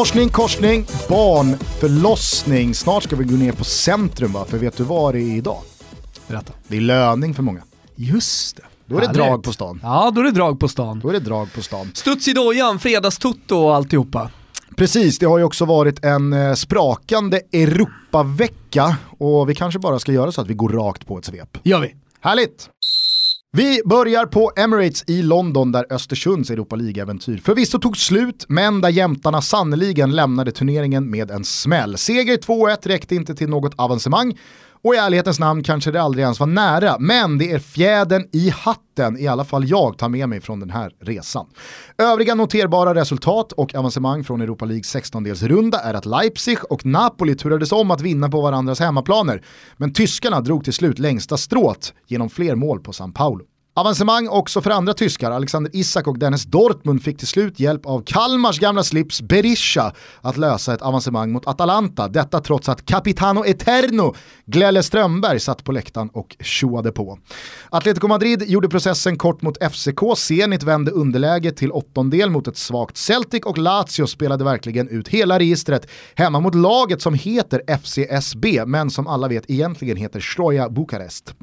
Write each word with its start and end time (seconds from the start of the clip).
Morsning, 0.00 0.28
korsning, 0.28 0.86
barnförlossning. 1.08 2.74
Snart 2.74 3.02
ska 3.02 3.16
vi 3.16 3.24
gå 3.24 3.36
ner 3.36 3.52
på 3.52 3.64
centrum 3.64 4.32
va? 4.32 4.44
För 4.48 4.58
vet 4.58 4.76
du 4.76 4.82
vad 4.82 5.14
det 5.14 5.20
är 5.20 5.36
idag? 5.36 5.58
Berätta. 6.28 6.52
Det 6.68 6.76
är 6.76 6.80
löning 6.80 7.34
för 7.34 7.42
många. 7.42 7.62
Just 7.96 8.56
det. 8.56 8.62
Då 8.86 8.96
är 8.96 9.00
det 9.00 9.06
Härligt. 9.06 9.22
drag 9.22 9.42
på 9.42 9.52
stan. 9.52 9.80
Ja, 9.82 10.12
då 10.14 10.20
är 10.20 10.24
det 10.24 10.30
drag 10.30 10.60
på 10.60 10.68
stan. 10.68 11.00
Då 11.00 11.08
är 11.08 11.12
det 11.12 11.20
drag 11.20 11.52
på 11.52 11.62
stan. 11.62 11.90
Studs 11.94 12.28
i 12.28 12.32
dojan, 12.32 12.78
fredagstutto 12.78 13.56
och 13.56 13.74
alltihopa. 13.74 14.30
Precis, 14.76 15.18
det 15.18 15.26
har 15.26 15.38
ju 15.38 15.44
också 15.44 15.64
varit 15.64 16.04
en 16.04 16.32
eh, 16.32 16.54
sprakande 16.54 17.40
Europavecka 17.52 18.96
och 19.18 19.50
vi 19.50 19.54
kanske 19.54 19.78
bara 19.80 19.98
ska 19.98 20.12
göra 20.12 20.32
så 20.32 20.40
att 20.40 20.48
vi 20.48 20.54
går 20.54 20.68
rakt 20.68 21.06
på 21.06 21.18
ett 21.18 21.24
svep. 21.24 21.58
Gör 21.62 21.80
vi. 21.80 21.94
Härligt! 22.20 22.68
Vi 23.52 23.80
börjar 23.84 24.26
på 24.26 24.52
Emirates 24.56 25.04
i 25.06 25.22
London 25.22 25.72
där 25.72 25.86
Östersunds 25.90 26.50
Europa 26.50 26.76
League-äventyr 26.76 27.38
förvisso 27.38 27.78
tog 27.78 27.96
slut, 27.96 28.44
men 28.48 28.80
där 28.80 28.88
jämtarna 28.88 29.42
sannoliken 29.42 30.16
lämnade 30.16 30.52
turneringen 30.52 31.10
med 31.10 31.30
en 31.30 31.44
smäll. 31.44 31.98
Seger 31.98 32.36
2-1 32.36 32.88
räckte 32.88 33.14
inte 33.14 33.34
till 33.34 33.48
något 33.48 33.74
avancemang 33.76 34.38
och 34.84 34.94
i 34.94 34.98
ärlighetens 34.98 35.38
namn 35.38 35.62
kanske 35.62 35.90
det 35.90 36.02
aldrig 36.02 36.22
ens 36.22 36.40
var 36.40 36.46
nära, 36.46 36.96
men 36.98 37.38
det 37.38 37.52
är 37.52 37.58
fjädern 37.58 38.28
i 38.32 38.50
hatten, 38.50 39.18
i 39.18 39.26
alla 39.26 39.44
fall 39.44 39.68
jag 39.68 39.98
tar 39.98 40.08
med 40.08 40.28
mig 40.28 40.40
från 40.40 40.60
den 40.60 40.70
här 40.70 40.92
resan. 41.00 41.46
Övriga 41.98 42.34
noterbara 42.34 42.94
resultat 42.94 43.52
och 43.52 43.74
avancemang 43.74 44.24
från 44.24 44.40
Europa 44.40 44.64
Leagues 44.64 44.96
16-delsrunda 44.96 45.78
är 45.82 45.94
att 45.94 46.06
Leipzig 46.06 46.58
och 46.70 46.86
Napoli 46.86 47.34
turades 47.34 47.72
om 47.72 47.90
att 47.90 48.00
vinna 48.00 48.28
på 48.28 48.40
varandras 48.40 48.80
hemmaplaner, 48.80 49.44
men 49.76 49.92
tyskarna 49.92 50.40
drog 50.40 50.64
till 50.64 50.72
slut 50.72 50.98
längsta 50.98 51.36
strået 51.36 51.94
genom 52.06 52.30
fler 52.30 52.54
mål 52.54 52.80
på 52.80 52.92
San 52.92 53.12
Paulo. 53.12 53.44
Avancemang 53.80 54.28
också 54.28 54.60
för 54.60 54.70
andra 54.70 54.94
tyskar, 54.94 55.30
Alexander 55.30 55.70
Isak 55.74 56.06
och 56.06 56.18
Dennis 56.18 56.44
Dortmund 56.44 57.02
fick 57.02 57.18
till 57.18 57.26
slut 57.26 57.60
hjälp 57.60 57.86
av 57.86 58.02
Kalmars 58.06 58.58
gamla 58.58 58.82
slips 58.82 59.22
Berisha 59.22 59.92
att 60.20 60.36
lösa 60.36 60.74
ett 60.74 60.82
avancemang 60.82 61.32
mot 61.32 61.46
Atalanta. 61.46 62.08
Detta 62.08 62.40
trots 62.40 62.68
att 62.68 62.86
Capitano 62.86 63.44
Eterno 63.44 64.14
Glelle 64.46 64.82
Strömberg 64.82 65.40
satt 65.40 65.64
på 65.64 65.72
läktaren 65.72 66.08
och 66.12 66.36
tjoade 66.40 66.92
på. 66.92 67.18
Atletico 67.70 68.08
Madrid 68.08 68.42
gjorde 68.46 68.68
processen 68.68 69.18
kort 69.18 69.42
mot 69.42 69.56
FCK, 69.72 70.16
Zenit 70.16 70.62
vände 70.62 70.90
underläge 70.90 71.50
till 71.50 71.72
åttondel 71.72 72.30
mot 72.30 72.48
ett 72.48 72.56
svagt 72.56 72.96
Celtic 72.96 73.42
och 73.44 73.58
Lazio 73.58 74.06
spelade 74.06 74.44
verkligen 74.44 74.88
ut 74.88 75.08
hela 75.08 75.38
registret 75.38 75.90
hemma 76.14 76.40
mot 76.40 76.54
laget 76.54 77.02
som 77.02 77.14
heter 77.14 77.62
FCSB 77.66 78.64
men 78.66 78.90
som 78.90 79.06
alla 79.06 79.28
vet 79.28 79.50
egentligen 79.50 79.96
heter 79.96 80.20
Stroja 80.20 80.68
Bukarest. 80.68 81.34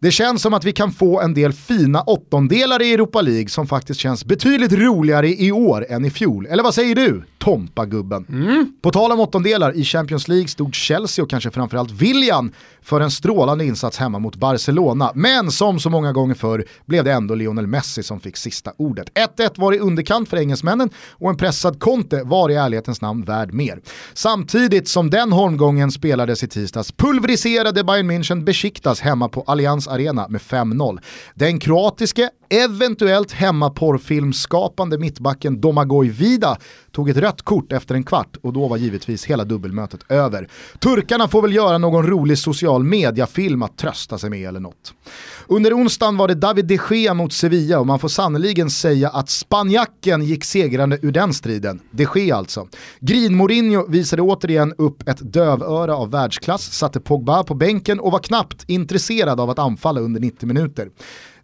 Det 0.00 0.10
känns 0.10 0.42
som 0.42 0.54
att 0.54 0.64
vi 0.64 0.72
kan 0.72 0.92
få 0.92 1.20
en 1.20 1.34
del 1.34 1.52
fina 1.52 2.02
åttondelar 2.02 2.82
i 2.82 2.94
Europa 2.94 3.20
League 3.20 3.48
som 3.48 3.66
faktiskt 3.66 4.00
känns 4.00 4.24
betydligt 4.24 4.72
roligare 4.72 5.28
i 5.28 5.52
år 5.52 5.86
än 5.88 6.04
i 6.04 6.10
fjol. 6.10 6.46
Eller 6.46 6.62
vad 6.62 6.74
säger 6.74 6.94
du, 6.94 7.24
Tompa-gubben? 7.46 8.26
På 8.82 8.90
tal 8.90 9.12
om 9.12 9.20
åttondelar, 9.20 9.76
i 9.76 9.84
Champions 9.84 10.28
League 10.28 10.48
stod 10.48 10.74
Chelsea 10.74 11.22
och 11.22 11.30
kanske 11.30 11.50
framförallt 11.50 11.90
William 11.90 12.52
för 12.82 13.00
en 13.00 13.10
strålande 13.10 13.64
insats 13.64 13.98
hemma 13.98 14.18
mot 14.18 14.36
Barcelona. 14.36 15.12
Men 15.14 15.50
som 15.50 15.80
så 15.80 15.90
många 15.90 16.12
gånger 16.12 16.34
förr 16.34 16.64
blev 16.86 17.04
det 17.04 17.12
ändå 17.12 17.34
Lionel 17.34 17.66
Messi 17.66 18.02
som 18.02 18.20
fick 18.20 18.36
sista 18.36 18.72
ordet. 18.76 19.10
1-1 19.38 19.50
var 19.56 19.72
i 19.72 19.78
underkant 19.78 20.28
för 20.28 20.36
engelsmännen 20.36 20.90
och 21.10 21.30
en 21.30 21.36
pressad 21.36 21.80
Conte 21.80 22.22
var 22.24 22.50
i 22.50 22.54
ärlighetens 22.54 23.00
namn 23.00 23.24
värd 23.24 23.52
mer. 23.52 23.80
Samtidigt 24.14 24.88
som 24.88 25.10
den 25.10 25.32
holmgången 25.32 25.90
spelades 25.90 26.42
i 26.42 26.48
tisdags 26.48 26.92
pulveriserade 26.92 27.84
Bayern 27.84 28.10
München 28.10 28.44
Besiktas 28.44 29.00
hemma 29.00 29.28
på 29.28 29.44
Allianz 29.46 29.88
Arena 29.88 30.28
med 30.28 30.40
5-0. 30.40 30.98
Den 31.34 31.58
kroatiske, 31.58 32.30
eventuellt 32.50 33.32
hemmaporrfilmskapande 33.32 34.98
mittbacken 34.98 35.60
Domagoj 35.60 36.08
Vida 36.08 36.56
tog 36.92 37.10
ett 37.10 37.16
rött 37.16 37.42
kort 37.42 37.72
efter 37.72 37.94
en 37.94 38.04
kvart 38.04 38.36
och 38.42 38.52
då 38.52 38.68
var 38.68 38.76
givetvis 38.76 39.24
hela 39.24 39.44
dubbelmötet 39.44 40.00
över. 40.08 40.48
Turkarna 40.78 41.28
får 41.28 41.42
väl 41.42 41.54
göra 41.54 41.78
någon 41.78 42.06
rolig 42.06 42.38
social 42.38 42.84
media-film 42.84 43.62
att 43.62 43.78
trösta 43.78 44.18
sig 44.18 44.30
med 44.30 44.48
eller 44.48 44.60
något. 44.60 44.94
Under 45.46 45.74
onsdagen 45.74 46.16
var 46.16 46.28
det 46.28 46.34
David 46.34 46.66
de 46.66 46.78
Gea 46.90 47.14
mot 47.14 47.32
Sevilla 47.32 47.80
och 47.80 47.86
man 47.86 47.98
får 47.98 48.08
sannoliken 48.08 48.70
säga 48.70 49.08
att 49.08 49.30
spanjacken 49.30 50.24
gick 50.24 50.44
segrande 50.44 50.98
ur 51.02 51.12
den 51.12 51.34
striden. 51.34 51.80
De 51.90 52.06
Gea 52.14 52.36
alltså. 52.36 52.68
Grin 53.00 53.36
Mourinho 53.36 53.86
visade 53.88 54.22
återigen 54.22 54.74
upp 54.78 55.08
ett 55.08 55.32
dövöra 55.32 55.96
av 55.96 56.10
världsklass, 56.10 56.72
satte 56.72 57.00
Pogba 57.00 57.42
på 57.42 57.54
bänken 57.54 58.00
och 58.00 58.12
var 58.12 58.18
knappt 58.18 58.64
intresserad 58.66 59.40
av 59.40 59.50
att 59.50 59.58
anfalla 59.58 60.00
under 60.00 60.20
90 60.20 60.46
minuter. 60.46 60.88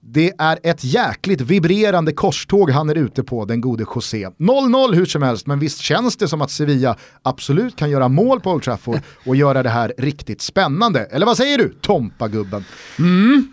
Det 0.04 0.32
är 0.38 0.58
ett 0.62 0.84
jäkligt 0.84 1.40
vibrerande 1.40 2.12
korståg 2.12 2.70
han 2.70 2.90
är 2.90 2.94
ute 2.94 3.22
på, 3.22 3.44
den 3.44 3.60
gode 3.60 3.84
José. 3.94 4.28
0-0 4.38 4.94
hur 4.94 5.04
som 5.04 5.22
helst, 5.22 5.46
men 5.46 5.58
visst 5.58 5.78
känns 5.78 6.16
det 6.16 6.28
som 6.28 6.42
att 6.42 6.50
Sevilla 6.50 6.96
absolut 7.22 7.76
kan 7.76 7.90
göra 7.90 8.08
mål 8.08 8.40
på 8.40 8.50
Old 8.50 8.62
Trafford 8.62 9.00
och 9.26 9.36
göra 9.36 9.62
det 9.62 9.68
här 9.68 9.92
riktigt 9.98 10.42
spännande. 10.42 11.00
Eller 11.00 11.26
vad 11.26 11.36
säger 11.36 11.58
du, 11.58 11.74
Tompa-gubben? 11.80 12.64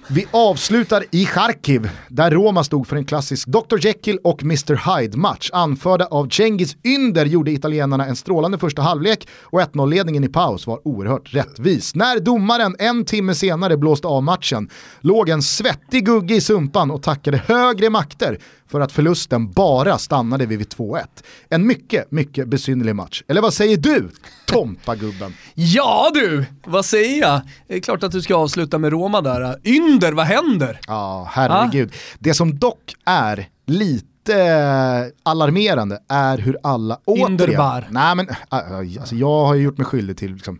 Vi 0.07 0.25
avslutar 0.31 1.03
i 1.11 1.25
Charkiv, 1.25 1.89
där 2.09 2.31
Roma 2.31 2.63
stod 2.63 2.87
för 2.87 2.95
en 2.95 3.05
klassisk 3.05 3.47
Dr. 3.47 3.77
Jekyll 3.81 4.19
och 4.23 4.43
Mr. 4.43 4.99
Hyde-match. 4.99 5.49
Anförda 5.53 6.05
av 6.05 6.29
Cengiz 6.29 6.77
Ynder 6.83 7.25
gjorde 7.25 7.51
italienarna 7.51 8.05
en 8.05 8.15
strålande 8.15 8.57
första 8.57 8.81
halvlek 8.81 9.27
och 9.41 9.61
1-0-ledningen 9.61 10.23
i 10.23 10.29
paus 10.29 10.67
var 10.67 10.87
oerhört 10.87 11.33
rättvis. 11.33 11.95
När 11.95 12.19
domaren 12.19 12.75
en 12.79 13.05
timme 13.05 13.35
senare 13.35 13.77
blåste 13.77 14.07
av 14.07 14.23
matchen 14.23 14.69
låg 14.99 15.29
en 15.29 15.41
svettig 15.41 16.05
gugge 16.05 16.38
i 16.39 16.41
sumpan 16.41 16.91
och 16.91 17.03
tackade 17.03 17.37
högre 17.37 17.89
makter 17.89 18.39
för 18.67 18.81
att 18.81 18.91
förlusten 18.91 19.51
bara 19.51 19.97
stannade 19.97 20.45
vid 20.45 20.67
2-1. 20.67 21.03
En 21.49 21.67
mycket, 21.67 22.11
mycket 22.11 22.47
besynnerlig 22.47 22.95
match. 22.95 23.23
Eller 23.27 23.41
vad 23.41 23.53
säger 23.53 23.77
du, 23.77 24.09
Tompa-gubben? 24.45 25.33
Ja 25.53 26.11
du, 26.13 26.45
vad 26.65 26.85
säger 26.85 27.21
jag? 27.21 27.41
Det 27.67 27.75
är 27.75 27.79
klart 27.79 28.03
att 28.03 28.11
du 28.11 28.21
ska 28.21 28.35
avsluta 28.35 28.77
med 28.77 28.91
Roma 28.91 29.21
där. 29.21 29.57
Ynder, 29.63 30.11
vad 30.11 30.25
händer? 30.25 30.79
Ja, 30.87 31.27
herregud. 31.31 31.93
Det 32.19 32.33
som 32.33 32.59
dock 32.59 32.95
är 33.05 33.47
lite 33.65 34.35
eh, 34.35 35.05
alarmerande 35.23 35.99
är 36.07 36.37
hur 36.37 36.57
alla 36.63 36.99
återigen... 37.05 37.31
Ynderbar. 37.31 37.87
Nej 37.91 38.15
men, 38.15 38.29
äh, 38.29 38.99
alltså, 38.99 39.15
jag 39.15 39.45
har 39.45 39.55
ju 39.55 39.63
gjort 39.63 39.77
mig 39.77 39.85
skyldig 39.85 40.17
till 40.17 40.33
liksom, 40.33 40.59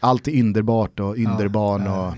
allt 0.00 0.28
är 0.28 0.32
ynderbart 0.32 1.00
och 1.00 1.16
ynderbarn 1.18 1.86
och 1.86 2.14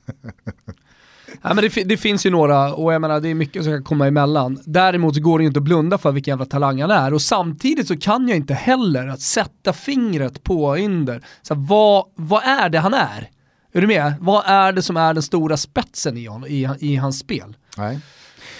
Ja, 1.43 1.53
men 1.53 1.63
det, 1.63 1.83
det, 1.83 1.97
finns 1.97 2.25
ju 2.25 2.29
några 2.29 2.73
och 2.73 2.93
jag 2.93 3.01
menar 3.01 3.19
det 3.19 3.29
är 3.29 3.35
mycket 3.35 3.63
som 3.63 3.73
kan 3.73 3.83
komma 3.83 4.07
emellan. 4.07 4.59
Däremot 4.65 5.17
går 5.17 5.39
det 5.39 5.43
ju 5.43 5.47
inte 5.47 5.59
att 5.59 5.63
blunda 5.63 5.97
för 5.97 6.11
vilken 6.11 6.31
jävla 6.31 6.45
talang 6.45 6.81
han 6.81 6.91
är 6.91 7.13
och 7.13 7.21
samtidigt 7.21 7.87
så 7.87 7.97
kan 7.97 8.27
jag 8.27 8.37
inte 8.37 8.53
heller 8.53 9.07
att 9.07 9.21
sätta 9.21 9.73
fingret 9.73 10.43
på 10.43 10.77
Ynder. 10.77 11.23
Så 11.41 11.53
här, 11.53 11.61
vad, 11.61 12.05
vad 12.15 12.43
är 12.43 12.69
det 12.69 12.79
han 12.79 12.93
är? 12.93 13.29
Är 13.73 13.81
du 13.81 13.87
med? 13.87 14.13
Vad 14.19 14.43
är 14.45 14.71
det 14.71 14.81
som 14.81 14.97
är 14.97 15.13
den 15.13 15.23
stora 15.23 15.57
spetsen 15.57 16.17
i, 16.17 16.25
hon, 16.25 16.47
i, 16.47 16.69
i 16.79 16.95
hans 16.95 17.19
spel? 17.19 17.55
Nej, 17.77 17.99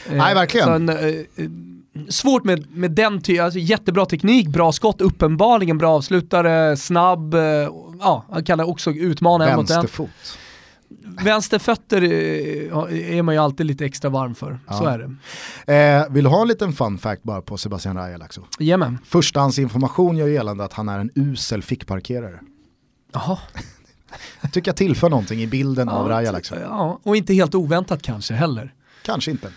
eh, 0.09 0.15
Nej 0.15 0.35
verkligen. 0.35 0.69
En, 0.69 0.89
eh, 0.89 0.95
eh, 0.97 1.50
svårt 2.09 2.44
med, 2.44 2.71
med 2.71 2.91
den 2.91 3.21
typen, 3.21 3.45
alltså 3.45 3.59
jättebra 3.59 4.06
teknik, 4.06 4.47
bra 4.47 4.71
skott, 4.71 5.01
uppenbarligen 5.01 5.77
bra 5.77 5.95
avslutare, 5.95 6.77
snabb, 6.77 7.33
eh, 7.33 7.41
ja, 8.00 8.25
han 8.30 8.44
kan 8.44 8.59
också 8.59 8.91
utmana 8.91 9.50
en 9.50 9.56
mot 9.56 9.69
en. 9.69 9.75
Vänsterfot. 9.75 10.38
Vänsterfötter 11.24 12.04
är 12.04 13.22
man 13.22 13.36
ju 13.36 13.42
alltid 13.42 13.66
lite 13.66 13.86
extra 13.86 14.10
varm 14.10 14.36
för, 14.36 14.60
ja. 14.68 14.74
så 14.74 14.86
är 14.86 14.98
det. 14.98 15.74
Eh, 15.74 16.13
vill 16.13 16.24
du 16.24 16.30
ha 16.30 16.42
en 16.42 16.48
liten 16.48 16.74
fun 16.74 16.98
fact 16.98 17.24
bara 17.24 17.42
på 17.42 17.57
Sebastian 17.57 17.98
Rajalaxo? 17.98 18.45
Jajamän. 18.60 18.98
Förstahandsinformation 19.06 20.18
gör 20.18 20.28
gällande 20.28 20.63
att 20.63 20.74
han 20.74 20.90
är 20.90 21.00
en 21.00 21.10
usel 21.16 21.63
fickparkerare. 21.63 22.40
Jaha. 23.13 23.38
tycker 24.51 24.69
jag 24.69 24.75
tillför 24.75 25.10
någonting 25.10 25.42
i 25.42 25.48
bilden 25.48 25.88
ja, 25.88 25.94
av 25.94 26.07
Rajalaxo. 26.07 26.56
Ja, 26.62 27.00
och 27.04 27.16
inte 27.16 27.34
helt 27.34 27.56
oväntat 27.56 28.01
kanske 28.01 28.34
heller. 28.34 28.74
Kanske 29.06 29.31
inte. 29.31 29.51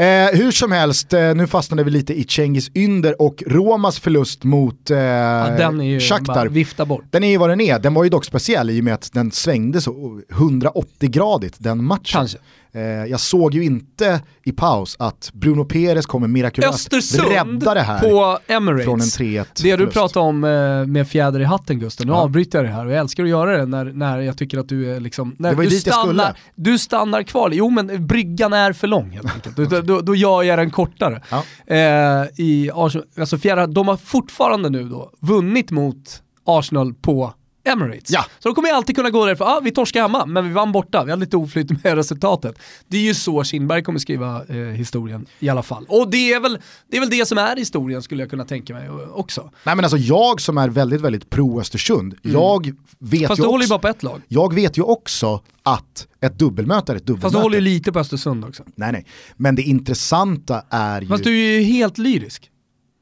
Eh, 0.00 0.38
hur 0.38 0.50
som 0.50 0.72
helst, 0.72 1.12
eh, 1.12 1.34
nu 1.34 1.46
fastnade 1.46 1.84
vi 1.84 1.90
lite 1.90 2.14
i 2.20 2.24
Cengiz 2.24 2.70
Ynder 2.74 3.22
och 3.22 3.42
Romas 3.46 3.98
förlust 4.00 4.44
mot 4.44 4.90
eh, 4.90 4.98
ja, 4.98 5.50
den 5.58 5.80
är 5.80 5.84
ju 5.84 6.00
Shakhtar. 6.00 6.46
vifta 6.46 6.86
bort. 6.86 7.04
Den 7.10 7.24
är 7.24 7.28
ju 7.28 7.36
vad 7.36 7.50
den 7.50 7.60
är, 7.60 7.78
den 7.78 7.94
var 7.94 8.04
ju 8.04 8.10
dock 8.10 8.24
speciell 8.24 8.70
i 8.70 8.80
och 8.80 8.84
med 8.84 8.94
att 8.94 9.12
den 9.12 9.30
svängde 9.30 9.80
så 9.80 10.20
180-gradigt 10.28 11.56
den 11.58 11.84
matchen. 11.84 12.12
Kanske. 12.12 12.38
Eh, 12.72 12.82
jag 12.82 13.20
såg 13.20 13.54
ju 13.54 13.64
inte 13.64 14.20
i 14.44 14.52
paus 14.52 14.96
att 14.98 15.30
Bruno 15.32 15.64
Perez 15.64 16.06
kommer 16.06 16.28
mirakulöst 16.28 16.92
rädda 17.18 17.74
det 17.74 17.80
här 17.80 17.98
på 17.98 18.38
Emirates. 18.46 18.84
från 18.84 19.00
en 19.00 19.06
3-1 19.06 19.46
Det 19.62 19.76
du 19.76 19.86
pratade 19.86 20.26
om 20.26 20.44
eh, 20.44 20.86
med 20.86 21.08
fjäder 21.08 21.40
i 21.40 21.44
hatten 21.44 21.78
Gusten, 21.78 22.06
nu 22.06 22.12
ja. 22.12 22.16
avbryter 22.16 22.58
jag 22.58 22.64
det 22.64 22.72
här 22.72 22.86
och 22.86 22.92
jag 22.92 22.98
älskar 22.98 23.22
att 23.22 23.28
göra 23.28 23.56
det 23.58 23.66
när, 23.66 23.84
när 23.84 24.20
jag 24.20 24.38
tycker 24.38 24.58
att 24.58 24.68
du 24.68 24.96
är 24.96 25.00
liksom, 25.00 25.36
när 25.38 25.54
du, 25.54 25.70
stannar, 25.70 26.38
du 26.54 26.78
stannar 26.78 27.22
kvar. 27.22 27.50
Jo 27.52 27.70
men 27.70 28.06
bryggan 28.06 28.52
är 28.52 28.72
för 28.72 28.86
lång 28.86 29.10
helt 29.10 29.34
enkelt. 29.34 29.70
då, 29.70 29.80
då, 29.80 30.00
då 30.00 30.14
gör 30.14 30.42
jag 30.42 30.58
den 30.58 30.70
kortare. 30.70 31.22
Ja. 31.30 31.44
Eh, 31.74 32.26
i, 32.36 32.70
alltså 33.18 33.38
fjäder, 33.38 33.66
de 33.66 33.88
har 33.88 33.96
fortfarande 33.96 34.70
nu 34.70 34.84
då 34.84 35.10
vunnit 35.20 35.70
mot 35.70 36.22
Arsenal 36.44 36.94
på 36.94 37.32
Emirates. 37.72 38.10
Ja. 38.10 38.24
Så 38.38 38.48
de 38.48 38.54
kommer 38.54 38.72
alltid 38.72 38.96
kunna 38.96 39.10
gå 39.10 39.26
därifrån, 39.26 39.48
ah, 39.48 39.60
vi 39.60 39.70
torskade 39.70 40.02
hemma, 40.02 40.26
men 40.26 40.48
vi 40.48 40.52
vann 40.52 40.72
borta, 40.72 41.04
vi 41.04 41.10
hade 41.10 41.20
lite 41.20 41.36
oflyt 41.36 41.84
med 41.84 41.94
resultatet. 41.94 42.58
Det 42.86 42.96
är 42.96 43.02
ju 43.02 43.14
så 43.14 43.44
Kindberg 43.44 43.82
kommer 43.82 43.98
skriva 43.98 44.44
eh, 44.48 44.56
historien 44.56 45.26
i 45.38 45.48
alla 45.48 45.62
fall. 45.62 45.86
Och 45.88 46.10
det 46.10 46.32
är, 46.32 46.40
väl, 46.40 46.58
det 46.90 46.96
är 46.96 47.00
väl 47.00 47.10
det 47.10 47.26
som 47.28 47.38
är 47.38 47.56
historien 47.56 48.02
skulle 48.02 48.22
jag 48.22 48.30
kunna 48.30 48.44
tänka 48.44 48.74
mig 48.74 48.90
också. 49.14 49.50
Nej 49.64 49.76
men 49.76 49.84
alltså 49.84 49.98
jag 49.98 50.40
som 50.40 50.58
är 50.58 50.68
väldigt, 50.68 51.00
väldigt 51.00 51.30
pro 51.30 51.60
Östersund, 51.60 52.14
mm. 52.24 52.36
jag 52.36 52.74
vet 52.98 53.28
Fast 53.28 53.38
ju 53.38 53.42
du 53.42 53.48
håller 53.48 53.64
ju 53.64 53.68
bara 53.68 53.78
på 53.78 53.88
ett 53.88 54.02
lag. 54.02 54.22
Jag 54.28 54.54
vet 54.54 54.78
ju 54.78 54.82
också 54.82 55.42
att 55.62 56.06
ett 56.20 56.38
dubbelmöte 56.38 56.92
är 56.92 56.96
ett 56.96 57.06
dubbelmöte. 57.06 57.22
Fast 57.22 57.34
du 57.34 57.42
håller 57.42 57.58
ju 57.58 57.64
lite 57.64 57.92
på 57.92 57.98
Östersund 57.98 58.44
också. 58.44 58.64
Nej 58.74 58.92
nej, 58.92 59.06
men 59.36 59.54
det 59.54 59.62
intressanta 59.62 60.62
är 60.70 61.00
ju... 61.00 61.08
Fast 61.08 61.24
du 61.24 61.30
är 61.30 61.58
ju 61.58 61.62
helt 61.62 61.98
lyrisk. 61.98 62.50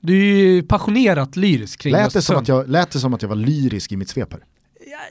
Du 0.01 0.15
är 0.15 0.37
ju 0.37 0.63
passionerat 0.63 1.37
lyrisk 1.37 1.81
kring 1.81 1.93
lät 1.93 2.07
Östersund. 2.07 2.23
Det 2.23 2.47
som 2.47 2.57
att 2.57 2.65
jag, 2.65 2.71
lät 2.71 2.91
det 2.91 2.99
som 3.01 3.15
att 3.15 3.23
jag 3.23 3.29
var 3.29 3.37
lyrisk 3.37 3.93
i 3.93 3.97
mitt 3.97 4.09
svep 4.09 4.33
här? 4.33 4.45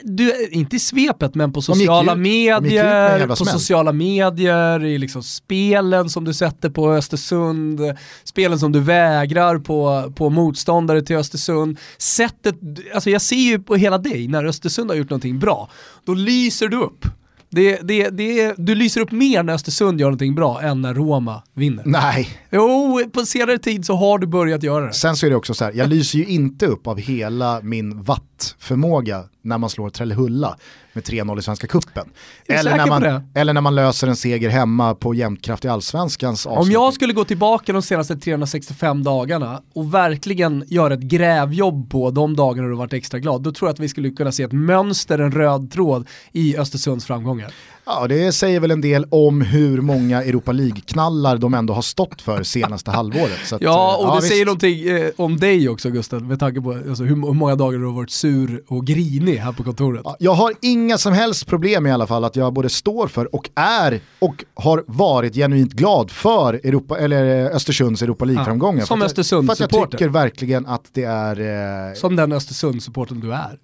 Du, 0.02 0.48
inte 0.50 0.76
i 0.76 0.78
svepet 0.78 1.34
men 1.34 1.52
på 1.52 1.62
sociala 1.62 2.12
ut, 2.12 2.18
medier, 2.18 3.26
på 3.26 3.36
sociala 3.36 3.92
medier, 3.92 4.84
i 4.84 4.98
liksom 4.98 5.22
spelen 5.22 6.10
som 6.10 6.24
du 6.24 6.34
sätter 6.34 6.70
på 6.70 6.92
Östersund, 6.92 7.80
spelen 8.24 8.58
som 8.58 8.72
du 8.72 8.80
vägrar 8.80 9.58
på, 9.58 10.12
på 10.16 10.30
motståndare 10.30 11.02
till 11.02 11.16
Östersund. 11.16 11.78
Sättet, 11.98 12.54
alltså 12.94 13.10
jag 13.10 13.22
ser 13.22 13.36
ju 13.36 13.58
på 13.58 13.76
hela 13.76 13.98
dig 13.98 14.28
när 14.28 14.44
Östersund 14.44 14.90
har 14.90 14.96
gjort 14.96 15.10
någonting 15.10 15.38
bra, 15.38 15.70
då 16.04 16.14
lyser 16.14 16.68
du 16.68 16.76
upp. 16.76 17.04
Det, 17.50 17.78
det, 17.82 18.08
det, 18.10 18.54
du 18.56 18.74
lyser 18.74 19.00
upp 19.00 19.12
mer 19.12 19.42
när 19.42 19.52
Östersund 19.52 20.00
gör 20.00 20.06
någonting 20.06 20.34
bra 20.34 20.62
än 20.62 20.82
när 20.82 20.94
Roma 20.94 21.42
vinner. 21.54 21.82
Nej. 21.86 22.28
Jo, 22.50 23.00
på 23.12 23.26
senare 23.26 23.58
tid 23.58 23.86
så 23.86 23.94
har 23.94 24.18
du 24.18 24.26
börjat 24.26 24.62
göra 24.62 24.86
det. 24.86 24.92
Sen 24.92 25.16
så 25.16 25.26
är 25.26 25.30
det 25.30 25.36
också 25.36 25.54
så 25.54 25.64
här, 25.64 25.72
jag 25.72 25.88
lyser 25.88 26.18
ju 26.18 26.26
inte 26.26 26.66
upp 26.66 26.86
av 26.86 26.98
hela 26.98 27.60
min 27.62 28.02
wattförmåga 28.36 29.24
när 29.42 29.58
man 29.58 29.70
slår 29.70 29.90
Trellehulla 29.90 30.56
med 30.92 31.04
3-0 31.04 31.38
i 31.38 31.42
Svenska 31.42 31.66
Cupen. 31.66 32.08
Eller 32.48 32.76
när, 32.76 32.86
man, 32.86 33.30
eller 33.34 33.52
när 33.52 33.60
man 33.60 33.74
löser 33.74 34.08
en 34.08 34.16
seger 34.16 34.48
hemma 34.48 34.94
på 34.94 35.14
jämtkraft 35.14 35.64
i 35.64 35.68
allsvenskans 35.68 36.46
avslutning. 36.46 36.76
Om 36.76 36.82
jag 36.82 36.94
skulle 36.94 37.12
gå 37.12 37.24
tillbaka 37.24 37.72
de 37.72 37.82
senaste 37.82 38.16
365 38.16 39.02
dagarna 39.02 39.62
och 39.74 39.94
verkligen 39.94 40.64
göra 40.66 40.94
ett 40.94 41.00
grävjobb 41.00 41.90
på 41.90 42.10
de 42.10 42.36
dagarna 42.36 42.68
du 42.68 42.74
varit 42.74 42.92
extra 42.92 43.18
glad, 43.18 43.42
då 43.42 43.52
tror 43.52 43.68
jag 43.68 43.72
att 43.74 43.80
vi 43.80 43.88
skulle 43.88 44.10
kunna 44.10 44.32
se 44.32 44.42
ett 44.42 44.52
mönster, 44.52 45.18
en 45.18 45.32
röd 45.32 45.70
tråd 45.70 46.08
i 46.32 46.56
Östersunds 46.56 47.06
framgångar. 47.06 47.52
Ja, 47.88 48.06
det 48.08 48.32
säger 48.32 48.60
väl 48.60 48.70
en 48.70 48.80
del 48.80 49.06
om 49.10 49.40
hur 49.40 49.80
många 49.80 50.22
Europa 50.22 50.52
League-knallar 50.52 51.38
de 51.38 51.54
ändå 51.54 51.74
har 51.74 51.82
stått 51.82 52.22
för 52.22 52.42
senaste 52.42 52.90
halvåret. 52.90 53.52
Att, 53.52 53.62
ja, 53.62 53.96
och 53.96 54.04
ja, 54.04 54.10
det 54.10 54.16
visst. 54.16 54.28
säger 54.28 54.46
någonting 54.46 54.88
eh, 54.88 55.10
om 55.16 55.36
dig 55.36 55.68
också 55.68 55.90
Gusten, 55.90 56.28
med 56.28 56.40
tanke 56.40 56.60
på 56.60 56.72
alltså, 56.72 57.04
hur, 57.04 57.16
hur, 57.16 57.32
många 57.32 57.54
dagar 57.54 57.78
du 57.78 57.84
har 57.84 57.92
varit 57.92 58.10
sur 58.10 58.62
och 58.66 58.86
grinig 58.86 59.36
här 59.36 59.52
på 59.52 59.64
kontoret. 59.64 60.00
Ja, 60.04 60.16
jag 60.18 60.32
har 60.32 60.52
inga 60.62 60.98
som 60.98 61.12
helst 61.12 61.46
problem 61.46 61.86
i 61.86 61.92
alla 61.92 62.06
fall 62.06 62.24
att 62.24 62.36
jag 62.36 62.52
både 62.52 62.68
står 62.68 63.08
för 63.08 63.34
och 63.34 63.50
är 63.54 64.00
och 64.18 64.44
har 64.54 64.84
varit 64.86 65.34
genuint 65.34 65.72
glad 65.72 66.10
för 66.10 66.54
Europa, 66.54 66.98
eller 66.98 67.44
eh, 67.44 67.56
Östersunds 67.56 68.02
Europa 68.02 68.24
League-framgångar. 68.24 68.80
Ja, 68.80 68.86
som 68.86 69.02
Östersund-supporter. 69.02 69.56
För 69.56 69.64
att 69.64 69.72
jag 69.72 69.90
tycker 69.90 70.08
verkligen 70.08 70.66
att 70.66 70.84
det 70.92 71.04
är... 71.04 71.88
Eh... 71.88 71.94
Som 71.94 72.16
den 72.16 72.32
Östersund-supporten 72.32 73.20
du 73.20 73.32
är. 73.32 73.58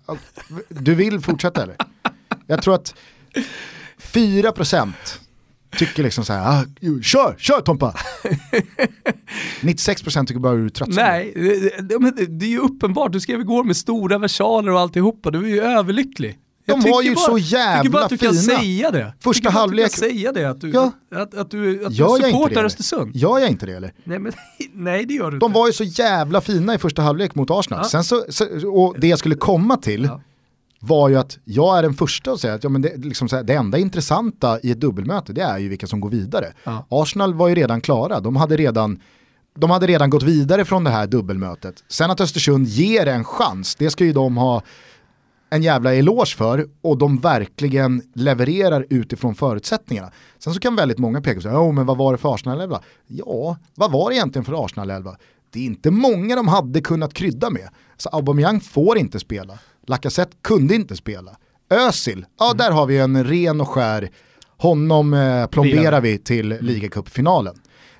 Du 0.68 0.94
vill 0.94 1.20
fortsätta 1.20 1.62
eller? 1.62 1.76
Jag 2.46 2.62
tror 2.62 2.74
att 2.74 2.94
4% 4.12 4.92
tycker 5.78 6.02
liksom 6.02 6.24
så 6.24 6.32
här, 6.32 6.60
ah, 6.60 6.64
kör, 7.02 7.34
kör 7.38 7.60
Tompa! 7.60 7.94
96% 9.60 10.26
tycker 10.26 10.40
bara 10.40 10.54
du 10.54 10.64
är 10.64 10.68
trött. 10.68 10.88
Nej, 10.92 11.32
det, 11.34 11.82
det, 11.82 12.26
det, 12.26 12.46
är 12.46 12.50
ju 12.50 12.58
uppenbart, 12.58 13.12
du 13.12 13.20
skrev 13.20 13.40
igår 13.40 13.64
med 13.64 13.76
stora 13.76 14.18
versaler 14.18 14.72
och 14.72 14.80
alltihopa, 14.80 15.30
du 15.30 15.44
är 15.44 15.48
ju 15.48 15.60
överlycklig. 15.60 16.38
De 16.66 16.80
var 16.80 17.02
ju 17.02 17.14
bara, 17.14 17.24
så 17.24 17.38
jävla 17.38 17.50
fina. 17.58 17.74
Jag 17.74 17.82
tycker 17.82 17.92
bara 17.92 18.04
att 18.04 18.10
du 18.10 18.18
fina. 18.18 18.32
kan 18.32 18.38
säga 18.38 18.90
det. 18.90 19.14
Första 19.20 19.50
halvlek. 19.50 19.84
Kan 19.84 19.90
säga 19.90 20.32
det, 20.32 20.44
att 20.44 20.60
du, 20.60 20.70
ja. 20.70 20.92
att, 21.14 21.34
att 21.34 21.50
du, 21.50 21.86
att 21.86 21.96
du 21.96 21.96
supportar 21.96 22.64
Östersund. 22.64 23.16
Gör 23.16 23.38
jag 23.38 23.50
inte 23.50 23.66
det 23.66 23.72
eller? 23.72 23.92
Nej, 24.04 24.18
men, 24.18 24.32
nej 24.72 25.06
det 25.06 25.14
gör 25.14 25.30
du 25.30 25.38
De 25.38 25.46
inte. 25.46 25.58
var 25.58 25.66
ju 25.66 25.72
så 25.72 25.84
jävla 25.84 26.40
fina 26.40 26.74
i 26.74 26.78
första 26.78 27.02
halvlek 27.02 27.34
mot 27.34 27.50
Arsenal. 27.50 27.80
Ja. 27.82 27.88
Sen 27.88 28.04
så, 28.04 28.24
så, 28.28 28.70
och 28.72 28.96
det 28.98 29.06
jag 29.06 29.18
skulle 29.18 29.34
komma 29.34 29.76
till, 29.76 30.04
ja 30.04 30.20
var 30.84 31.08
ju 31.08 31.16
att 31.16 31.38
jag 31.44 31.78
är 31.78 31.82
den 31.82 31.94
första 31.94 32.32
att 32.32 32.40
säga 32.40 32.54
att 32.54 32.64
ja, 32.64 32.70
men 32.70 32.82
det, 32.82 32.96
liksom 32.96 33.28
så 33.28 33.36
här, 33.36 33.42
det 33.42 33.54
enda 33.54 33.78
intressanta 33.78 34.60
i 34.60 34.70
ett 34.70 34.80
dubbelmöte 34.80 35.32
det 35.32 35.42
är 35.42 35.58
ju 35.58 35.68
vilka 35.68 35.86
som 35.86 36.00
går 36.00 36.10
vidare. 36.10 36.52
Ja. 36.64 36.86
Arsenal 36.88 37.34
var 37.34 37.48
ju 37.48 37.54
redan 37.54 37.80
klara, 37.80 38.20
de 38.20 38.36
hade 38.36 38.56
redan, 38.56 39.00
de 39.54 39.70
hade 39.70 39.86
redan 39.86 40.10
gått 40.10 40.22
vidare 40.22 40.64
från 40.64 40.84
det 40.84 40.90
här 40.90 41.06
dubbelmötet. 41.06 41.84
Sen 41.88 42.10
att 42.10 42.20
Östersund 42.20 42.66
ger 42.66 43.06
en 43.06 43.24
chans, 43.24 43.74
det 43.74 43.90
ska 43.90 44.04
ju 44.04 44.12
de 44.12 44.36
ha 44.36 44.62
en 45.50 45.62
jävla 45.62 45.94
eloge 45.94 46.36
för 46.36 46.68
och 46.80 46.98
de 46.98 47.18
verkligen 47.18 48.02
levererar 48.14 48.86
utifrån 48.90 49.34
förutsättningarna. 49.34 50.10
Sen 50.38 50.54
så 50.54 50.60
kan 50.60 50.76
väldigt 50.76 50.98
många 50.98 51.20
peka 51.20 51.40
på, 51.40 51.48
oh, 51.48 51.72
men 51.72 51.86
vad 51.86 51.96
var 51.96 52.12
det 52.12 52.18
för 52.18 52.34
Arsenal-elva? 52.34 52.80
Ja, 53.06 53.56
vad 53.74 53.92
var 53.92 54.10
det 54.10 54.16
egentligen 54.16 54.44
för 54.44 54.64
Arsenal-elva? 54.64 55.16
Det 55.50 55.60
är 55.60 55.64
inte 55.64 55.90
många 55.90 56.36
de 56.36 56.48
hade 56.48 56.80
kunnat 56.80 57.14
krydda 57.14 57.50
med. 57.50 57.68
Så 57.96 58.08
Aubameyang 58.08 58.60
får 58.60 58.98
inte 58.98 59.20
spela. 59.20 59.58
Lacazette 59.86 60.36
kunde 60.42 60.74
inte 60.74 60.96
spela. 60.96 61.36
Özil, 61.70 62.26
ja 62.38 62.46
mm. 62.46 62.56
där 62.56 62.70
har 62.70 62.86
vi 62.86 62.98
en 62.98 63.24
ren 63.24 63.60
och 63.60 63.68
skär, 63.68 64.10
honom 64.56 65.14
eh, 65.14 65.46
plomberar 65.46 66.00
vi 66.00 66.18
till 66.18 66.48
ligacupfinalen. 66.60 67.54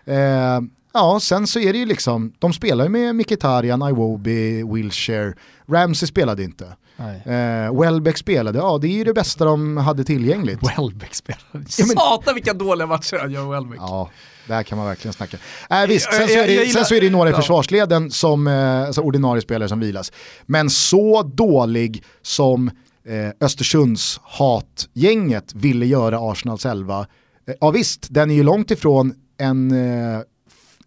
Eh, 0.04 0.60
ja, 0.94 1.18
sen 1.22 1.46
så 1.46 1.58
är 1.58 1.72
det 1.72 1.78
ju 1.78 1.86
liksom, 1.86 2.32
de 2.38 2.52
spelar 2.52 2.84
ju 2.84 2.90
med 2.90 3.16
Mkhitaryan, 3.16 3.88
Iwobi, 3.88 4.62
Wilshire, 4.74 5.34
Ramsey 5.68 6.06
spelade 6.06 6.44
inte. 6.44 6.76
Eh, 7.25 7.80
Welbeck 7.80 8.18
spelade, 8.18 8.59
ja 8.59 8.78
det 8.78 8.88
är 8.88 8.92
ju 8.92 9.04
det 9.04 9.14
bästa 9.14 9.44
de 9.44 9.76
hade 9.76 10.04
tillgängligt. 10.04 10.61
Welbeck 10.78 11.14
spelade, 11.14 11.42
ja, 11.52 11.61
men... 11.87 11.97
satan 11.97 12.35
vilka 12.35 12.52
dåliga 12.54 12.87
matcher 12.87 13.18
han 13.21 13.30
gör 13.30 13.50
Welbeck. 13.50 13.80
Ja, 13.80 14.11
där 14.47 14.62
kan 14.62 14.78
man 14.78 14.87
verkligen 14.87 15.12
snacka. 15.12 15.37
Äh, 15.71 15.87
visst, 15.87 16.12
sen 16.12 16.28
så, 16.28 16.35
är 16.35 16.47
det, 16.47 16.73
sen 16.73 16.85
så 16.85 16.94
är 16.94 17.00
det 17.00 17.11
några 17.11 17.30
i 17.30 17.32
försvarsleden 17.32 18.11
som 18.11 18.47
eh, 18.47 18.82
alltså 18.82 19.00
ordinarie 19.00 19.42
spelare 19.42 19.68
som 19.68 19.80
vilas. 19.80 20.12
Men 20.47 20.71
så 20.71 21.23
dålig 21.23 22.04
som 22.23 22.68
eh, 23.06 23.30
Östersunds 23.40 24.21
hatgänget 24.23 25.54
ville 25.54 25.87
göra 25.87 26.30
Arsenals 26.30 26.66
elva. 26.66 27.06
Eh, 27.49 27.54
ja 27.61 27.71
visst, 27.71 28.06
den 28.11 28.30
är 28.30 28.35
ju 28.35 28.42
långt 28.42 28.71
ifrån 28.71 29.14
en 29.38 29.71
eh, 29.71 30.21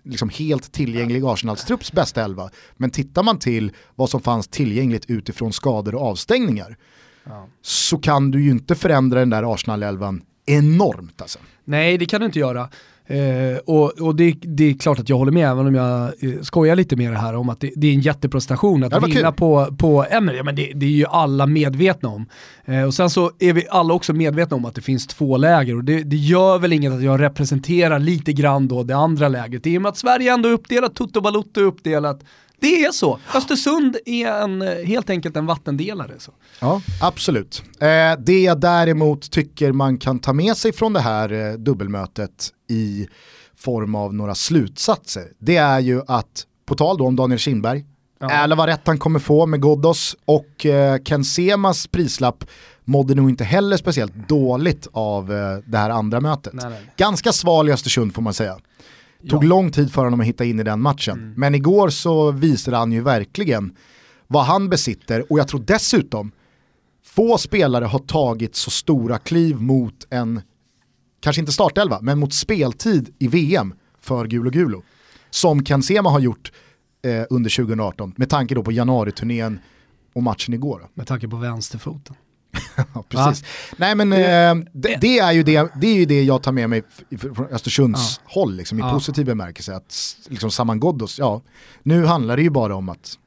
liksom 0.05 0.29
helt 0.29 0.71
tillgänglig 0.71 1.23
Arsenalstrupps 1.23 1.91
bästa 1.91 2.23
elva. 2.23 2.49
Men 2.77 2.89
tittar 2.89 3.23
man 3.23 3.39
till 3.39 3.71
vad 3.95 4.09
som 4.09 4.21
fanns 4.21 4.47
tillgängligt 4.47 5.05
utifrån 5.09 5.53
skador 5.53 5.95
och 5.95 6.01
avstängningar 6.01 6.77
ja. 7.23 7.47
så 7.61 7.97
kan 7.97 8.31
du 8.31 8.43
ju 8.43 8.51
inte 8.51 8.75
förändra 8.75 9.19
den 9.19 9.29
där 9.29 9.53
Arsenal-elvan 9.53 10.21
enormt 10.45 11.21
alltså. 11.21 11.39
Nej, 11.63 11.97
det 11.97 12.05
kan 12.05 12.19
du 12.19 12.25
inte 12.25 12.39
göra. 12.39 12.69
Eh, 13.07 13.57
och, 13.65 14.01
och 14.01 14.15
det, 14.15 14.35
det, 14.41 14.69
är 14.69 14.73
klart 14.73 14.99
att 14.99 15.09
jag 15.09 15.17
håller 15.17 15.31
med, 15.31 15.51
även 15.51 15.67
om 15.67 15.75
jag 15.75 16.03
eh, 16.19 16.41
skojar 16.41 16.75
lite 16.75 16.95
med 16.95 17.11
det 17.11 17.17
här 17.17 17.35
om 17.35 17.49
att 17.49 17.59
det, 17.59 17.71
det 17.75 17.87
är 17.87 17.93
en 17.93 18.01
jätteprestation 18.01 18.83
att 18.83 18.93
vinna 19.07 19.31
kul. 19.31 19.33
på, 19.37 19.75
på 19.77 20.05
Emery. 20.09 20.37
Ja, 20.37 20.43
men 20.43 20.55
det, 20.55 20.71
det, 20.75 20.85
är 20.85 20.89
ju 20.89 21.05
alla 21.05 21.45
medvetna 21.45 22.09
om. 22.09 22.25
Eh, 22.65 22.83
och 22.83 22.93
sen 22.93 23.09
så 23.09 23.31
är 23.39 23.53
vi 23.53 23.65
alla 23.69 23.93
också 23.93 24.13
medvetna 24.13 24.57
om 24.57 24.65
att 24.65 24.75
det 24.75 24.81
finns 24.81 25.07
två 25.07 25.37
läger 25.37 25.75
och 25.75 25.83
det, 25.83 26.03
det 26.03 26.15
gör 26.15 26.59
väl 26.59 26.73
inget 26.73 26.93
att 26.93 27.03
jag 27.03 27.21
representerar 27.21 27.99
lite 27.99 28.33
grann 28.33 28.67
då 28.67 28.83
det 28.83 28.95
andra 28.95 29.27
lägret. 29.27 29.67
I 29.67 29.77
och 29.77 29.81
med 29.81 29.89
att 29.89 29.97
Sverige 29.97 30.33
ändå 30.33 30.49
är 30.49 30.53
uppdelat, 30.53 30.95
Toto 30.95 31.21
Balotto 31.21 31.61
är 31.61 31.65
uppdelat, 31.65 32.19
det 32.59 32.85
är 32.85 32.91
så. 32.91 33.19
Östersund 33.33 33.97
är 34.05 34.27
en, 34.27 34.61
helt 34.61 35.09
enkelt 35.09 35.35
en 35.35 35.45
vattendelare. 35.45 36.13
Så. 36.17 36.31
Ja, 36.59 36.81
absolut. 37.01 37.63
Eh, 37.79 37.87
det 38.19 38.43
jag 38.43 38.59
däremot 38.59 39.31
tycker 39.31 39.71
man 39.71 39.97
kan 39.97 40.19
ta 40.19 40.33
med 40.33 40.57
sig 40.57 40.73
från 40.73 40.93
det 40.93 40.99
här 40.99 41.31
eh, 41.31 41.53
dubbelmötet 41.53 42.49
i 42.69 43.07
form 43.57 43.95
av 43.95 44.13
några 44.13 44.35
slutsatser, 44.35 45.23
det 45.39 45.57
är 45.57 45.79
ju 45.79 46.01
att, 46.07 46.45
på 46.65 46.75
tal 46.75 46.97
då 46.97 47.07
om 47.07 47.15
Daniel 47.15 47.39
Kindberg, 47.39 47.85
ja. 48.19 48.31
eller 48.31 48.55
vad 48.55 48.69
rätt 48.69 48.81
han 48.85 48.97
kommer 48.97 49.19
få 49.19 49.45
med 49.45 49.61
Ghoddos 49.61 50.15
och 50.25 50.65
eh, 50.65 50.97
Ken 51.03 51.23
Semas 51.23 51.87
prislapp 51.87 52.43
mådde 52.83 53.15
nog 53.15 53.29
inte 53.29 53.43
heller 53.43 53.77
speciellt 53.77 54.29
dåligt 54.29 54.87
av 54.91 55.33
eh, 55.33 55.57
det 55.65 55.77
här 55.77 55.89
andra 55.89 56.21
mötet. 56.21 56.53
Nej, 56.53 56.69
nej. 56.69 56.91
Ganska 56.97 57.31
sval 57.31 57.69
i 57.69 57.71
Östersund 57.71 58.15
får 58.15 58.21
man 58.21 58.33
säga. 58.33 58.57
Tog 59.29 59.43
ja. 59.43 59.47
lång 59.47 59.71
tid 59.71 59.93
för 59.93 60.03
honom 60.03 60.19
att 60.19 60.25
hitta 60.25 60.45
in 60.45 60.59
i 60.59 60.63
den 60.63 60.81
matchen. 60.81 61.17
Mm. 61.17 61.33
Men 61.37 61.55
igår 61.55 61.89
så 61.89 62.31
visade 62.31 62.77
han 62.77 62.91
ju 62.91 63.01
verkligen 63.01 63.75
vad 64.27 64.45
han 64.45 64.69
besitter 64.69 65.31
och 65.31 65.39
jag 65.39 65.47
tror 65.47 65.63
dessutom 65.67 66.31
få 67.05 67.37
spelare 67.37 67.85
har 67.85 67.99
tagit 67.99 68.55
så 68.55 68.71
stora 68.71 69.17
kliv 69.17 69.61
mot 69.61 70.07
en, 70.09 70.41
kanske 71.19 71.39
inte 71.39 71.51
startelva, 71.51 71.99
men 72.01 72.19
mot 72.19 72.33
speltid 72.33 73.15
i 73.19 73.27
VM 73.27 73.73
för 73.99 74.25
Gulo 74.25 74.49
Gulo. 74.49 74.83
Som 75.29 75.63
Ken 75.63 75.83
Sema 75.83 76.09
har 76.09 76.19
gjort 76.19 76.51
eh, 77.01 77.23
under 77.29 77.55
2018 77.57 78.13
med 78.17 78.29
tanke 78.29 78.55
då 78.55 78.63
på 78.63 78.71
januariturnén 78.71 79.59
och 80.13 80.23
matchen 80.23 80.53
igår. 80.53 80.87
Med 80.93 81.07
tanke 81.07 81.27
på 81.27 81.35
vänsterfoten. 81.35 82.15
precis. 83.09 83.43
Ja. 83.43 83.75
Nej 83.77 83.95
men 83.95 84.13
eh, 84.13 84.65
det, 84.73 84.97
det, 85.01 85.19
är 85.19 85.31
ju 85.31 85.43
det, 85.43 85.71
det 85.81 85.87
är 85.87 85.95
ju 85.95 86.05
det 86.05 86.23
jag 86.23 86.43
tar 86.43 86.51
med 86.51 86.69
mig 86.69 86.83
från 87.19 87.47
Östersunds 87.51 88.21
ja. 88.23 88.31
håll 88.33 88.55
liksom, 88.55 88.79
i 88.79 88.81
ja. 88.81 88.91
positiv 88.91 89.25
bemärkelse. 89.25 89.75
Att 89.75 90.17
liksom 90.29 90.51
Saman 90.51 90.79
Ghoddos, 90.79 91.19
ja, 91.19 91.41
nu 91.83 92.05
handlar 92.05 92.37
det 92.37 92.43
ju 92.43 92.49
bara 92.49 92.75
om 92.75 92.89
att 92.89 93.17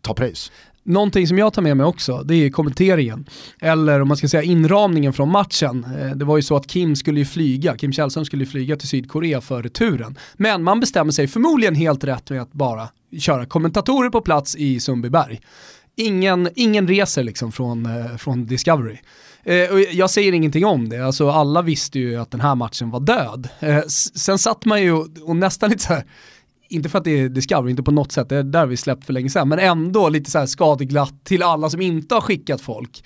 ta 0.00 0.14
pröjs. 0.14 0.52
Någonting 0.84 1.26
som 1.26 1.38
jag 1.38 1.52
tar 1.52 1.62
med 1.62 1.76
mig 1.76 1.86
också, 1.86 2.22
det 2.22 2.34
är 2.34 2.50
kommenteringen. 2.50 3.26
Eller 3.60 4.00
om 4.00 4.08
man 4.08 4.16
ska 4.16 4.28
säga 4.28 4.42
inramningen 4.42 5.12
från 5.12 5.28
matchen. 5.28 5.86
Eh, 5.98 6.10
det 6.10 6.24
var 6.24 6.36
ju 6.36 6.42
så 6.42 6.56
att 6.56 6.66
Kim 6.66 6.96
skulle 6.96 7.18
ju 7.18 7.24
flyga, 7.24 7.76
Kim 7.76 7.92
Källström 7.92 8.24
skulle 8.24 8.44
ju 8.44 8.50
flyga 8.50 8.76
till 8.76 8.88
Sydkorea 8.88 9.40
för 9.40 9.62
returen. 9.62 10.18
Men 10.36 10.62
man 10.62 10.80
bestämmer 10.80 11.12
sig 11.12 11.28
förmodligen 11.28 11.74
helt 11.74 12.04
rätt 12.04 12.30
med 12.30 12.42
att 12.42 12.52
bara 12.52 12.88
köra 13.18 13.46
kommentatorer 13.46 14.10
på 14.10 14.20
plats 14.20 14.56
i 14.56 14.80
Sundbyberg 14.80 15.40
ingen, 15.96 16.48
ingen 16.54 16.88
reser 16.88 17.22
liksom 17.22 17.52
från, 17.52 17.86
eh, 17.86 18.16
från 18.16 18.46
Discovery. 18.46 18.98
Eh, 19.44 19.56
jag 19.92 20.10
säger 20.10 20.32
ingenting 20.32 20.66
om 20.66 20.88
det, 20.88 21.06
alltså 21.06 21.30
alla 21.30 21.62
visste 21.62 21.98
ju 21.98 22.16
att 22.16 22.30
den 22.30 22.40
här 22.40 22.54
matchen 22.54 22.90
var 22.90 23.00
död. 23.00 23.48
Eh, 23.60 23.82
sen 24.14 24.38
satt 24.38 24.64
man 24.64 24.82
ju 24.82 24.92
och, 24.92 25.08
och 25.22 25.36
nästan 25.36 25.70
lite 25.70 25.82
så 25.82 25.92
här, 25.92 26.04
inte 26.68 26.88
för 26.88 26.98
att 26.98 27.04
det 27.04 27.20
är 27.20 27.28
Discovery, 27.28 27.70
inte 27.70 27.82
på 27.82 27.90
något 27.90 28.12
sätt, 28.12 28.28
det 28.28 28.36
är 28.36 28.42
där 28.42 28.66
vi 28.66 28.76
släppt 28.76 29.06
för 29.06 29.12
länge 29.12 29.30
sedan, 29.30 29.48
men 29.48 29.58
ändå 29.58 30.08
lite 30.08 30.30
så 30.30 30.38
här 30.38 30.46
skadeglatt 30.46 31.24
till 31.24 31.42
alla 31.42 31.70
som 31.70 31.80
inte 31.80 32.14
har 32.14 32.20
skickat 32.20 32.60
folk. 32.60 33.04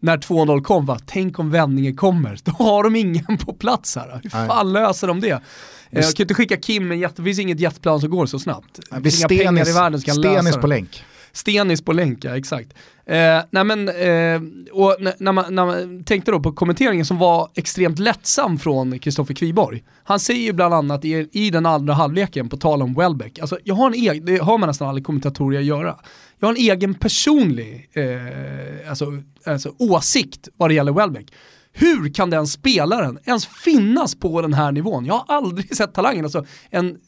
När 0.00 0.16
2-0 0.16 0.62
kom, 0.62 0.86
va? 0.86 0.98
tänk 1.06 1.38
om 1.38 1.50
vändningen 1.50 1.96
kommer, 1.96 2.38
då 2.44 2.52
har 2.52 2.84
de 2.84 2.96
ingen 2.96 3.38
på 3.38 3.52
plats 3.52 3.96
här. 3.96 4.20
Hur 4.22 4.30
fan 4.30 4.72
Nej. 4.72 4.82
löser 4.82 5.06
de 5.06 5.20
det? 5.20 5.42
Jag 5.90 6.04
kan 6.04 6.24
inte 6.24 6.34
skicka 6.34 6.56
Kim, 6.56 6.88
men 6.88 7.00
det 7.00 7.22
finns 7.22 7.38
inget 7.38 7.60
jetplan 7.60 8.00
som 8.00 8.10
går 8.10 8.26
så 8.26 8.38
snabbt. 8.38 8.80
Det 8.90 9.02
finns 9.02 9.18
inga 9.18 9.28
pengar 9.28 9.68
i 9.68 9.72
världen 9.72 10.00
som 10.00 10.06
kan 10.06 10.20
lösa 10.20 10.34
det. 10.34 10.42
Stenis 10.42 10.56
på 10.56 10.66
länk. 10.66 11.04
Stenis 11.32 11.82
på 11.82 11.92
länk, 11.92 12.24
ja 12.24 12.36
exakt. 12.36 12.74
Eh, 13.06 13.42
nej 13.50 13.64
men, 13.64 13.88
eh, 13.88 14.40
och 14.72 14.96
när 15.18 15.32
man, 15.32 15.54
när 15.54 15.66
man 15.66 16.04
tänkte 16.04 16.30
då 16.30 16.40
på 16.40 16.52
kommenteringen 16.52 17.06
som 17.06 17.18
var 17.18 17.50
extremt 17.54 17.98
lättsam 17.98 18.58
från 18.58 18.98
Kristoffer 18.98 19.34
Kviborg. 19.34 19.84
Han 20.04 20.20
säger 20.20 20.40
ju 20.40 20.52
bland 20.52 20.74
annat 20.74 21.04
i, 21.04 21.28
i 21.32 21.50
den 21.50 21.66
andra 21.66 21.94
halvleken, 21.94 22.48
på 22.48 22.56
tal 22.56 22.82
om 22.82 22.94
Welbeck, 22.94 23.38
alltså 23.38 23.58
jag 23.64 23.74
har 23.74 23.86
en 23.86 23.94
egen, 23.94 24.24
det 24.24 24.38
har 24.38 24.58
man 24.58 24.66
nästan 24.66 24.88
aldrig 24.88 25.06
kommentatorer 25.06 25.58
att 25.58 25.64
göra. 25.64 25.96
Jag 26.38 26.48
har 26.48 26.54
en 26.54 26.60
egen 26.60 26.94
personlig 26.94 27.90
eh, 27.92 28.90
alltså, 28.90 29.22
alltså, 29.46 29.74
åsikt 29.78 30.48
vad 30.56 30.70
det 30.70 30.74
gäller 30.74 30.92
Welbeck. 30.92 31.32
Hur 31.72 32.14
kan 32.14 32.30
den 32.30 32.46
spelaren 32.46 33.18
ens 33.24 33.46
finnas 33.46 34.14
på 34.14 34.42
den 34.42 34.54
här 34.54 34.72
nivån? 34.72 35.06
Jag 35.06 35.14
har 35.14 35.36
aldrig 35.36 35.76
sett 35.76 35.94
talangen, 35.94 36.24
alltså 36.24 36.46
en 36.70 36.98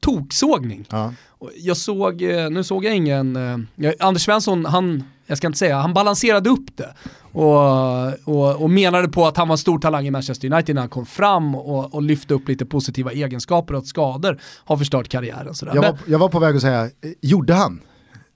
toksågning. 0.00 0.86
Ja. 0.90 1.14
Jag 1.56 1.76
såg, 1.76 2.22
eh, 2.22 2.50
nu 2.50 2.64
såg 2.64 2.84
jag 2.84 2.96
ingen, 2.96 3.36
eh, 3.36 3.92
Anders 4.00 4.24
Svensson, 4.24 4.64
han, 4.64 5.04
jag 5.26 5.38
ska 5.38 5.46
inte 5.46 5.58
säga, 5.58 5.78
han 5.78 5.94
balanserade 5.94 6.50
upp 6.50 6.76
det. 6.76 6.94
Och, 7.32 8.34
och, 8.34 8.62
och 8.62 8.70
menade 8.70 9.08
på 9.08 9.26
att 9.26 9.36
han 9.36 9.48
var 9.48 9.56
stor 9.56 9.78
talang 9.78 10.06
i 10.06 10.10
Manchester 10.10 10.52
United 10.52 10.74
när 10.74 10.82
han 10.82 10.88
kom 10.88 11.06
fram 11.06 11.54
och, 11.54 11.94
och 11.94 12.02
lyfte 12.02 12.34
upp 12.34 12.48
lite 12.48 12.66
positiva 12.66 13.12
egenskaper 13.12 13.74
och 13.74 13.78
att 13.78 13.86
skador 13.86 14.40
har 14.64 14.76
förstört 14.76 15.08
karriären. 15.08 15.54
Sådär. 15.54 15.74
Jag, 15.74 15.82
var, 15.82 15.98
jag 16.06 16.18
var 16.18 16.28
på 16.28 16.38
väg 16.38 16.56
att 16.56 16.62
säga, 16.62 16.90
gjorde 17.20 17.54
han? 17.54 17.80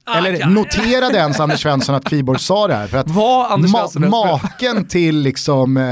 Ah, 0.05 0.19
Eller 0.19 0.47
noterade 0.47 1.19
ens 1.19 1.41
Anders 1.41 1.63
Svensson 1.63 1.95
att 1.95 2.05
Kviborg 2.05 2.39
sa 2.39 2.69
det 2.69 2.75
här? 2.75 2.87
För 2.87 2.99
att 2.99 3.15
ma 3.15 4.09
maken 4.11 4.85
till 4.85 5.19
liksom 5.19 5.77
eh, 5.77 5.85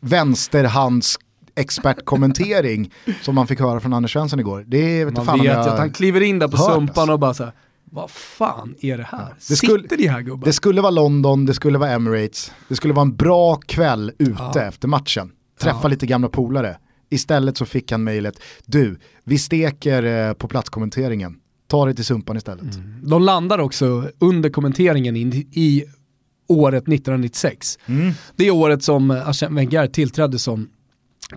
vänsterhands 0.00 1.18
expertkommentering 1.56 2.92
som 3.22 3.34
man 3.34 3.46
fick 3.46 3.60
höra 3.60 3.80
från 3.80 3.92
Anders 3.92 4.12
Svensson 4.12 4.40
igår. 4.40 4.64
Det 4.66 5.04
vet 5.04 5.16
man 5.16 5.26
fan 5.26 5.42
vet 5.42 5.56
att 5.56 5.78
han 5.78 5.92
kliver 5.92 6.20
in 6.20 6.38
där 6.38 6.48
på 6.48 6.56
hört, 6.56 6.74
sumpan 6.74 7.02
alltså. 7.02 7.12
och 7.12 7.18
bara 7.20 7.34
så 7.34 7.44
här, 7.44 7.52
vad 7.84 8.10
fan 8.10 8.74
är 8.80 8.98
det 8.98 9.04
här? 9.04 9.34
Det 9.48 9.56
skulle, 9.56 9.82
Sitter 9.82 9.96
de 9.96 10.08
här 10.08 10.20
gubbarna? 10.20 10.44
Det 10.44 10.52
skulle 10.52 10.80
vara 10.80 10.90
London, 10.90 11.46
det 11.46 11.54
skulle 11.54 11.78
vara 11.78 11.90
Emirates, 11.90 12.52
det 12.68 12.76
skulle 12.76 12.94
vara 12.94 13.06
en 13.06 13.16
bra 13.16 13.56
kväll 13.56 14.12
ute 14.18 14.42
ja. 14.54 14.62
efter 14.62 14.88
matchen. 14.88 15.30
Träffa 15.60 15.80
ja. 15.82 15.88
lite 15.88 16.06
gamla 16.06 16.28
polare. 16.28 16.76
Istället 17.10 17.56
så 17.56 17.66
fick 17.66 17.92
han 17.92 18.04
mejlet, 18.04 18.42
du, 18.66 18.98
vi 19.24 19.38
steker 19.38 20.02
eh, 20.02 20.32
på 20.32 20.48
platskommenteringen. 20.48 21.36
Ta 21.66 21.86
det 21.86 21.94
till 21.94 22.04
Sumpan 22.04 22.36
istället. 22.36 22.74
Mm. 22.74 23.00
De 23.02 23.22
landar 23.22 23.58
också 23.58 24.10
under 24.18 24.50
kommenteringen 24.50 25.16
in 25.16 25.32
i 25.52 25.84
året 26.48 26.82
1996. 26.82 27.78
Mm. 27.86 28.12
Det 28.36 28.46
är 28.46 28.50
året 28.50 28.82
som 28.82 29.10
Arsene 29.10 29.56
Wenger 29.56 29.86
tillträdde 29.86 30.38
som 30.38 30.68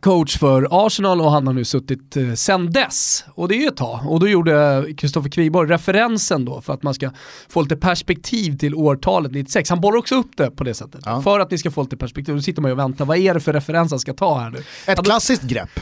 coach 0.02 0.38
för 0.38 0.68
Arsenal 0.86 1.22
och 1.22 1.32
han 1.32 1.48
har 1.48 1.54
nu 1.54 1.66
suttit 1.66 2.18
eh, 2.18 2.34
sen 2.34 2.72
dess. 2.72 3.26
Och 3.36 3.48
det 3.48 3.56
är 3.56 3.60
ju 3.60 3.68
ett 3.68 3.78
tag. 3.78 4.00
Och 4.08 4.20
då 4.20 4.28
gjorde 4.28 4.86
Kristoffer 4.98 5.30
Kviborg 5.30 5.70
referensen 5.70 6.46
då 6.46 6.62
för 6.62 6.74
att 6.74 6.84
man 6.84 6.94
ska 6.94 7.12
få 7.50 7.62
lite 7.62 7.76
perspektiv 7.76 8.58
till 8.58 8.76
årtalet 8.76 9.32
96. 9.32 9.70
Han 9.70 9.82
borrar 9.82 9.98
också 9.98 10.16
upp 10.16 10.38
det 10.38 10.52
på 10.52 10.64
det 10.64 10.74
sättet. 10.74 11.02
Ja. 11.06 11.22
För 11.22 11.40
att 11.40 11.52
ni 11.52 11.58
ska 11.58 11.72
få 11.72 11.84
lite 11.84 11.98
perspektiv. 11.98 12.36
Då 12.36 12.42
sitter 12.42 12.62
man 12.62 12.70
ju 12.70 12.74
och 12.74 12.80
väntar, 12.80 13.06
vad 13.06 13.18
är 13.18 13.34
det 13.34 13.40
för 13.40 13.54
referens 13.54 13.92
han 13.92 14.00
ska 14.00 14.14
ta 14.14 14.40
här 14.40 14.50
nu? 14.50 14.58
Ett 14.58 14.66
ja, 14.86 15.04
klassiskt 15.04 15.44
grepp. 15.44 15.80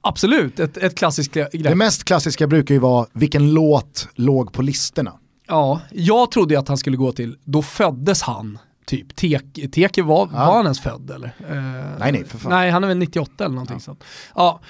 Absolut, 0.00 0.60
ett, 0.60 0.76
ett 0.76 0.94
klassiskt 0.94 1.32
grepp. 1.32 1.48
Det 1.52 1.74
mest 1.74 2.04
klassiska 2.04 2.46
brukar 2.46 2.74
ju 2.74 2.80
vara 2.80 3.06
vilken 3.12 3.52
låt 3.52 4.08
låg 4.14 4.52
på 4.52 4.62
listorna. 4.62 5.12
Ja, 5.48 5.80
jag 5.90 6.30
trodde 6.30 6.58
att 6.58 6.68
han 6.68 6.78
skulle 6.78 6.96
gå 6.96 7.12
till 7.12 7.36
Då 7.44 7.62
föddes 7.62 8.22
han 8.22 8.58
typ. 8.88 9.16
Teke, 9.16 9.68
Teke 9.68 10.02
var, 10.02 10.28
ja. 10.32 10.46
var 10.46 10.56
han 10.56 10.64
ens 10.64 10.80
född 10.80 11.10
eller? 11.10 11.34
Uh, 11.50 11.98
nej 11.98 12.12
nej 12.12 12.24
för 12.24 12.38
fan. 12.38 12.50
Nej 12.50 12.70
han 12.70 12.84
är 12.84 12.88
väl 12.88 12.98
98 12.98 13.44
eller 13.44 13.54
någonting 13.54 13.76
ja. 13.76 13.80
sånt. 13.80 14.04
Ja. 14.34 14.60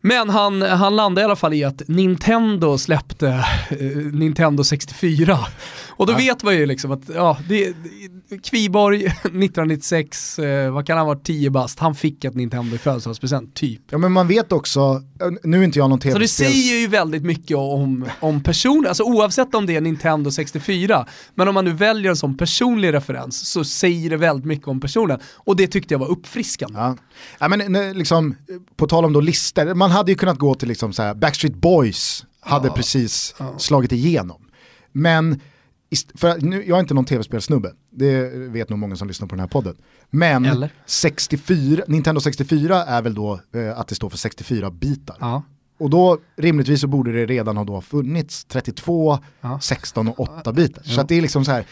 Men 0.00 0.30
han, 0.30 0.62
han 0.62 0.96
landade 0.96 1.20
i 1.20 1.24
alla 1.24 1.36
fall 1.36 1.54
i 1.54 1.64
att 1.64 1.82
Nintendo 1.88 2.78
släppte 2.78 3.44
uh, 3.80 4.12
Nintendo 4.12 4.64
64. 4.64 5.38
Och 5.88 6.06
då 6.06 6.12
ja. 6.12 6.16
vet 6.16 6.42
man 6.42 6.54
ju 6.54 6.66
liksom 6.66 6.90
att, 6.90 7.02
ja, 7.14 7.38
det, 7.48 7.74
Kviborg 8.42 9.06
1996, 9.06 10.38
eh, 10.38 10.72
vad 10.72 10.86
kan 10.86 10.96
han 10.98 11.06
vara, 11.06 11.18
10 11.18 11.50
bast, 11.50 11.78
han 11.78 11.94
fick 11.94 12.24
ett 12.24 12.34
Nintendo 12.34 12.74
i 12.74 12.78
födelsedagspresent, 12.78 13.54
typ. 13.54 13.80
Ja 13.90 13.98
men 13.98 14.12
man 14.12 14.28
vet 14.28 14.52
också, 14.52 15.02
nu 15.42 15.60
är 15.60 15.64
inte 15.64 15.78
jag 15.78 15.90
någon 15.90 16.00
tv 16.00 16.12
Så 16.12 16.18
det 16.18 16.28
säger 16.28 16.80
ju 16.80 16.86
väldigt 16.86 17.22
mycket 17.22 17.56
om, 17.56 18.08
om 18.20 18.42
personer, 18.42 18.88
alltså 18.88 19.02
oavsett 19.02 19.54
om 19.54 19.66
det 19.66 19.76
är 19.76 19.80
Nintendo 19.80 20.30
64, 20.30 21.06
men 21.34 21.48
om 21.48 21.54
man 21.54 21.64
nu 21.64 21.72
väljer 21.72 22.10
en 22.10 22.16
sån 22.16 22.36
personlig 22.36 22.92
referens 22.92 23.48
så 23.48 23.64
säger 23.64 24.10
det 24.10 24.16
väldigt 24.16 24.46
mycket 24.46 24.68
om 24.68 24.80
personen. 24.80 25.20
Och 25.34 25.56
det 25.56 25.66
tyckte 25.66 25.94
jag 25.94 25.98
var 25.98 26.10
uppfriskande. 26.10 26.78
Ja, 26.78 26.96
ja 27.38 27.48
men 27.48 27.72
liksom, 27.98 28.36
på 28.76 28.86
tal 28.86 29.04
om 29.04 29.12
då 29.12 29.20
listor, 29.20 29.74
man 29.86 29.96
hade 29.96 30.12
ju 30.12 30.16
kunnat 30.16 30.38
gå 30.38 30.54
till 30.54 30.68
liksom 30.68 30.92
så 30.92 31.02
här, 31.02 31.14
Backstreet 31.14 31.54
Boys, 31.54 32.26
hade 32.40 32.68
ja. 32.68 32.74
precis 32.74 33.34
ja. 33.38 33.58
slagit 33.58 33.92
igenom. 33.92 34.42
Men 34.92 35.40
för 36.14 36.40
nu, 36.40 36.64
jag 36.66 36.76
är 36.76 36.80
inte 36.80 36.94
någon 36.94 37.04
tv-spelsnubbe, 37.04 37.72
det 37.90 38.28
vet 38.34 38.68
nog 38.68 38.78
många 38.78 38.96
som 38.96 39.08
lyssnar 39.08 39.28
på 39.28 39.34
den 39.34 39.40
här 39.40 39.48
podden. 39.48 39.76
Men 40.10 40.68
64, 40.86 41.82
Nintendo 41.88 42.20
64 42.20 42.84
är 42.84 43.02
väl 43.02 43.14
då 43.14 43.40
eh, 43.54 43.78
att 43.78 43.88
det 43.88 43.94
står 43.94 44.10
för 44.10 44.18
64 44.18 44.70
bitar. 44.70 45.16
Ja. 45.20 45.42
Och 45.78 45.90
då 45.90 46.18
rimligtvis 46.36 46.80
så 46.80 46.86
borde 46.86 47.12
det 47.12 47.26
redan 47.26 47.56
ha 47.56 47.64
då 47.64 47.80
funnits 47.80 48.44
32, 48.44 49.18
ja. 49.40 49.60
16 49.60 50.08
och 50.08 50.20
8 50.20 50.52
bitar. 50.52 50.82
Ja. 50.86 50.94
Så 50.94 51.00
att 51.00 51.08
det 51.08 51.14
är 51.14 51.22
liksom 51.22 51.44
så 51.44 51.50
här, 51.50 51.66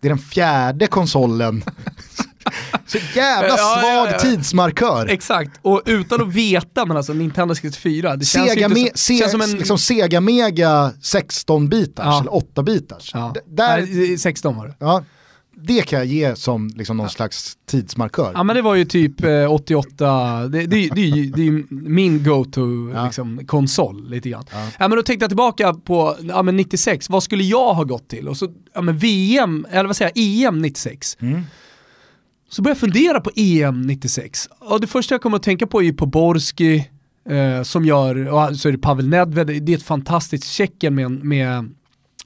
det 0.00 0.08
är 0.08 0.10
den 0.10 0.18
fjärde 0.18 0.86
konsolen 0.86 1.64
Så 2.86 2.98
jävla 3.14 3.48
Ja, 3.48 3.56
svag 3.56 4.06
ja, 4.06 4.10
ja. 4.12 4.18
tidsmarkör. 4.18 5.06
Exakt, 5.06 5.50
och 5.62 5.82
utan 5.86 6.22
att 6.22 6.34
veta, 6.34 6.86
men 6.86 6.96
alltså 6.96 7.12
Nintendo 7.12 7.54
64, 7.54 8.16
det 8.16 8.24
känns 8.24 8.50
Sega, 8.50 8.68
ju 8.68 8.78
inte 8.78 8.98
se, 8.98 9.16
känns 9.16 9.30
som 9.32 9.40
en... 9.40 9.50
liksom 9.50 9.78
Sega 9.78 10.20
Mega 10.20 10.92
16-bitars 11.02 12.04
Ja. 12.04 12.20
eller 12.20 12.30
8-bitars. 12.30 13.10
ja. 13.14 13.32
D- 13.34 13.40
Där, 13.46 13.86
Nej, 13.90 14.18
16 14.18 14.56
var 14.56 14.66
det. 14.66 14.74
ja, 14.78 15.04
det 15.56 15.82
kan 15.82 15.98
jag 15.98 16.06
ge 16.06 16.36
som 16.36 16.68
liksom 16.76 16.96
någon 16.96 17.10
slags 17.10 17.56
tidsmarkör. 17.66 18.30
Ja 18.34 18.42
men 18.42 18.56
det 18.56 18.62
var 18.62 18.74
ju 18.74 18.84
typ 18.84 19.24
eh, 19.24 19.52
88, 19.52 20.38
det, 20.48 20.48
det, 20.48 20.66
det, 20.66 20.88
det, 20.94 21.00
är 21.00 21.16
ju- 21.16 21.30
det 21.30 21.40
är 21.40 21.44
ju 21.44 21.64
min 21.70 22.24
go-to 22.24 22.90
Ja. 22.94 23.04
liksom, 23.04 23.46
konsol 23.46 24.10
lite 24.10 24.28
grann. 24.28 24.44
Ja. 24.52 24.58
Ja. 24.78 24.88
men 24.88 24.96
då 24.96 25.02
tänkte 25.02 25.22
jag 25.24 25.30
tillbaka 25.30 25.74
på 25.74 26.16
ja, 26.20 26.42
men 26.42 26.56
96, 26.56 27.10
vad 27.10 27.22
skulle 27.22 27.44
jag 27.44 27.74
ha 27.74 27.84
gått 27.84 28.08
till? 28.08 28.28
Och 28.28 28.36
så, 28.36 28.48
ja, 28.74 28.80
men 28.80 28.98
VM, 28.98 29.66
eller 29.70 29.84
vad 29.84 29.96
säger 29.96 30.12
jag, 30.14 30.24
EM 30.48 30.62
96. 30.62 31.16
Mm. 31.20 31.42
Så 32.48 32.62
började 32.62 32.80
jag 32.80 32.92
fundera 32.92 33.20
på 33.20 33.30
EM 33.36 33.82
96. 33.82 34.48
Och 34.58 34.80
det 34.80 34.86
första 34.86 35.14
jag 35.14 35.22
kommer 35.22 35.36
att 35.36 35.42
tänka 35.42 35.66
på 35.66 35.82
är 35.82 35.92
Poborski, 35.92 36.88
eh, 37.28 37.62
som 37.62 37.84
gör, 37.84 38.28
och 38.28 38.56
så 38.56 38.68
är 38.68 38.72
det 38.72 38.78
Pavel 38.78 39.08
Nedved, 39.08 39.46
det 39.46 39.72
är 39.72 39.76
ett 39.76 39.82
fantastiskt 39.82 40.44
Tjeckien 40.48 40.94
med, 40.94 41.04
en- 41.04 41.28
med 41.28 41.68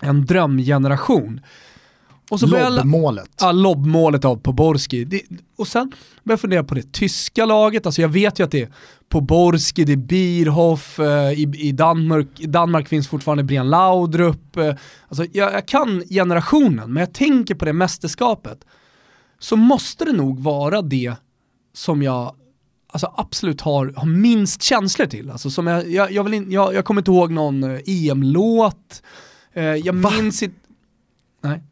en 0.01 0.27
drömgeneration. 0.27 1.41
Och 2.31 2.41
så 2.41 2.47
Lobbmålet. 2.77 3.31
Ja, 3.41 3.53
lobbmålet 3.53 4.25
av 4.25 4.37
Poborski. 4.37 5.05
Det, 5.05 5.23
och 5.59 5.69
sen 5.69 5.89
började 6.25 6.33
jag 6.33 6.41
fundera 6.41 6.65
på 6.65 6.75
det 6.75 6.93
tyska 6.93 7.45
laget, 7.45 7.87
alltså 7.87 8.03
jag 8.03 8.09
vet 8.09 8.39
ju 8.41 8.45
att 8.45 8.51
det 8.51 8.63
är 8.63 8.69
Poborski, 9.09 9.85
det 9.85 9.93
är 9.93 9.97
Bierhoff, 9.97 10.99
eh, 11.01 11.33
i, 11.33 11.53
i, 11.57 11.73
Danmark, 11.73 12.27
i 12.39 12.47
Danmark 12.47 12.89
finns 12.89 13.09
fortfarande 13.09 13.45
Brian 13.45 13.71
Laudrup. 13.71 14.57
Eh, 14.57 14.75
alltså 15.09 15.25
jag, 15.33 15.53
jag 15.53 15.69
kan 15.69 16.03
generationen, 16.11 16.93
men 16.93 17.01
jag 17.01 17.13
tänker 17.15 17.55
på 17.55 17.65
det 17.65 17.73
mästerskapet. 17.73 18.59
Så 19.39 19.57
måste 19.57 20.05
det 20.05 20.13
nog 20.13 20.41
vara 20.41 20.83
det 20.83 21.15
som 21.73 22.03
jag 22.03 22.35
alltså 22.89 23.13
absolut 23.17 23.61
har, 23.61 23.93
har 23.97 24.07
minst 24.07 24.63
känslor 24.63 25.07
till. 25.07 25.31
Alltså 25.31 25.51
som 25.51 25.67
jag, 25.67 25.91
jag, 25.91 26.13
jag, 26.13 26.35
in, 26.35 26.53
jag, 26.53 26.75
jag 26.75 26.85
kommer 26.85 27.01
inte 27.01 27.11
ihåg 27.11 27.33
någon 27.33 27.63
eh, 27.65 27.81
EM-låt, 27.87 29.03
eh, 29.53 29.65
jag 29.65 29.95
Va? 29.95 30.11
minns 30.11 30.43
inte... 30.43 30.57
Nej. 31.41 31.63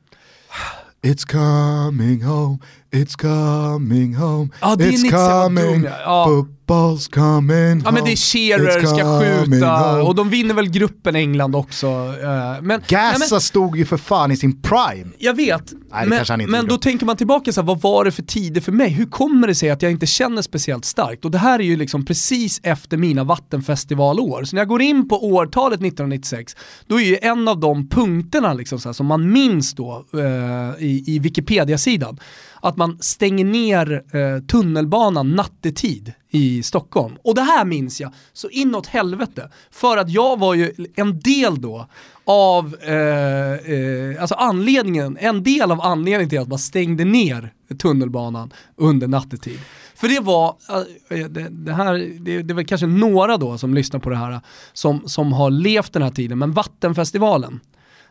It's 1.02 1.26
coming 1.26 2.22
home, 2.22 2.58
it's 3.04 3.16
coming 3.16 4.14
home, 4.14 4.48
Ja, 4.60 4.76
det 4.76 4.84
är 4.84 4.88
it's 4.88 4.90
96, 4.90 5.12
vad 5.14 5.52
dum 5.52 5.56
coming. 5.56 5.84
Ja. 6.04 6.26
football's 6.28 7.14
coming 7.14 7.82
Ja 7.84 7.90
men 7.90 7.94
det 7.94 7.98
är 8.00 8.02
home, 8.02 8.16
Shearer, 8.16 8.86
ska 8.86 9.20
skjuta 9.20 9.66
home. 9.76 10.02
och 10.02 10.14
de 10.14 10.30
vinner 10.30 10.54
väl 10.54 10.68
gruppen 10.70 11.16
England 11.16 11.54
också. 11.56 11.86
eh, 11.86 12.62
Men, 12.62 12.80
Gassa 12.88 13.18
nej, 13.18 13.28
men, 13.30 13.40
stod 13.40 13.76
ju 13.76 13.84
för 13.84 13.96
fan 13.96 14.30
i 14.30 14.36
sin 14.36 14.62
prime. 14.62 15.10
jag 15.18 15.34
vet, 15.34 15.72
Nej, 15.92 16.08
men, 16.38 16.50
men 16.50 16.66
då 16.66 16.78
tänker 16.78 17.06
man 17.06 17.16
tillbaka 17.16 17.52
så 17.52 17.60
här, 17.60 17.66
vad 17.66 17.80
var 17.80 18.04
det 18.04 18.10
för 18.12 18.22
tider 18.22 18.60
för 18.60 18.72
mig? 18.72 18.88
Hur 18.90 19.06
kommer 19.06 19.46
det 19.46 19.54
sig 19.54 19.70
att 19.70 19.82
jag 19.82 19.90
inte 19.92 20.06
känner 20.06 20.42
speciellt 20.42 20.84
starkt? 20.84 21.24
Och 21.24 21.30
det 21.30 21.38
här 21.38 21.58
är 21.58 21.64
ju 21.64 21.76
liksom 21.76 22.04
precis 22.04 22.60
efter 22.62 22.96
mina 22.96 23.24
vattenfestivalår. 23.24 24.44
Så 24.44 24.56
när 24.56 24.60
jag 24.60 24.68
går 24.68 24.82
in 24.82 25.08
på 25.08 25.26
årtalet 25.26 25.74
1996, 25.80 26.56
då 26.86 27.00
är 27.00 27.04
ju 27.04 27.18
en 27.22 27.48
av 27.48 27.60
de 27.60 27.88
punkterna 27.88 28.54
liksom 28.54 28.78
så 28.80 28.88
här, 28.88 28.92
som 28.92 29.06
man 29.06 29.32
minns 29.32 29.74
då 29.74 30.04
eh, 30.14 30.84
i, 30.84 31.04
i 31.06 31.18
Wikipedia-sidan, 31.18 32.18
att 32.68 32.76
man 32.76 32.98
stänger 33.00 33.44
ner 33.44 34.02
eh, 34.16 34.42
tunnelbanan 34.46 35.30
nattetid 35.30 36.12
i 36.30 36.62
Stockholm. 36.62 37.16
Och 37.24 37.34
det 37.34 37.42
här 37.42 37.64
minns 37.64 38.00
jag 38.00 38.12
så 38.32 38.48
inåt 38.48 38.86
helvete. 38.86 39.50
För 39.70 39.96
att 39.96 40.10
jag 40.10 40.38
var 40.38 40.54
ju 40.54 40.72
en 40.94 41.20
del 41.20 41.60
då 41.60 41.86
av, 42.24 42.76
eh, 42.82 43.52
eh, 43.52 44.20
alltså 44.20 44.34
anledningen, 44.34 45.16
en 45.20 45.42
del 45.42 45.70
av 45.70 45.80
anledningen 45.80 46.28
till 46.28 46.40
att 46.40 46.48
man 46.48 46.58
stängde 46.58 47.04
ner 47.04 47.52
tunnelbanan 47.78 48.52
under 48.76 49.08
nattetid. 49.08 49.58
För 49.94 50.08
det 50.08 50.20
var, 50.20 50.56
eh, 50.68 51.18
eh, 51.18 51.26
det, 51.26 51.48
det 51.50 51.72
här, 51.72 52.18
det, 52.20 52.42
det 52.42 52.54
var 52.54 52.62
kanske 52.62 52.86
några 52.86 53.36
då 53.36 53.58
som 53.58 53.74
lyssnar 53.74 54.00
på 54.00 54.10
det 54.10 54.16
här 54.16 54.40
som, 54.72 55.08
som 55.08 55.32
har 55.32 55.50
levt 55.50 55.92
den 55.92 56.02
här 56.02 56.10
tiden, 56.10 56.38
men 56.38 56.52
Vattenfestivalen, 56.52 57.60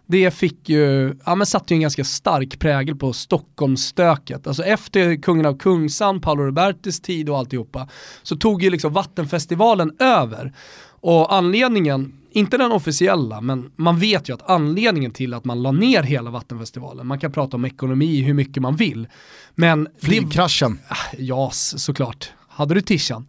det 0.07 0.31
fick 0.31 0.69
ju, 0.69 1.15
ja 1.25 1.35
men 1.35 1.47
satte 1.47 1.73
ju 1.73 1.75
en 1.75 1.81
ganska 1.81 2.03
stark 2.03 2.59
prägel 2.59 2.95
på 2.95 3.13
Stockholmsstöket. 3.13 4.47
Alltså 4.47 4.63
efter 4.63 5.21
kungen 5.21 5.45
av 5.45 5.57
Kungsan, 5.57 6.21
Paolo 6.21 6.43
Robertis 6.43 7.01
tid 7.01 7.29
och 7.29 7.37
alltihopa, 7.37 7.87
så 8.23 8.35
tog 8.35 8.63
ju 8.63 8.69
liksom 8.69 8.93
Vattenfestivalen 8.93 9.95
över. 9.99 10.53
Och 11.01 11.33
anledningen, 11.33 12.13
inte 12.31 12.57
den 12.57 12.71
officiella, 12.71 13.41
men 13.41 13.71
man 13.75 13.99
vet 13.99 14.29
ju 14.29 14.33
att 14.33 14.49
anledningen 14.49 15.11
till 15.11 15.33
att 15.33 15.45
man 15.45 15.61
la 15.61 15.71
ner 15.71 16.03
hela 16.03 16.29
Vattenfestivalen, 16.29 17.07
man 17.07 17.19
kan 17.19 17.31
prata 17.31 17.57
om 17.57 17.65
ekonomi 17.65 18.21
hur 18.21 18.33
mycket 18.33 18.63
man 18.63 18.75
vill, 18.75 19.07
men 19.55 19.83
det, 19.83 20.05
Flygkraschen. 20.05 20.79
Ah, 20.87 21.15
JAS 21.17 21.83
såklart. 21.83 22.31
Hade 22.47 22.73
du 22.73 22.81
tishan? 22.81 23.27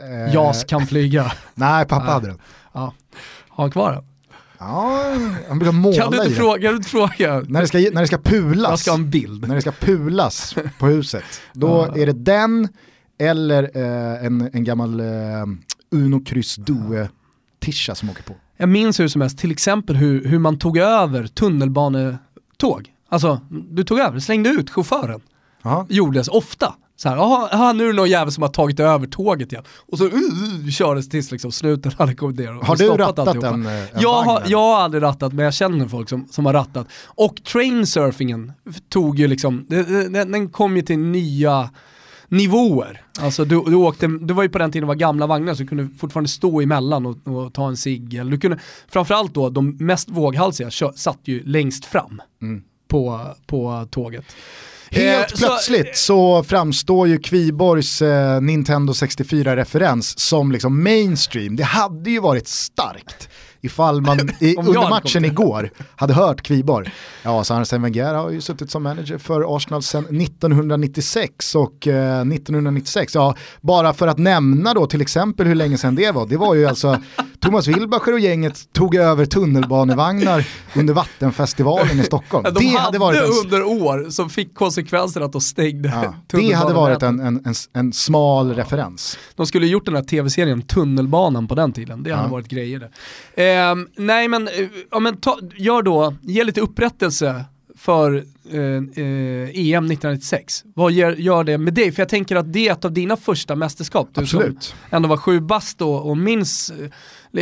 Eh, 0.00 0.34
JAS 0.34 0.64
kan 0.64 0.86
flyga. 0.86 1.32
Nej, 1.54 1.86
pappa 1.86 2.10
hade 2.10 2.26
den. 2.26 2.38
Ja. 2.72 2.92
Har 3.48 3.64
han 3.64 3.70
kvar 3.70 3.92
den? 3.92 4.04
Ja, 4.58 5.14
han 5.48 5.58
brukar 5.58 5.72
måla 5.72 5.96
Kan 5.96 6.10
du 6.10 6.16
i 6.16 6.20
inte 6.20 6.28
den. 6.28 6.36
fråga? 6.36 6.62
Kan 6.62 6.70
du 6.70 6.76
inte 6.76 6.88
fråga? 6.88 7.42
När 7.48 7.60
det 7.60 7.66
ska, 7.68 7.78
när 7.78 8.00
det 8.00 8.06
ska 8.06 8.18
pulas. 8.18 8.70
Jag 8.70 8.78
ska 8.78 8.90
ha 8.90 8.98
en 8.98 9.10
bild. 9.10 9.48
när 9.48 9.54
det 9.54 9.60
ska 9.60 9.72
pulas 9.72 10.56
på 10.78 10.86
huset, 10.86 11.24
då 11.52 11.82
är 11.96 12.06
det 12.06 12.12
den 12.12 12.68
eller 13.18 13.62
eh, 13.74 14.26
en, 14.26 14.50
en 14.52 14.64
gammal 14.64 15.00
eh, 15.00 15.06
Uno 15.90 16.24
Kryss 16.24 16.56
Due 16.56 17.08
tisha 17.60 17.94
som 17.94 18.10
åker 18.10 18.22
på. 18.22 18.34
Jag 18.56 18.68
minns 18.68 19.00
hur 19.00 19.08
som 19.08 19.20
helst, 19.20 19.38
till 19.38 19.50
exempel 19.50 19.96
hur, 19.96 20.24
hur 20.24 20.38
man 20.38 20.58
tog 20.58 20.78
över 20.78 21.26
tunnelbanetåg. 21.26 22.92
Alltså, 23.08 23.40
du 23.70 23.84
tog 23.84 23.98
över, 23.98 24.18
slängde 24.20 24.50
ut 24.50 24.70
chauffören. 24.70 25.20
Jaha. 25.62 25.86
Gjordes 25.88 26.28
ofta. 26.28 26.74
Så 26.98 27.08
här, 27.08 27.16
"Jaha, 27.16 27.48
jaha, 27.52 27.72
nu 27.72 27.84
är 27.84 27.88
det 27.88 27.92
någon 27.96 28.10
jävel 28.10 28.32
som 28.32 28.42
har 28.42 28.48
tagit 28.50 28.80
över 28.80 29.06
tåget 29.06 29.52
igen. 29.52 29.64
Och 29.88 29.98
så 29.98 30.04
uh, 30.04 30.12
uh, 30.14 30.70
kördes 30.70 31.08
tills 31.08 31.30
liksom 31.32 31.52
slutet 31.52 31.94
hade 31.94 32.14
kommit 32.14 32.38
ner. 32.38 32.56
och 32.58 32.66
Har 32.66 32.76
du 32.76 32.88
rattat 32.88 33.18
alltihopa. 33.28 33.48
en, 33.48 33.66
eh, 33.66 33.72
en 33.72 33.88
jag, 34.00 34.22
har, 34.22 34.42
jag 34.46 34.58
har 34.58 34.76
aldrig 34.80 35.02
rattat, 35.02 35.32
men 35.32 35.44
jag 35.44 35.54
känner 35.54 35.88
folk 35.88 36.08
som, 36.08 36.28
som 36.30 36.46
har 36.46 36.52
rattat. 36.52 36.86
Och 37.06 37.42
trainsurfingen 37.52 38.52
tog 38.88 39.18
ju 39.18 39.26
liksom, 39.28 39.66
den, 39.68 40.32
den 40.32 40.48
kom 40.48 40.76
ju 40.76 40.82
till 40.82 40.98
nya 40.98 41.70
nivåer. 42.28 43.00
Alltså 43.20 43.44
du, 43.44 43.62
du 43.66 43.74
åkte, 43.74 44.06
det 44.06 44.34
var 44.34 44.42
ju 44.42 44.48
på 44.48 44.58
den 44.58 44.72
tiden 44.72 44.82
det 44.82 44.88
var 44.88 44.94
gamla 44.94 45.26
vagnar 45.26 45.54
så 45.54 45.62
du 45.62 45.68
kunde 45.68 45.88
fortfarande 45.98 46.28
stå 46.28 46.60
emellan 46.60 47.06
och, 47.06 47.28
och 47.28 47.52
ta 47.54 47.68
en 47.68 47.76
cigg. 47.76 48.26
Du 48.26 48.38
kunde, 48.38 48.58
framförallt 48.88 49.34
då, 49.34 49.50
de 49.50 49.76
mest 49.80 50.08
våghalsiga 50.10 50.70
satt 50.96 51.18
ju 51.24 51.42
längst 51.44 51.84
fram 51.84 52.22
Mm. 52.42 52.62
på, 52.88 53.20
på 53.46 53.86
tåget. 53.90 54.24
Helt 54.90 55.32
Eh, 55.32 55.36
så- 55.36 55.46
plötsligt 55.46 55.96
så, 55.96 56.42
framstår 56.42 57.08
ju 57.08 57.18
Kviborgs 57.18 58.02
eh, 58.02 58.40
Nintendo 58.40 58.92
64-referens 58.92 60.18
som 60.18 60.52
liksom 60.52 60.82
mainstream. 60.82 61.56
Det 61.56 61.64
hade 61.64 62.10
ju 62.10 62.20
varit 62.20 62.48
starkt 62.48 63.28
ifall 63.60 64.00
man 64.00 64.18
i, 64.40 64.56
under 64.56 64.88
matchen 64.90 65.24
igår 65.24 65.70
hade 65.96 66.14
hört 66.14 66.42
Kviborg. 66.42 66.90
Ja, 67.22 67.44
så 67.44 67.54
Arsene 67.54 67.82
Wenger 67.82 68.14
har 68.14 68.30
ju 68.30 68.40
suttit 68.40 68.70
som 68.70 68.82
manager 68.82 69.18
för 69.18 69.56
Arsenal 69.56 69.82
sedan 69.82 70.20
1996 70.20 71.54
och 71.54 71.86
eh, 71.86 72.20
1996, 72.20 73.14
ja, 73.14 73.34
bara 73.60 73.92
för 73.94 74.06
att 74.08 74.18
nämna 74.18 74.74
då 74.74 74.86
till 74.86 75.00
exempel 75.00 75.46
hur 75.46 75.54
länge 75.54 75.78
sedan 75.78 75.94
det 75.94 76.10
var, 76.12 76.26
det 76.26 76.36
var 76.36 76.54
ju 76.54 76.66
alltså 76.66 77.02
Thomas 77.40 77.66
Wilbacher 77.66 78.12
och 78.12 78.20
gänget 78.20 78.72
tog 78.72 78.94
över 78.94 79.26
tunnelbanevagnar 79.26 80.48
under 80.76 80.94
Vattenfestivalen 80.94 82.00
i 82.00 82.02
Stockholm. 82.02 82.44
De 82.44 82.50
det 82.54 82.66
hade 82.66 82.78
hade 82.78 82.98
varit 82.98 83.18
en 83.20 83.30
under 83.44 83.62
år 83.62 84.10
som 84.10 84.30
fick 84.30 84.54
konsekvensen 84.54 85.22
att 85.22 85.32
de 85.32 85.40
stängde 85.40 85.88
Ja, 85.88 86.14
det 86.38 86.52
hade 86.52 86.74
varit 86.74 87.02
en, 87.02 87.20
en, 87.20 87.42
en, 87.46 87.54
en 87.72 87.92
smal 87.92 88.54
referens. 88.54 89.18
De 89.34 89.46
skulle 89.46 89.66
gjort 89.66 89.84
den 89.84 89.96
här 89.96 90.02
tv-serien 90.02 90.62
Tunnelbanan 90.62 91.48
på 91.48 91.54
den 91.54 91.72
tiden, 91.72 92.02
det 92.02 92.10
hade 92.10 92.22
Ja. 92.28 92.32
varit 92.32 92.48
grejer 92.48 92.90
det. 93.36 93.42
Ehm, 93.44 93.88
nej 93.96 94.28
men, 94.28 94.48
eh, 94.48 94.54
ja, 94.90 94.98
men 94.98 95.16
ta, 95.16 95.38
gör 95.56 95.82
då, 95.82 96.14
ge 96.22 96.44
lite 96.44 96.60
upprättelse 96.60 97.44
för 97.78 98.14
eh, 98.50 98.60
eh, 98.60 99.50
EM 99.54 99.84
1996. 99.86 100.62
Vad 100.74 100.92
gör, 100.92 101.12
gör 101.12 101.44
det 101.44 101.58
med 101.58 101.74
dig? 101.74 101.92
För 101.92 102.02
jag 102.02 102.08
tänker 102.08 102.36
att 102.36 102.52
det 102.52 102.68
är 102.68 102.72
ett 102.72 102.84
av 102.84 102.92
dina 102.92 103.16
första 103.16 103.56
mästerskap. 103.56 104.08
Du 104.12 104.20
Absolut. 104.20 104.62
som 104.64 104.76
ändå 104.90 105.08
var 105.08 105.16
sju 105.16 105.40
bast 105.40 105.82
och, 105.82 106.08
och 106.10 106.18
minns, 106.18 106.70
eh, 106.70 106.90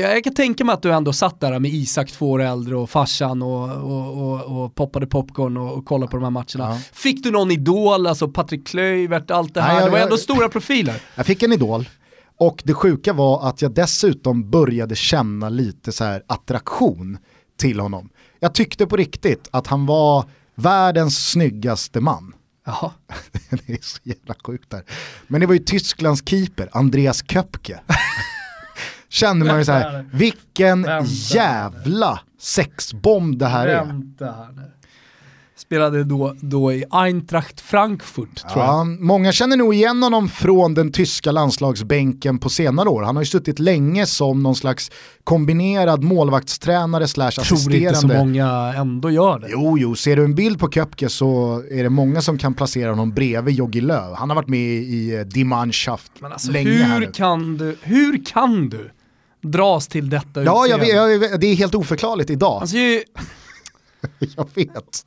jag 0.00 0.24
kan 0.24 0.35
tänka 0.35 0.64
mig 0.64 0.72
att 0.72 0.83
du 0.83 0.92
ändå 0.92 1.12
satt 1.12 1.40
där 1.40 1.59
med 1.59 1.70
Isak 1.74 2.11
två 2.11 2.30
år 2.30 2.42
äldre 2.42 2.76
och 2.76 2.90
farsan 2.90 3.42
och, 3.42 3.70
och, 3.70 4.22
och, 4.33 4.64
och 4.64 4.74
poppade 4.74 5.07
popcorn 5.07 5.57
och, 5.57 5.72
och 5.78 5.85
kollade 5.87 6.11
på 6.11 6.16
de 6.16 6.22
här 6.22 6.30
matcherna. 6.30 6.74
Ja. 6.74 6.78
Fick 6.92 7.22
du 7.24 7.30
någon 7.30 7.50
idol, 7.50 8.07
alltså 8.07 8.28
Patrik 8.28 8.66
Klöivert, 8.66 9.30
allt 9.30 9.54
det 9.54 9.61
här? 9.61 9.68
Nej, 9.68 9.76
jag- 9.76 9.87
det 9.87 9.90
var 9.90 9.98
jag- 9.98 10.04
ändå 10.04 10.16
stora 10.16 10.48
profiler. 10.48 11.02
Jag 11.16 11.26
fick 11.26 11.42
en 11.42 11.52
idol 11.52 11.88
och 12.38 12.62
det 12.64 12.74
sjuka 12.74 13.12
var 13.12 13.48
att 13.48 13.62
jag 13.62 13.74
dessutom 13.74 14.50
började 14.50 14.96
känna 14.96 15.48
lite 15.48 15.92
så 15.92 16.04
här 16.04 16.22
attraktion 16.26 17.18
till 17.61 17.80
honom. 17.80 18.09
Jag 18.40 18.54
tyckte 18.54 18.87
på 18.87 18.96
riktigt 18.96 19.48
att 19.50 19.66
han 19.66 19.87
var 19.87 20.24
världens 20.54 21.30
snyggaste 21.30 22.00
man. 22.00 22.33
Jaha. 22.66 22.90
det 23.66 23.72
är 23.72 23.78
så 23.83 23.98
jävla 24.02 24.35
sjukt 24.46 24.70
där. 24.70 24.83
Men 25.28 25.40
det 25.40 25.46
var 25.46 25.54
ju 25.54 25.61
Tysklands 25.61 26.22
keeper, 26.26 26.68
Andreas 26.72 27.24
Köpke. 27.30 27.80
Kände 29.14 29.46
man 29.46 29.59
ju 29.59 29.64
så 29.64 29.72
här, 29.72 30.05
vilken 30.12 30.83
Vänta. 30.83 31.11
jävla 31.11 32.20
sexbomb 32.40 33.38
det 33.38 33.46
här 33.46 33.66
är. 33.68 33.85
Vänta 33.85 34.24
här 34.24 34.53
nu. 34.57 34.62
Spelade 35.57 36.05
då, 36.05 36.35
då 36.40 36.72
i 36.72 36.85
Eintracht 36.90 37.61
Frankfurt 37.61 38.37
tror 38.53 38.64
Ja, 38.64 38.77
jag. 38.79 38.87
många 39.00 39.33
känner 39.33 39.57
nog 39.57 39.74
igen 39.74 40.03
honom 40.03 40.29
från 40.29 40.74
den 40.74 40.92
tyska 40.92 41.33
landslagsbänken 41.33 42.38
på 42.38 42.48
senare 42.48 42.88
år. 42.88 43.03
Han 43.03 43.16
har 43.16 43.22
ju 43.22 43.27
suttit 43.27 43.59
länge 43.59 44.07
som 44.07 44.42
någon 44.42 44.55
slags 44.55 44.90
kombinerad 45.24 46.03
målvaktstränare 46.05 47.09
slash 47.09 47.31
Tror 47.31 47.59
inte 47.74 47.81
så 47.81 47.90
assisterande. 47.90 48.18
många 48.18 48.74
ändå 48.77 49.11
gör 49.11 49.38
det. 49.38 49.46
Jo, 49.50 49.79
jo, 49.79 49.94
ser 49.96 50.16
du 50.16 50.24
en 50.24 50.35
bild 50.35 50.59
på 50.59 50.70
Köpke 50.70 51.09
så 51.09 51.62
är 51.70 51.83
det 51.83 51.90
många 51.90 52.20
som 52.22 52.38
kan 52.38 52.55
placera 52.55 52.90
honom 52.90 53.11
bredvid 53.12 53.55
Jogi 53.55 53.81
Löw. 53.81 54.14
Han 54.16 54.31
har 54.31 54.35
varit 54.37 54.48
med 54.48 54.61
i 54.83 55.24
Die 55.27 55.44
Mannschaft 55.44 56.12
Men 56.20 56.33
alltså, 56.33 56.53
länge 56.53 56.70
här 56.70 56.94
hur 57.00 57.07
nu. 57.07 57.12
kan, 57.12 57.57
du, 57.57 57.77
hur 57.83 58.24
kan 58.24 58.68
du 58.68 58.90
dras 59.44 59.88
till 59.88 60.11
detta 60.11 60.42
Ja, 60.44 60.66
jag 60.66 60.78
vet, 60.78 60.88
jag 60.88 61.18
vet, 61.18 61.40
det 61.40 61.46
är 61.46 61.54
helt 61.54 61.74
oförklarligt 61.74 62.30
idag. 62.30 62.61
Alltså, 62.61 62.76
ju- 62.76 63.02
jag 64.37 64.48
vet. 64.54 65.04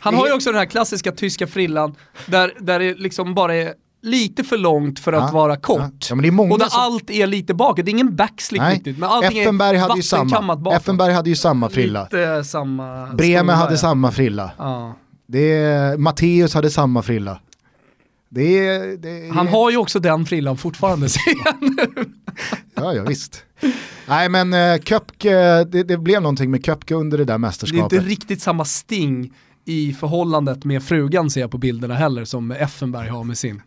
han 0.00 0.14
har 0.14 0.26
ju 0.26 0.32
också 0.32 0.50
den 0.50 0.58
här 0.58 0.66
klassiska 0.66 1.12
tyska 1.12 1.46
frillan 1.46 1.94
där, 2.26 2.52
där 2.60 2.78
det 2.78 2.94
liksom 2.94 3.34
bara 3.34 3.54
är 3.54 3.72
lite 4.02 4.44
för 4.44 4.58
långt 4.58 4.98
för 4.98 5.12
att 5.12 5.22
Ja, 5.28 5.30
vara 5.38 5.52
ja. 5.54 5.60
kort. 5.60 6.06
Ja, 6.10 6.16
många 6.16 6.52
och 6.52 6.58
där 6.58 6.66
som- 6.68 6.80
allt 6.80 7.10
är 7.10 7.26
lite 7.26 7.54
bakåt, 7.54 7.76
det 7.84 7.88
är 7.90 7.92
ingen 7.92 8.16
backslick 8.16 8.60
Nej, 8.62 8.74
riktigt. 8.74 8.98
Men 8.98 9.10
allting 9.10 9.38
Effenberg 9.38 9.76
är 9.76 9.80
hade 9.80 9.96
ju 9.96 10.02
samma. 10.02 10.56
bakåt. 10.56 10.80
Effenberg 10.82 11.12
hade 11.12 11.30
ju 11.30 11.36
samma 11.36 11.68
frilla. 11.68 12.02
Lite 12.02 12.44
samma 12.44 13.06
Bremer 13.06 13.52
hade 13.54 13.72
ja. 13.72 13.78
samma 13.78 14.12
frilla. 14.12 14.50
Ja. 14.58 14.96
Det 15.28 15.52
är, 15.54 15.96
Matteus 15.96 16.54
hade 16.54 16.70
samma 16.70 17.02
frilla. 17.02 17.40
Det 18.36 18.68
är, 18.68 18.96
det 18.96 19.10
är, 19.10 19.32
Han 19.32 19.46
har 19.48 19.70
ju 19.70 19.76
också 19.76 20.00
den 20.00 20.26
frillan 20.26 20.56
fortfarande 20.56 21.08
ser 21.08 21.34
jag 21.44 21.54
nu. 21.60 22.04
Ja, 22.74 22.94
ja 22.94 23.02
visst. 23.02 23.44
Nej 24.08 24.28
men 24.28 24.54
uh, 24.54 24.78
Köpke, 24.80 25.64
det, 25.64 25.82
det 25.82 25.96
blev 25.98 26.22
någonting 26.22 26.50
med 26.50 26.64
Köpke 26.64 26.94
under 26.94 27.18
det 27.18 27.24
där 27.24 27.26
Det 27.26 27.32
är 27.32 27.38
mästerskapet. 27.38 27.92
inte 27.92 28.08
riktigt 28.08 28.42
samma 28.42 28.64
sting 28.64 29.32
i 29.68 29.92
förhållandet 29.92 30.64
med 30.64 30.82
frugan 30.82 31.30
ser 31.30 31.40
jag 31.40 31.50
på 31.50 31.58
bilderna 31.58 31.94
heller 31.94 32.24
som 32.24 32.50
Effenberg 32.50 33.08
har 33.08 33.24
med 33.24 33.38
sin. 33.38 33.62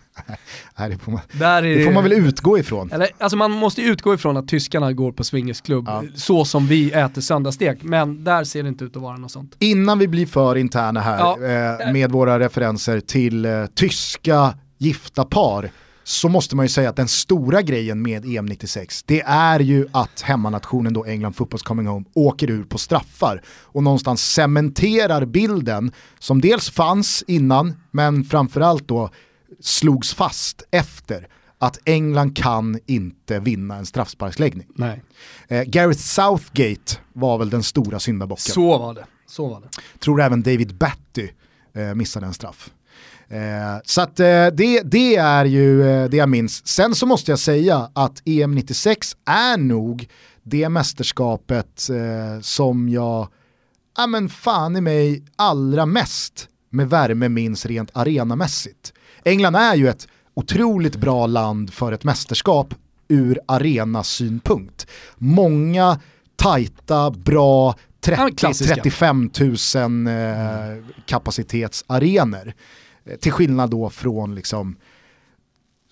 Nej, 0.78 0.90
det, 0.90 0.98
får 0.98 1.12
man, 1.12 1.22
Där 1.32 1.64
är 1.66 1.78
det 1.78 1.86
får 1.86 1.92
man 1.92 2.04
väl 2.04 2.14
utgå 2.14 2.58
ifrån. 2.60 2.92
Eller, 2.92 3.08
alltså 3.18 3.38
man 3.38 3.52
måste 3.52 3.82
utgå 3.82 4.14
ifrån 4.14 4.38
att 4.38 4.48
tyskarna 4.48 4.94
går 4.94 5.12
på 5.12 5.24
swingersklubb 5.24 5.86
Ja. 5.88 6.04
så 6.16 6.46
som 6.46 6.68
vi 6.68 6.92
äter 6.92 7.22
söndagsstek, 7.22 7.84
men 7.84 8.24
där 8.24 8.44
ser 8.44 8.64
det 8.64 8.70
inte 8.70 8.84
ut 8.86 8.96
att 8.96 9.02
vara 9.02 9.18
något 9.18 9.32
sånt. 9.32 9.56
Innan 9.60 10.00
vi 10.00 10.08
blir 10.08 10.26
för 10.26 10.56
interna 10.56 11.00
här 11.02 11.18
Ja. 11.20 11.38
eh, 11.86 11.94
med 11.94 12.12
våra 12.12 12.40
referenser 12.40 13.00
till 13.00 13.46
eh, 13.46 13.66
tyska 13.66 14.54
gifta 14.78 15.26
par 15.26 15.70
så 16.10 16.30
måste 16.30 16.56
man 16.56 16.66
ju 16.66 16.70
säga 16.70 16.90
att 16.90 16.96
den 16.96 17.08
stora 17.08 17.62
grejen 17.62 18.02
med 18.02 18.26
EM 18.26 18.46
96 18.46 19.04
det 19.04 19.22
är 19.22 19.60
ju 19.60 19.88
att 19.92 20.22
hemmanationen 20.22 20.94
då 20.94 21.06
England 21.06 21.34
Football's 21.34 21.64
Coming 21.64 21.88
Home 21.88 22.06
åker 22.14 22.50
ur 22.50 22.64
på 22.64 22.78
straffar 22.78 23.42
och 23.48 23.84
någonstans 23.84 24.34
cementerar 24.34 25.26
bilden 25.26 25.92
som 26.20 26.42
dels 26.42 26.70
fanns 26.70 27.24
innan 27.28 27.74
men 27.92 28.24
framförallt 28.24 28.88
då 28.88 29.10
slogs 29.60 30.14
fast 30.14 30.64
efter 30.72 31.28
att 31.58 31.80
England 31.86 32.38
kan 32.38 32.80
inte 32.86 33.40
vinna 33.40 33.76
en 33.76 33.86
straffsparksläggning. 33.86 34.68
Nej. 34.76 35.04
Eh, 35.48 35.64
Gareth 35.64 36.00
Southgate 36.00 36.98
var 37.14 37.38
väl 37.38 37.50
den 37.50 37.64
stora 37.64 38.00
syndabocken 38.00 38.54
Så 38.54 38.78
var 38.78 38.94
det. 38.94 39.06
Så 39.28 39.48
var 39.48 39.62
det. 39.62 40.00
tror 40.00 40.22
även 40.22 40.42
David 40.42 40.76
Batty 40.76 41.28
eh, 41.74 41.96
missade 41.96 42.26
en 42.26 42.34
straff. 42.34 42.72
Eh, 43.30 43.82
så 43.84 44.02
att 44.02 44.20
eh, 44.20 44.48
det, 44.54 44.82
det 44.84 45.16
är 45.16 45.46
ju 45.46 45.90
eh, 45.90 46.10
det 46.10 46.18
jag 46.18 46.30
minns. 46.30 46.68
Sen 46.68 46.96
så 46.96 47.06
måste 47.06 47.32
jag 47.32 47.40
säga 47.40 47.90
att 47.94 48.22
EM 48.26 48.56
96 48.56 49.18
är 49.26 49.58
nog 49.58 50.10
det 50.44 50.70
mästerskapet 50.70 51.90
som 52.42 52.90
jag, 52.90 53.28
ja 53.98 54.08
men 54.08 54.30
fan 54.30 54.76
i 54.76 54.82
mig 54.82 55.24
allra 55.36 55.86
mest 55.86 56.48
med 56.70 56.90
värme 56.90 57.30
minns 57.30 57.66
rent 57.66 57.90
arenamässigt. 57.94 58.94
England 59.24 59.56
är 59.56 59.76
ju 59.76 59.90
ett 59.90 60.08
otroligt 60.34 60.96
bra 60.96 61.28
land 61.28 61.74
för 61.74 61.92
ett 61.92 62.04
mästerskap 62.04 62.74
ur 63.08 63.40
arenasynpunkt. 63.46 64.88
Många 65.18 66.00
tajta, 66.36 67.12
bra, 67.12 67.76
Ja, 68.08 68.30
klassiska. 68.38 68.76
30-35 68.76 69.78
000 69.88 70.78
eh, 70.78 70.84
kapacitetsarenor. 71.06 72.48
Eh, 72.48 72.54
Till 73.20 73.32
skillnad 73.32 73.70
då 73.70 73.90
från 73.90 74.36
liksom 74.36 74.76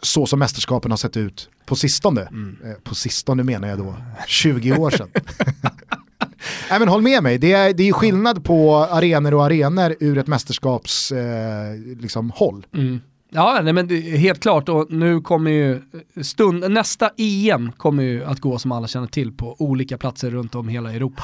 så 0.02 0.26
som 0.26 0.39
mästerskapen 0.39 0.91
har 0.91 0.98
sett 0.98 1.17
ut 1.17 1.50
på 1.65 1.76
sistone. 1.76 2.22
Eh, 2.22 2.74
på 2.84 2.96
sistone 2.96 3.43
menar 3.43 3.67
jag 3.67 3.78
då 3.78 3.96
20 4.28 4.72
år 4.72 4.89
sedan. 4.89 5.10
Nej, 6.70 6.80
men 6.80 6.88
håll 6.88 7.02
med 7.02 7.24
mig, 7.24 7.38
det 7.38 7.54
är, 7.54 7.74
det 7.74 7.89
är 7.89 7.93
skillnad 7.93 8.43
på 8.43 8.76
arenor 8.76 9.34
och 9.34 9.46
arenor 9.46 9.96
ur 10.00 10.17
ett 10.17 10.28
mästerskaps 10.28 11.12
eh, 11.12 11.76
liksom, 12.00 12.32
håll. 12.36 12.65
Mm. 12.74 13.00
Ja, 13.30 13.60
nej, 13.63 13.74
men 13.74 13.89
helt 14.04 14.39
klart 14.39 14.70
och 14.70 14.91
nu 14.91 15.22
kommer 15.22 15.52
ju 15.52 15.82
stund, 16.22 16.72
nästa 16.72 17.10
EM 17.17 17.72
kommer 17.72 18.04
ju 18.04 18.24
att 18.24 18.39
gå 18.39 18.60
som 18.60 18.72
alla 18.72 18.88
känner 18.88 19.08
till 19.08 19.32
på 19.32 19.56
olika 19.60 19.98
platser 19.98 20.32
runt 20.32 20.56
om 20.56 20.67
hela 20.67 20.93
Europa. 20.93 21.24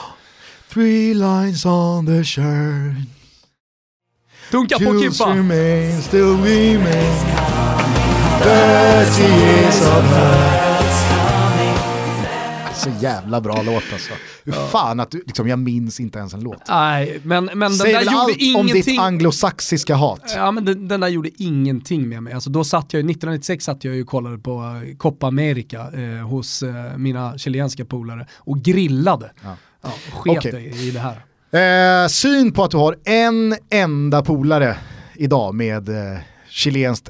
Three 0.74 1.14
lines 1.14 1.66
on 1.66 2.06
the 2.06 2.24
shirt, 2.24 3.08
Dunka 4.54 4.78
på 4.78 5.00
Kimpa! 5.02 5.36
remain, 5.36 6.02
still 6.02 6.22
remain, 6.22 7.14
30 8.42 9.22
years 9.24 9.82
of 9.82 10.04
her. 10.04 10.84
Så 12.76 12.90
jävla 13.00 13.42
bra 13.42 13.62
låt 13.62 13.84
alltså. 13.94 14.14
Hur 14.44 14.52
fan 14.52 15.00
att 15.00 15.12
du, 15.12 15.24
liksom, 15.28 15.48
jag 15.48 15.60
minns 15.60 16.00
inte 16.00 16.20
ens 16.20 16.34
en 16.34 16.40
låt. 16.40 16.62
Nej, 16.70 17.20
men, 17.24 17.46
men 17.46 17.60
den 17.60 17.74
Säg 17.74 17.92
där 17.94 18.00
väl 18.00 18.06
gjorde 18.06 18.18
allt 18.20 18.32
om 18.32 18.66
ditt 18.68 18.76
ingenting. 18.76 19.00
anglosaxiska 19.00 19.96
hat. 19.96 20.34
Ja 20.36 20.52
men 20.52 20.66
den, 20.66 20.88
den 20.88 21.00
där 21.00 21.08
gjorde 21.08 21.30
ingenting 21.38 22.10
med 22.10 22.24
mig. 22.24 22.34
Alltså 22.34 22.50
då 22.50 22.64
satt 22.64 22.94
jag, 22.94 23.00
1996 23.00 23.66
satt 23.66 23.84
jag 23.84 23.96
ju 23.96 24.02
och 24.02 24.08
kollade 24.08 24.38
på 24.38 24.82
eh, 24.88 24.98
Copa 24.98 25.28
America 25.28 25.92
eh, 25.94 26.28
hos 26.28 26.64
eh, 26.64 26.98
mina 26.98 27.38
chilenska 27.38 27.86
polare 27.86 28.28
och 28.36 28.62
grillade. 28.62 29.32
Ja. 29.44 29.56
Ja, 29.84 29.90
sket 30.14 30.46
i, 30.46 30.58
i 30.58 30.92
det 30.92 31.00
här. 31.00 31.26
Eh, 31.54 32.08
syn 32.08 32.52
på 32.52 32.64
att 32.64 32.72
du 32.72 32.78
har 32.78 32.96
en 33.06 33.56
enda 33.70 34.22
polare 34.22 34.78
idag 35.16 35.56
med 35.56 35.90
eh, 35.90 36.20
chilenskt 36.50 37.10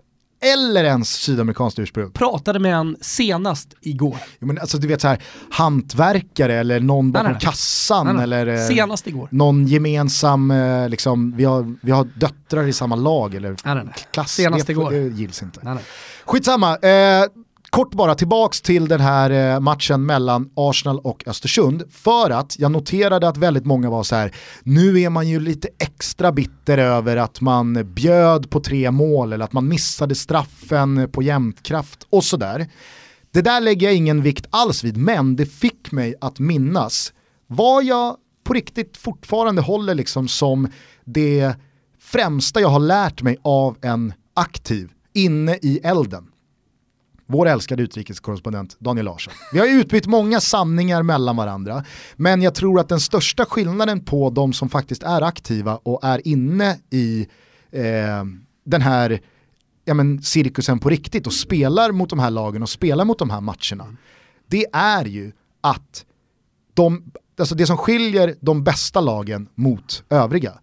eller 0.56 0.84
ens 0.84 1.10
sydamerikanskt 1.14 1.80
ursprung. 1.80 2.12
Pratade 2.12 2.60
med 2.60 2.76
en 2.76 2.98
senast 3.02 3.74
igår. 3.82 4.18
Jo, 4.40 4.48
men 4.48 4.60
alltså, 4.60 4.78
du 4.78 4.88
vet 4.88 5.02
så 5.02 5.08
här, 5.08 5.24
hantverkare 5.52 6.54
eller 6.56 6.80
någon 6.80 7.12
bakom 7.12 7.26
nej, 7.26 7.34
nej. 7.34 7.42
kassan 7.42 8.06
Nej, 8.06 8.16
nej. 8.16 8.24
eller 8.24 8.48
eh, 8.48 8.68
Senast 8.68 9.08
igår. 9.08 9.28
någon 9.32 9.68
gemensam, 9.68 10.52
eh, 10.52 10.90
liksom, 10.90 11.34
vi 11.38 11.44
har, 11.44 11.76
vi 11.82 11.92
har 11.92 12.08
döttrar 12.16 12.68
i 12.68 12.74
samma 12.74 12.96
lag 12.96 13.36
eller 13.36 13.50
Nej, 13.50 13.76
nej, 13.76 13.84
nej. 13.86 13.94
klass. 14.12 14.32
Senast 14.32 14.68
det, 14.68 14.72
igår. 14.74 14.92
det 14.92 14.98
gills 15.08 15.42
inte. 15.44 15.60
Nej, 15.64 15.74
nej. 15.74 15.84
Skitsamma, 16.26 16.78
eh, 16.78 17.26
kort 17.74 17.94
bara 17.94 18.16
tillbaks 18.16 18.62
till 18.62 18.88
den 18.88 19.02
här 19.02 19.30
eh, 19.30 19.60
matchen 19.60 20.06
mellan 20.06 20.50
Arsenal 20.56 21.00
och 21.00 21.24
Östersund. 21.28 21.84
För 21.92 22.30
att 22.30 22.60
jag 22.60 22.72
noterade 22.72 23.28
att 23.28 23.38
väldigt 23.38 23.66
många 23.66 23.90
var 23.90 24.04
så 24.04 24.16
här, 24.16 24.36
nu 24.64 25.02
är 25.02 25.10
man 25.10 25.28
ju 25.28 25.40
lite 25.40 25.70
extra 25.80 26.32
bitter 26.32 26.78
över 26.78 27.18
att 27.18 27.42
man 27.42 27.94
bjöd 27.94 28.50
på 28.50 28.60
tre 28.60 28.92
mål 28.92 29.34
eller 29.34 29.46
att 29.46 29.54
man 29.54 29.68
missade 29.68 30.16
straffen 30.16 31.10
på 31.12 31.24
jämtkraft 31.24 32.08
och 32.10 32.24
sådär. 32.24 32.68
Det 33.32 33.42
där 33.42 33.62
lägger 33.62 33.88
jag 33.88 33.96
ingen 33.96 34.22
vikt 34.22 34.46
alls 34.50 34.84
vid, 34.84 34.98
men 34.98 35.36
det 35.36 35.46
fick 35.46 35.92
mig 35.92 36.16
att 36.22 36.40
minnas 36.40 37.14
vad 37.48 37.84
jag 37.84 38.16
på 38.44 38.54
riktigt 38.54 38.98
fortfarande 38.98 39.62
håller 39.62 39.96
liksom 39.96 40.28
som 40.28 40.68
det 41.06 41.54
främsta 42.00 42.62
jag 42.62 42.70
har 42.70 42.80
lärt 42.80 43.22
mig 43.22 43.38
av 43.42 43.78
en 43.82 44.14
aktiv 44.34 44.90
inne 45.14 45.56
i 45.62 45.80
elden. 45.84 46.28
Vår 47.34 47.48
älskade 47.48 47.84
utrikeskorrespondent 47.84 48.80
Daniel 48.80 49.06
Larsson. 49.06 49.34
Vi 49.54 49.60
har 49.60 49.68
utbytt 49.68 50.08
många 50.08 50.40
sanningar 50.40 51.04
mellan 51.04 51.36
varandra, 51.36 51.84
men 52.16 52.42
jag 52.42 52.56
tror 52.56 52.80
att 52.80 52.90
den 52.90 53.00
största 53.00 53.46
skillnaden 53.46 54.06
på 54.06 54.30
de 54.30 54.54
som 54.54 54.70
faktiskt 54.70 55.04
är 55.04 55.22
aktiva 55.22 55.76
och 55.76 56.00
är 56.04 56.28
inne 56.28 56.80
i 56.90 57.28
eh, 57.72 58.26
den 58.64 58.82
här 58.82 59.22
ja, 59.86 59.94
men, 59.94 60.22
cirkusen 60.22 60.80
på 60.80 60.90
riktigt 60.90 61.28
och 61.28 61.34
spelar 61.34 61.92
mot 61.92 62.10
de 62.10 62.20
här 62.20 62.30
lagen 62.30 62.62
och 62.62 62.70
spelar 62.70 63.06
mot 63.06 63.20
de 63.20 63.30
här 63.30 63.42
matcherna, 63.42 63.96
det 64.48 64.66
är 64.74 65.06
ju 65.06 65.32
att 65.62 66.06
de, 66.74 67.12
alltså 67.40 67.56
det 67.56 67.66
som 67.66 67.78
skiljer 67.78 68.36
de 68.40 68.64
bästa 68.64 69.02
lagen 69.02 69.48
mot 69.56 70.04
övriga 70.10 70.54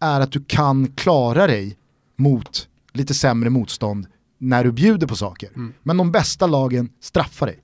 är 0.00 0.20
att 0.20 0.32
du 0.32 0.44
kan 0.44 0.92
klara 0.92 1.46
dig 1.46 1.76
mot 2.16 2.68
lite 2.92 3.14
sämre 3.14 3.50
motstånd 3.50 4.06
när 4.38 4.64
du 4.64 4.72
bjuder 4.72 5.06
på 5.06 5.16
saker. 5.16 5.50
Men 5.82 5.96
de 5.96 6.12
bästa 6.12 6.46
lagen 6.46 6.88
straffar 7.00 7.46
dig. 7.46 7.62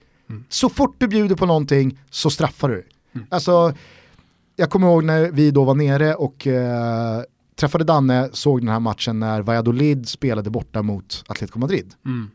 Så 0.48 0.68
fort 0.68 0.94
du 0.98 1.08
bjuder 1.08 1.36
på 1.36 1.46
någonting 1.46 1.98
så 2.10 2.30
straffar 2.30 2.68
du 2.68 2.74
dig. 2.74 2.86
Alltså, 3.28 3.74
jag 4.56 4.70
kommer 4.70 4.86
ihåg 4.86 5.04
när 5.04 5.30
vi 5.30 5.50
då 5.50 5.64
var 5.64 5.74
nere 5.74 6.14
och 6.14 6.46
eh, 6.46 7.22
träffade 7.56 7.84
Danne, 7.84 8.28
såg 8.32 8.60
den 8.60 8.68
här 8.68 8.80
matchen 8.80 9.20
när 9.20 9.42
Valladolid 9.42 10.08
spelade 10.08 10.50
borta 10.50 10.82
mot 10.82 11.24
Atletico 11.26 11.58
Madrid. 11.58 11.94
Mm. 12.04 12.30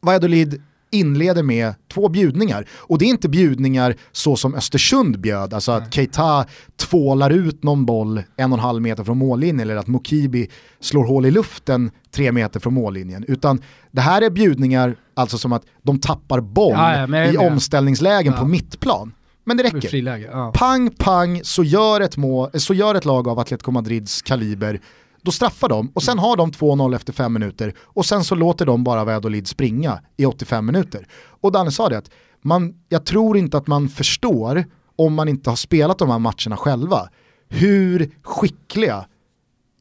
Valladolid 0.00 0.62
inleder 0.90 1.42
med 1.42 1.74
två 1.92 2.08
bjudningar. 2.08 2.64
Och 2.72 2.98
det 2.98 3.04
är 3.04 3.08
inte 3.08 3.28
bjudningar 3.28 3.94
så 4.12 4.36
som 4.36 4.54
Östersund 4.54 5.20
bjöd, 5.20 5.54
alltså 5.54 5.72
att 5.72 5.94
Keita 5.94 6.44
tvålar 6.76 7.30
ut 7.30 7.62
någon 7.62 7.86
boll 7.86 8.22
en 8.36 8.52
och 8.52 8.58
en 8.58 8.64
halv 8.64 8.82
meter 8.82 9.04
från 9.04 9.18
mållinjen 9.18 9.60
eller 9.60 9.76
att 9.76 9.86
Mokibi 9.86 10.48
slår 10.80 11.04
hål 11.04 11.26
i 11.26 11.30
luften 11.30 11.90
tre 12.10 12.32
meter 12.32 12.60
från 12.60 12.74
mållinjen. 12.74 13.24
Utan 13.28 13.62
det 13.90 14.00
här 14.00 14.22
är 14.22 14.30
bjudningar, 14.30 14.96
alltså 15.14 15.38
som 15.38 15.52
att 15.52 15.62
de 15.82 15.98
tappar 16.00 16.40
boll 16.40 16.72
Ja, 16.72 17.06
ja, 17.08 17.24
i 17.32 17.36
omställningslägen 17.36 18.32
Ja. 18.32 18.38
på 18.40 18.46
mittplan. 18.46 19.12
Men 19.44 19.56
det 19.56 19.62
räcker. 19.62 19.88
friläge. 19.88 20.30
Pang, 20.54 20.90
pang, 20.90 21.40
så 21.44 21.64
gör, 21.64 22.00
ett 22.00 22.16
mål, 22.16 22.50
så 22.54 22.74
gör 22.74 22.94
ett 22.94 23.04
lag 23.04 23.28
av 23.28 23.38
Atletico 23.38 23.70
Madrids 23.70 24.22
kaliber, 24.22 24.80
då 25.22 25.30
straffar 25.30 25.68
de 25.68 25.90
och 25.94 26.02
sen 26.02 26.18
har 26.18 26.36
de 26.36 26.52
2-0 26.52 26.94
efter 26.94 27.12
fem 27.12 27.32
minuter 27.32 27.74
och 27.80 28.06
sen 28.06 28.24
så 28.24 28.34
låter 28.34 28.66
de 28.66 28.84
bara 28.84 29.04
Valladolid 29.04 29.48
springa 29.48 30.00
i 30.16 30.26
85 30.26 30.66
minuter. 30.66 31.06
Och 31.40 31.52
Danne 31.52 31.70
sa 31.70 31.88
det 31.88 31.98
att 31.98 32.10
man, 32.42 32.74
jag 32.88 33.06
tror 33.06 33.36
inte 33.36 33.56
att 33.58 33.66
man 33.66 33.88
förstår, 33.88 34.64
om 34.96 35.14
man 35.14 35.28
inte 35.28 35.50
har 35.50 35.56
spelat 35.56 35.98
de 35.98 36.10
här 36.10 36.18
matcherna 36.18 36.56
själva, 36.56 37.08
hur 37.48 38.10
skickliga 38.22 39.06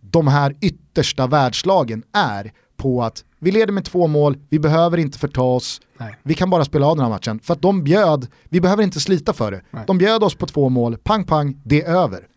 de 0.02 0.28
här 0.28 0.56
yttersta 0.62 1.28
världslagen 1.28 2.04
är 2.14 2.52
på 2.78 3.04
att 3.04 3.24
vi 3.40 3.52
leder 3.52 3.74
med 3.74 3.86
två 3.86 4.08
mål, 4.08 4.38
vi 4.50 4.60
behöver 4.60 4.98
inte 4.98 5.20
förta 5.20 5.42
oss, 5.42 5.82
Nej. 5.98 6.16
vi 6.24 6.34
kan 6.34 6.50
bara 6.50 6.66
spela 6.66 6.88
av 6.88 6.96
den 6.96 7.06
här 7.06 7.12
matchen. 7.12 7.40
För 7.40 7.54
att 7.54 7.62
de 7.62 7.84
bjöd, 7.84 8.28
vi 8.50 8.62
behöver 8.62 8.84
inte 8.84 9.00
slita 9.00 9.34
för 9.34 9.52
det. 9.52 9.62
Nej. 9.72 9.84
De 9.88 9.98
bjöd 9.98 10.24
oss 10.24 10.36
på 10.36 10.46
två 10.46 10.70
mål, 10.70 10.98
pang 10.98 11.24
pang, 11.24 11.62
det 11.64 11.82
är 11.84 11.96
över. 11.96 12.28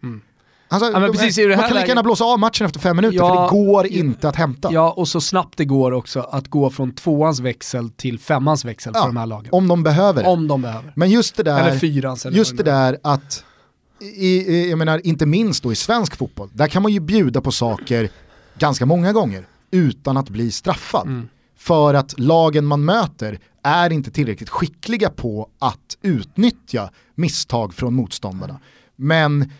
Alltså, 0.72 1.00
de 1.00 1.12
precis 1.12 1.36
det 1.36 1.56
man 1.56 1.68
kan 1.68 1.76
lika 1.76 1.86
gärna 1.86 2.02
blåsa 2.02 2.24
av 2.24 2.38
matchen 2.38 2.66
efter 2.66 2.80
fem 2.80 2.96
minuter 2.96 3.16
Ja, 3.16 3.34
för 3.34 3.42
det 3.42 3.62
går 3.62 3.86
ja, 3.86 3.98
inte 3.98 4.28
att 4.28 4.36
hämta. 4.36 4.72
Ja, 4.72 4.90
och 4.90 5.08
så 5.08 5.20
snabbt 5.20 5.58
det 5.58 5.64
går 5.64 5.92
också 5.92 6.20
att 6.20 6.48
gå 6.48 6.70
från 6.70 6.94
tvåans 6.94 7.40
växel 7.40 7.90
till 7.90 8.18
femmans 8.18 8.64
växel 8.64 8.92
Ja, 8.94 9.00
för 9.00 9.08
de 9.08 9.16
här 9.16 9.26
lagen. 9.26 9.48
Om 9.52 9.68
de 9.68 9.82
behöver. 9.82 10.26
Om 10.26 10.48
de 10.48 10.62
behöver. 10.62 10.92
Men 10.96 11.10
just 11.10 11.36
det 11.36 11.42
där, 11.42 11.60
Eller 11.60 11.78
fyrans. 11.78 12.26
Eller 12.26 12.36
just 12.36 12.56
det 12.56 12.62
där 12.62 12.98
att, 13.02 13.44
i, 14.00 14.26
i, 14.26 14.70
jag 14.70 14.78
menar 14.78 15.06
inte 15.06 15.26
minst 15.26 15.62
då 15.62 15.72
i 15.72 15.74
svensk 15.74 16.16
fotboll, 16.16 16.48
där 16.52 16.66
kan 16.66 16.82
man 16.82 16.92
ju 16.92 17.00
bjuda 17.00 17.40
på 17.40 17.52
saker 17.52 18.10
ganska 18.58 18.86
många 18.86 19.12
gånger 19.12 19.46
utan 19.70 20.16
att 20.16 20.28
bli 20.28 20.50
straffad. 20.50 21.06
Mm. 21.06 21.28
För 21.58 21.94
att 21.94 22.18
lagen 22.18 22.64
man 22.64 22.84
möter 22.84 23.38
är 23.62 23.92
inte 23.92 24.10
tillräckligt 24.10 24.48
skickliga 24.48 25.10
på 25.10 25.48
att 25.58 25.96
utnyttja 26.02 26.90
misstag 27.14 27.74
från 27.74 27.94
motståndarna. 27.94 28.60
Men 28.96 29.50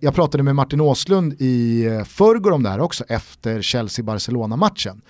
jag 0.00 0.14
pratade 0.14 0.42
med 0.42 0.54
Martin 0.54 0.80
Åslund 0.80 1.34
i 1.38 1.84
eh, 1.84 2.04
förrgår 2.04 2.50
om 2.50 2.62
det 2.62 2.68
här 2.68 2.80
också 2.80 3.04
efter 3.08 3.62
Chelsea-Barcelona-matchen. 3.62 5.00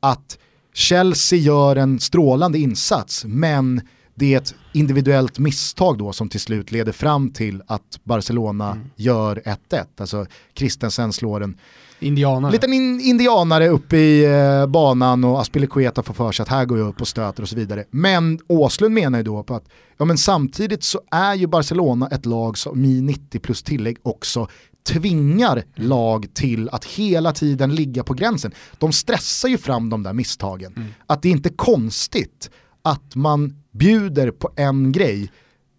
Att 0.00 0.38
Chelsea 0.74 1.38
gör 1.38 1.76
en 1.76 2.00
strålande 2.00 2.58
insats 2.58 3.24
men 3.24 3.80
det 4.14 4.34
är 4.34 4.38
ett 4.38 4.54
individuellt 4.72 5.38
misstag 5.38 5.98
då 5.98 6.12
som 6.12 6.28
till 6.28 6.40
slut 6.40 6.72
leder 6.72 6.92
fram 6.92 7.30
till 7.30 7.62
att 7.66 8.00
Barcelona 8.04 8.78
gör 8.96 9.42
1-1. 9.44 9.84
Alltså 9.98 10.26
Christensen 10.54 11.12
slår 11.12 11.42
en 11.42 11.58
Indianare. 11.98 12.52
liten 12.52 12.72
in, 12.72 13.00
indianare 13.00 13.68
uppe 13.68 13.96
i 13.96 14.24
eh, 14.24 14.66
banan 14.66 15.24
och 15.24 15.40
Aspilicueta 15.40 16.02
får 16.02 16.14
för 16.14 16.32
sig 16.32 16.42
att 16.42 16.48
här 16.48 16.64
går 16.64 16.78
jag 16.78 16.88
upp 16.88 17.00
och 17.00 17.08
stöter 17.08 17.42
och 17.42 17.48
så 17.48 17.56
vidare. 17.56 17.84
Men 17.90 18.38
Åslund 18.48 18.94
menar 18.94 19.18
ju 19.18 19.24
då 19.24 19.42
på 19.42 19.54
att 19.54 19.64
ja, 19.96 20.04
men 20.04 20.18
samtidigt 20.18 20.84
så 20.84 21.00
är 21.10 21.34
ju 21.34 21.46
Barcelona 21.46 22.08
ett 22.08 22.26
lag 22.26 22.58
som 22.58 22.84
i 22.84 23.00
90 23.00 23.38
plus 23.40 23.62
tillägg 23.62 23.96
också 24.02 24.48
tvingar 24.86 25.62
lag 25.74 26.26
till 26.34 26.68
att 26.68 26.84
hela 26.84 27.32
tiden 27.32 27.74
ligga 27.74 28.04
på 28.04 28.14
gränsen. 28.14 28.52
De 28.78 28.92
stressar 28.92 29.48
ju 29.48 29.58
fram 29.58 29.90
de 29.90 30.02
där 30.02 30.12
misstagen. 30.12 30.94
Att 31.06 31.22
det 31.22 31.28
är 31.28 31.32
inte 31.32 31.50
konstigt 31.50 32.50
att 32.82 33.14
man 33.14 33.62
bjuder 33.72 34.30
på 34.30 34.50
en 34.56 34.92
grej 34.92 35.30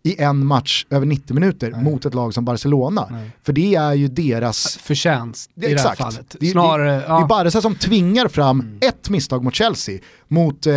i 0.07 0.21
en 0.21 0.45
match 0.45 0.85
över 0.89 1.05
90 1.05 1.33
minuter 1.33 1.71
mot 1.71 2.05
ett 2.05 2.13
lag 2.13 2.33
som 2.33 2.45
Barcelona. 2.45 3.07
Nej. 3.11 3.31
För 3.43 3.53
det 3.53 3.75
är 3.75 3.93
ju 3.93 4.07
deras 4.07 4.77
Förtjänst 4.77 5.51
det- 5.55 5.67
i 5.67 5.73
det 5.73 5.79
här 5.81 5.91
exakt. 5.91 5.97
fallet. 6.13 6.35
Det, 6.39 6.47
Snarare, 6.47 6.91
det, 6.91 6.97
det 6.97 7.05
ja. 7.07 7.23
är 7.23 7.27
Barca 7.27 7.61
som 7.61 7.75
tvingar 7.75 8.27
fram 8.27 8.59
Mm. 8.61 8.77
ett 8.81 9.09
misstag 9.09 9.43
mot 9.43 9.55
Chelsea, 9.55 9.99
mot 10.27 10.67
eh, 10.67 10.73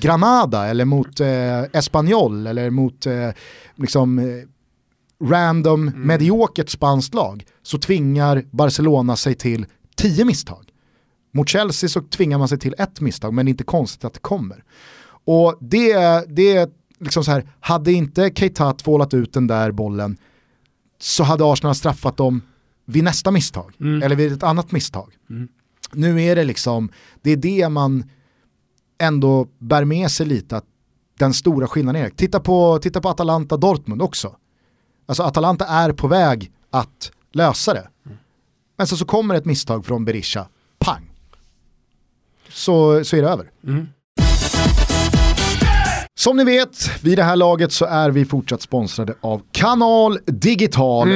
Granada 0.00 0.66
eller 0.66 0.84
mot 0.84 1.20
eh, 1.20 1.62
Espanyol 1.72 2.46
eller 2.46 2.70
mot 2.70 3.06
eh, 3.06 3.28
liksom, 3.76 4.18
eh, 4.18 4.24
random 5.28 5.88
Mm. 5.88 6.00
mediokert 6.00 6.68
spanskt 6.70 7.14
lag 7.14 7.44
så 7.62 7.78
tvingar 7.78 8.42
Barcelona 8.50 9.16
sig 9.16 9.34
till 9.34 9.66
tio 9.96 10.24
misstag. 10.24 10.64
Mot 11.34 11.48
Chelsea 11.48 11.88
så 11.88 12.00
tvingar 12.02 12.38
man 12.38 12.48
sig 12.48 12.58
till 12.58 12.74
ett 12.78 13.00
misstag 13.00 13.34
men 13.34 13.46
det 13.46 13.48
är 13.48 13.50
inte 13.50 13.64
konstigt 13.64 14.04
att 14.04 14.14
det 14.14 14.20
kommer. 14.20 14.64
Och 15.24 15.58
det, 15.60 15.94
det 16.28 16.56
är 16.56 16.68
liksom 16.98 17.24
så 17.24 17.30
här, 17.30 17.46
hade 17.60 17.92
inte 17.92 18.30
Keita 18.34 18.72
tvålat 18.72 19.14
ut 19.14 19.32
den 19.32 19.46
där 19.46 19.70
bollen 19.70 20.16
så 20.98 21.24
hade 21.24 21.52
Arsenal 21.52 21.74
straffat 21.74 22.16
dem 22.16 22.42
vid 22.84 23.04
nästa 23.04 23.30
misstag. 23.30 23.74
Mm. 23.80 24.02
Eller 24.02 24.16
vid 24.16 24.32
ett 24.32 24.42
annat 24.42 24.72
misstag. 24.72 25.12
Mm. 25.30 25.48
Nu 25.92 26.22
är 26.22 26.36
det 26.36 26.44
liksom, 26.44 26.90
det 27.22 27.30
är 27.30 27.36
det 27.36 27.68
man 27.68 28.10
ändå 28.98 29.46
bär 29.58 29.84
med 29.84 30.10
sig 30.10 30.26
lite, 30.26 30.56
att 30.56 30.64
den 31.18 31.34
stora 31.34 31.66
skillnaden 31.66 32.02
är. 32.02 32.10
Titta 32.10 32.40
på, 32.40 32.78
titta 32.78 33.00
på 33.00 33.08
Atalanta 33.08 33.56
Dortmund 33.56 34.02
också. 34.02 34.36
Alltså 35.06 35.22
Atalanta 35.22 35.66
är 35.66 35.92
på 35.92 36.08
väg 36.08 36.52
att 36.70 37.12
lösa 37.32 37.74
det. 37.74 37.88
Men 38.76 38.86
så, 38.86 38.96
så 38.96 39.04
kommer 39.04 39.34
ett 39.34 39.44
misstag 39.44 39.86
från 39.86 40.04
Berisha, 40.04 40.48
pang. 40.78 41.10
Så, 42.48 43.04
så 43.04 43.16
är 43.16 43.22
det 43.22 43.28
över. 43.28 43.50
Mm. 43.64 43.86
Som 46.26 46.36
ni 46.36 46.44
vet, 46.44 47.04
vid 47.04 47.18
det 47.18 47.22
här 47.22 47.36
laget 47.36 47.72
så 47.72 47.84
är 47.84 48.10
vi 48.10 48.24
fortsatt 48.24 48.62
sponsrade 48.62 49.14
av 49.20 49.42
Kanal 49.52 50.18
Digital. 50.26 51.08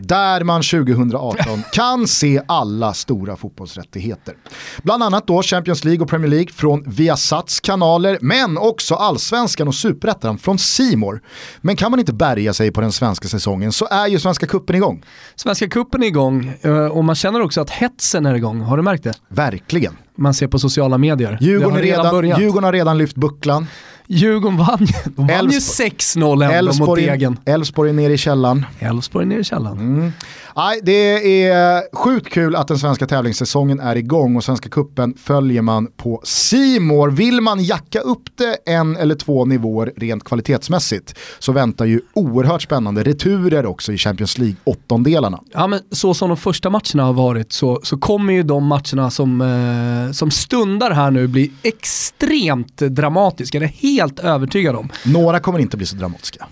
Där 0.00 0.44
man 0.44 0.62
2018 0.62 1.62
kan 1.72 2.08
se 2.08 2.42
alla 2.48 2.94
stora 2.94 3.36
fotbollsrättigheter. 3.36 4.34
Bland 4.82 5.02
annat 5.02 5.26
då 5.26 5.42
Champions 5.42 5.84
League 5.84 6.02
och 6.02 6.10
Premier 6.10 6.30
League 6.30 6.52
från 6.52 6.82
Viasats 6.86 7.60
kanaler, 7.60 8.18
men 8.20 8.58
också 8.58 8.94
Allsvenskan 8.94 9.68
och 9.68 9.74
Superettan 9.74 10.38
från 10.38 10.58
Simor. 10.58 11.22
Men 11.60 11.76
kan 11.76 11.90
man 11.90 12.00
inte 12.00 12.12
bärga 12.12 12.52
sig 12.52 12.70
på 12.70 12.80
den 12.80 12.92
svenska 12.92 13.28
säsongen 13.28 13.72
så 13.72 13.86
är 13.90 14.06
ju 14.06 14.18
Svenska 14.18 14.46
Cupen 14.46 14.76
igång. 14.76 15.04
Svenska 15.34 15.68
cupen 15.68 16.02
är 16.02 16.06
igång 16.06 16.52
eh, 16.62 16.86
och 16.86 17.04
man 17.04 17.14
känner 17.14 17.40
också 17.42 17.60
att 17.60 17.70
hetsen 17.70 18.26
är 18.26 18.34
igång. 18.34 18.60
Har 18.60 18.76
du 18.76 18.82
märkt 18.82 19.04
det? 19.04 19.14
Verkligen. 19.28 19.96
Man 20.16 20.34
ser 20.34 20.46
på 20.46 20.58
sociala 20.58 20.98
medier. 20.98 21.38
Djurgården, 21.40 21.82
redan, 21.82 22.22
redan. 22.22 22.40
Djurgården 22.40 22.64
har 22.64 22.72
redan 22.72 22.98
lyft 22.98 23.16
bucklan. 23.16 23.66
Djurgården 24.06 24.56
vann, 24.58 24.86
de 25.04 25.26
vann 25.26 25.50
ju 25.50 25.58
Elfsborg- 25.58 26.16
6-0 26.16 26.52
ändå 26.52 26.72
mot 26.86 26.96
Degen. 26.98 27.36
Elfsborg 27.44 27.90
är 27.90 27.94
nere 27.94 28.12
i 28.12 28.18
källaren. 28.18 28.66
Elfsborg 28.78 29.26
ner 29.26 29.38
i 29.38 29.44
källaren. 29.44 29.78
Mm. 29.78 30.12
Nej, 30.56 30.80
det 30.82 31.44
är 31.46 31.96
sjukt 31.96 32.32
kul 32.32 32.56
att 32.56 32.68
den 32.68 32.78
svenska 32.78 33.06
tävlingssäsongen 33.06 33.80
är 33.80 33.96
igång 33.96 34.36
och 34.36 34.44
Svenska 34.44 34.68
Kuppen 34.68 35.14
följer 35.18 35.62
man 35.62 35.86
på 35.96 36.20
Simor. 36.24 37.10
Vill 37.10 37.40
man 37.40 37.64
jacka 37.64 38.00
upp 38.00 38.22
det 38.36 38.72
en 38.72 38.96
eller 38.96 39.14
två 39.14 39.44
nivåer 39.44 39.92
rent 39.96 40.24
kvalitetsmässigt 40.24 41.18
så 41.38 41.52
väntar 41.52 41.84
ju 41.84 42.00
oerhört 42.14 42.62
spännande 42.62 43.02
returer 43.02 43.66
också 43.66 43.92
i 43.92 43.98
Champions 43.98 44.38
League 44.38 44.56
åttondelarna. 44.64 45.40
Ja 45.52 45.66
men 45.66 45.80
så 45.90 46.14
som 46.14 46.28
de 46.28 46.36
första 46.36 46.70
matcherna 46.70 47.04
har 47.04 47.12
varit 47.12 47.52
så, 47.52 47.80
så 47.82 47.98
kommer 47.98 48.32
ju 48.32 48.42
de 48.42 48.66
matcherna 48.66 49.10
som, 49.10 49.40
eh, 49.40 50.12
som 50.12 50.30
stundar 50.30 50.90
här 50.90 51.10
nu 51.10 51.26
bli 51.26 51.52
extremt 51.62 52.76
dramatiska. 52.76 53.58
Det 53.58 53.66
är 53.66 53.68
helt 53.68 54.20
övertygad 54.20 54.76
om. 54.76 54.88
Några 55.04 55.40
kommer 55.40 55.58
inte 55.58 55.76
bli 55.76 55.86
så 55.86 55.96
dramatiska. 55.96 56.46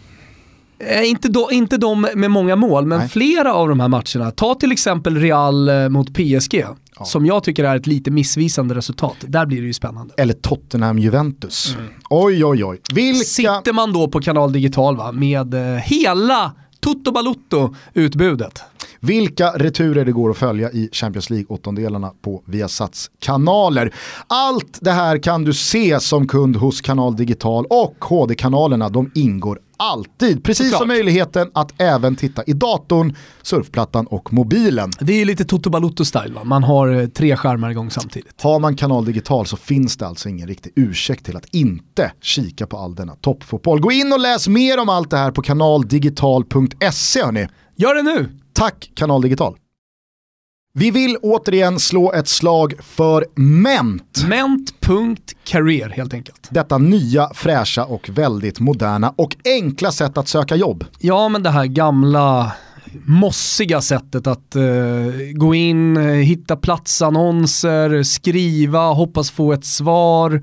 Eh, 0.86 1.10
inte, 1.10 1.28
då, 1.28 1.48
inte 1.52 1.76
de 1.76 2.00
med 2.14 2.30
många 2.30 2.56
mål, 2.56 2.86
men 2.86 2.98
Nej. 2.98 3.08
flera 3.08 3.54
av 3.54 3.68
de 3.68 3.80
här 3.80 3.88
matcherna. 3.88 4.30
Ta 4.30 4.54
till 4.54 4.72
exempel 4.72 5.16
Real 5.16 5.68
eh, 5.68 5.88
mot 5.88 6.14
PSG, 6.14 6.64
som 7.04 7.26
jag 7.26 7.44
tycker 7.44 7.64
är 7.64 7.76
ett 7.76 7.86
lite 7.86 8.10
missvisande 8.10 8.74
resultat. 8.74 9.16
Där 9.20 9.46
blir 9.46 9.60
det 9.60 9.66
ju 9.66 9.72
spännande. 9.72 10.14
Eller 10.16 10.34
Tottenham-Juventus. 10.34 11.76
Oj, 12.10 12.44
oj, 12.44 12.64
oj. 12.64 12.80
Vilka... 12.94 13.24
Sitter 13.24 13.72
man 13.72 13.92
då 13.92 14.08
på 14.08 14.20
kanal 14.20 14.52
digital 14.52 14.96
va, 14.96 15.12
med 15.12 15.54
eh, 15.54 15.60
hela 15.76 16.52
Toto 16.80 17.12
Balutto-utbudet. 17.12 18.62
Vilka 19.00 19.50
returer 19.50 20.04
det 20.04 20.12
går 20.12 20.30
att 20.30 20.36
följa 20.36 20.70
i 20.70 20.88
Champions 20.92 21.30
League-åttondelarna 21.30 22.10
på 22.22 22.42
Viasats 22.46 23.10
kanaler. 23.18 23.94
Allt 24.26 24.78
det 24.80 24.90
här 24.90 25.18
kan 25.18 25.44
du 25.44 25.52
se 25.52 26.00
som 26.00 26.28
kund 26.28 26.56
hos 26.56 26.80
Kanal 26.80 27.16
Digital 27.16 27.66
och 27.70 27.96
HD-kanalerna 28.00 28.88
de 28.88 29.10
ingår 29.14 29.58
alltid. 29.82 30.44
Precis 30.44 30.66
Såklart. 30.66 30.80
som 30.80 30.88
möjligheten 30.88 31.50
att 31.54 31.72
även 31.78 32.16
titta 32.16 32.42
i 32.42 32.52
datorn, 32.52 33.16
surfplattan 33.42 34.06
och 34.06 34.32
mobilen. 34.32 34.90
Det 35.00 35.20
är 35.20 35.24
lite 35.24 35.44
Toto 35.44 35.70
Balutto-style 35.70 36.34
va, 36.34 36.44
man 36.44 36.62
har 36.62 37.00
eh, 37.00 37.06
tre 37.06 37.36
skärmar 37.36 37.70
igång 37.70 37.90
samtidigt. 37.90 38.42
Har 38.42 38.58
man 38.58 38.76
Kanal 38.76 39.04
Digital 39.04 39.46
så 39.46 39.56
finns 39.56 39.96
det 39.96 40.06
alltså 40.06 40.28
ingen 40.28 40.48
riktig 40.48 40.72
ursäkt 40.76 41.24
till 41.24 41.36
att 41.36 41.46
inte 41.54 42.12
kika 42.20 42.66
på 42.66 42.78
all 42.78 42.94
denna 42.94 43.14
toppfotboll. 43.14 43.80
Gå 43.80 43.92
in 43.92 44.12
och 44.12 44.20
läs 44.20 44.48
mer 44.48 44.80
om 44.80 44.88
allt 44.88 45.10
det 45.10 45.16
här 45.16 45.30
på 45.30 45.42
kanaldigital.se 45.42 47.22
hörni. 47.32 47.48
Gör 47.76 47.94
det 47.94 48.02
nu! 48.02 48.38
Tack 48.52 48.90
Kanal 48.94 49.22
Digital. 49.22 49.56
Vi 50.74 50.90
vill 50.90 51.16
återigen 51.22 51.78
slå 51.78 52.12
ett 52.12 52.28
slag 52.28 52.74
för 52.82 53.26
Ment. 53.34 54.24
Ment.career 54.28 55.88
helt 55.88 56.14
enkelt. 56.14 56.48
Detta 56.50 56.78
nya, 56.78 57.30
fräscha 57.34 57.84
och 57.84 58.08
väldigt 58.12 58.60
moderna 58.60 59.14
och 59.16 59.36
enkla 59.44 59.92
sätt 59.92 60.18
att 60.18 60.28
söka 60.28 60.56
jobb. 60.56 60.84
Ja, 60.98 61.28
men 61.28 61.42
det 61.42 61.50
här 61.50 61.66
gamla 61.66 62.52
mossiga 63.06 63.80
sättet 63.80 64.26
att 64.26 64.56
uh, 64.56 65.32
gå 65.34 65.54
in, 65.54 65.96
uh, 65.96 66.12
hitta 66.12 66.56
platsannonser, 66.56 68.02
skriva, 68.02 68.92
hoppas 68.92 69.30
få 69.30 69.52
ett 69.52 69.64
svar. 69.64 70.42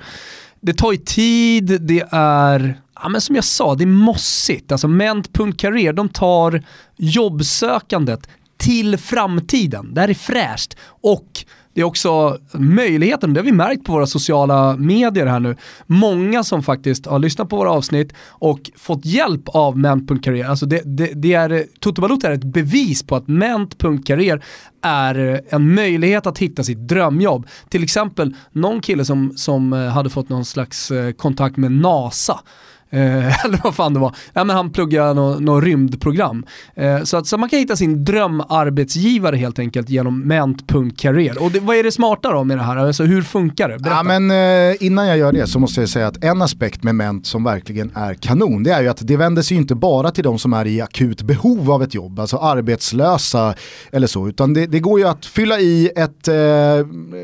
Det 0.62 0.74
tar 0.74 0.92
ju 0.92 0.98
tid, 0.98 1.82
det 1.82 2.08
är, 2.12 2.82
ja, 3.02 3.10
men 3.10 3.22
som 3.22 3.36
jag 3.36 3.44
sa, 3.44 3.76
det 3.76 3.84
är 3.84 3.86
mossigt. 3.86 4.72
Alltså 4.72 4.88
Ment.career, 4.88 5.94
de 5.94 6.10
tar 6.10 6.64
jobbsökandet 6.98 8.28
till 8.60 8.98
framtiden. 8.98 9.94
Det 9.94 10.02
här 10.02 10.10
är 10.10 10.14
fräscht 10.14 10.78
och 11.02 11.46
det 11.74 11.82
är 11.82 11.86
också 11.86 12.38
möjligheten, 12.54 13.34
det 13.34 13.40
har 13.40 13.46
vi 13.46 13.52
märkt 13.52 13.84
på 13.84 13.92
våra 13.92 14.08
sociala 14.08 14.76
medier 14.78 15.26
här 15.26 15.40
nu. 15.40 15.56
Många 15.86 16.44
som 16.44 16.64
faktiskt 16.64 17.06
har 17.06 17.20
lyssnat 17.20 17.50
på 17.50 17.56
våra 17.56 17.72
avsnitt 17.72 18.14
och 18.30 18.72
fått 18.76 19.06
hjälp 19.06 19.50
av 19.50 19.78
Ment.career. 19.78 20.46
Alltså 20.46 20.66
det, 20.66 20.82
det, 20.86 21.12
det 21.16 21.34
är, 21.34 21.66
Toto 21.80 22.02
Balotto 22.02 22.28
är 22.28 22.32
ett 22.32 22.44
bevis 22.44 23.04
på 23.04 23.16
att 23.16 23.28
Ment.career 23.28 24.44
är 24.82 25.42
en 25.50 25.74
möjlighet 25.74 26.28
att 26.28 26.38
hitta 26.38 26.64
sitt 26.64 26.88
drömjobb. 26.88 27.48
Till 27.70 27.84
exempel 27.84 28.36
någon 28.52 28.82
kille 28.82 29.06
som, 29.06 29.34
som 29.36 29.74
eh, 29.74 29.80
hade 29.80 30.10
fått 30.10 30.30
någon 30.30 30.46
slags 30.46 30.92
eh, 30.92 31.12
kontakt 31.12 31.58
med 31.58 31.72
NASA 31.72 32.40
Eh, 32.92 33.46
eller 33.46 33.60
vad 33.64 33.76
fan 33.76 33.94
det 33.94 34.00
var. 34.00 34.16
Ja, 34.34 34.44
men 34.44 34.56
han 34.56 34.70
pluggade 34.70 35.14
något 35.14 35.42
no 35.42 35.62
rymdprogram. 35.62 36.46
Eh, 36.76 37.04
så, 37.04 37.18
att, 37.18 37.28
så 37.28 37.38
man 37.38 37.50
kan 37.50 37.60
hitta 37.60 37.76
sin 37.76 38.06
drömarbetsgivare 38.06 39.36
helt 39.36 39.60
enkelt 39.60 39.90
genom 39.90 40.22
ment.career. 40.28 41.44
Och 41.44 41.52
det, 41.52 41.60
vad 41.60 41.76
är 41.76 41.84
det 41.84 41.92
smarta 41.92 42.34
då 42.34 42.44
med 42.44 42.58
det 42.58 42.64
här? 42.64 42.78
Alltså, 42.78 43.04
hur 43.04 43.22
funkar 43.22 43.70
det? 43.70 43.80
Ja, 43.90 44.04
men, 44.04 44.32
eh, 44.32 44.86
innan 44.86 45.08
jag 45.08 45.18
gör 45.18 45.32
det 45.32 45.48
så 45.48 45.60
måste 45.60 45.80
jag 45.80 45.90
säga 45.90 46.08
att 46.08 46.24
en 46.24 46.42
aspekt 46.42 46.84
med 46.84 46.96
ment 46.96 47.26
som 47.26 47.44
verkligen 47.44 47.92
är 47.96 48.14
kanon, 48.14 48.64
det 48.64 48.72
är 48.72 48.82
ju 48.82 48.88
att 48.88 49.08
det 49.08 49.18
vänder 49.18 49.42
sig 49.42 49.58
inte 49.58 49.76
bara 49.76 50.12
till 50.12 50.24
de 50.24 50.40
som 50.40 50.54
är 50.54 50.68
i 50.68 50.82
akut 50.82 51.22
behov 51.22 51.72
av 51.72 51.84
ett 51.84 51.94
jobb, 51.94 52.20
alltså 52.20 52.38
arbetslösa 52.38 53.56
eller 53.92 54.08
så, 54.08 54.28
utan 54.28 54.54
det, 54.54 54.66
det 54.66 54.80
går 54.80 55.00
ju 55.00 55.08
att 55.08 55.26
fylla 55.26 55.60
i 55.60 55.92
ett, 55.96 56.28
eh, 56.28 56.36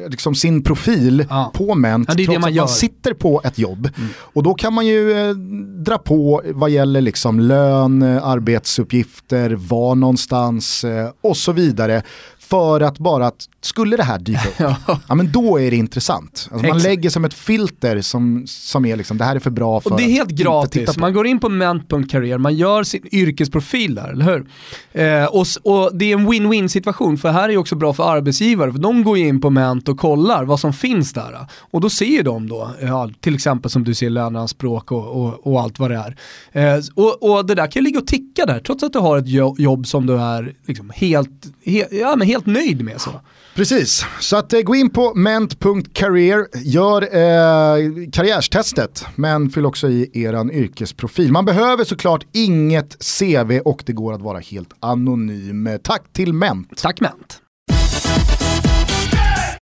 liksom 0.10 0.36
sin 0.36 0.64
profil 0.64 1.26
ja. 1.30 1.52
på 1.54 1.76
ment 1.76 2.10
ja, 2.10 2.26
trots 2.26 2.40
man 2.40 2.50
att 2.50 2.56
man 2.56 2.68
sitter 2.68 3.14
på 3.14 3.42
ett 3.44 3.60
jobb. 3.60 3.90
Mm. 3.98 4.10
Och 4.18 4.44
då 4.44 4.54
kan 4.54 4.74
man 4.74 4.86
ju 4.86 5.12
eh, 5.12 5.36
dra 5.64 5.98
på 5.98 6.42
vad 6.46 6.70
gäller 6.70 7.02
liksom 7.02 7.40
lön, 7.40 8.02
eh, 8.02 8.28
arbetsuppgifter, 8.28 9.50
var 9.50 9.96
någonstans 9.96 10.84
eh, 10.84 11.10
och 11.22 11.38
så 11.38 11.52
vidare. 11.52 12.04
För 12.50 12.82
att 12.82 12.98
bara 12.98 13.28
att, 13.28 13.50
skulle 13.62 13.98
det 13.98 14.04
här 14.04 14.20
dyka 14.20 14.50
upp, 14.50 14.78
ja. 15.08 15.16
men 15.16 15.32
då 15.32 15.60
är 15.60 15.72
det 15.72 15.78
intressant. 15.78 16.50
Alltså 16.52 16.68
man 16.68 16.78
lägger 16.78 17.10
som 17.10 17.26
ett 17.26 17.34
filter 17.34 18.02
som, 18.02 18.44
som 18.48 18.86
är 18.86 18.96
liksom, 18.96 19.18
det 19.18 19.24
här 19.24 19.36
är 19.36 19.40
för 19.40 19.50
bra 19.50 19.82
för 19.82 19.92
Och 19.92 19.98
det 19.98 20.04
är 20.04 20.10
helt 20.10 20.30
gratis, 20.30 20.98
man 20.98 21.14
går 21.14 21.28
in 21.28 21.40
på 21.40 21.50
ment.career, 21.50 22.38
man 22.38 22.56
gör 22.56 22.84
sin 22.84 23.08
yrkesprofil 23.12 23.96
där, 23.96 24.10
eller 24.10 24.26
hur? 24.26 24.46
Eh, 24.92 25.26
och, 25.26 25.46
och 25.64 25.98
det 25.98 26.12
är 26.12 26.18
en 26.18 26.30
win-win 26.30 26.68
situation, 26.68 27.18
för 27.18 27.32
här 27.32 27.50
är 27.50 27.58
också 27.58 27.76
bra 27.76 27.94
för 27.94 28.04
arbetsgivare, 28.04 28.72
för 28.72 28.80
de 28.80 29.04
går 29.04 29.18
in 29.18 29.42
på 29.42 29.50
ment 29.50 29.90
och 29.90 29.98
kollar 29.98 30.46
vad 30.46 30.60
som 30.60 30.74
finns 30.74 31.14
där. 31.14 31.48
Och 31.72 31.82
då 31.82 31.90
ser 31.90 32.06
ju 32.06 32.24
de 32.24 32.50
då, 32.50 32.70
ja, 32.82 33.10
till 33.20 33.36
exempel 33.36 33.72
som 33.72 33.84
du 33.84 33.94
ser 33.94 34.10
löneanspråk 34.10 34.92
och, 34.92 35.08
och, 35.08 35.48
och 35.48 35.62
allt 35.62 35.80
vad 35.80 35.92
det 35.92 35.98
är. 35.98 36.16
Eh, 36.52 36.84
och, 37.22 37.46
det 37.46 37.56
där 37.56 37.72
kan 37.72 37.80
ju 37.80 37.84
ligga 37.84 38.00
och 38.00 38.08
ticka 38.08 38.46
där, 38.46 38.60
trots 38.60 38.84
att 38.84 38.94
du 38.94 39.00
har 39.00 39.18
ett 39.18 39.60
jobb 39.60 39.88
som 39.88 40.06
du 40.06 40.14
är 40.14 40.54
liksom 40.68 40.92
helt, 40.96 41.30
helt, 41.66 41.92
ja, 41.92 42.16
men 42.16 42.28
helt 42.28 42.35
helt 42.36 42.46
nöjd 42.46 42.84
med. 42.86 43.02
Så. 43.02 43.22
Precis, 43.56 44.06
så 44.20 44.38
att 44.38 44.54
eh, 44.54 44.62
gå 44.62 44.76
in 44.76 44.90
på 44.90 45.14
ment.career, 45.14 46.48
gör 46.56 47.02
eh, 47.02 48.10
karriärstestet, 48.12 49.06
men 49.16 49.50
fyll 49.50 49.66
också 49.66 49.90
i 49.90 50.24
eran 50.24 50.52
yrkesprofil. 50.52 51.32
Man 51.32 51.46
behöver 51.46 51.84
såklart 51.84 52.26
inget 52.32 52.98
CV 53.20 53.60
och 53.66 53.84
det 53.86 53.94
går 53.94 54.14
att 54.14 54.22
vara 54.22 54.40
helt 54.40 54.70
anonym. 54.80 55.70
Tack 55.84 56.14
till 56.14 56.34
Ment. 56.34 56.78
Tack 56.78 57.00
Ment. 57.02 57.42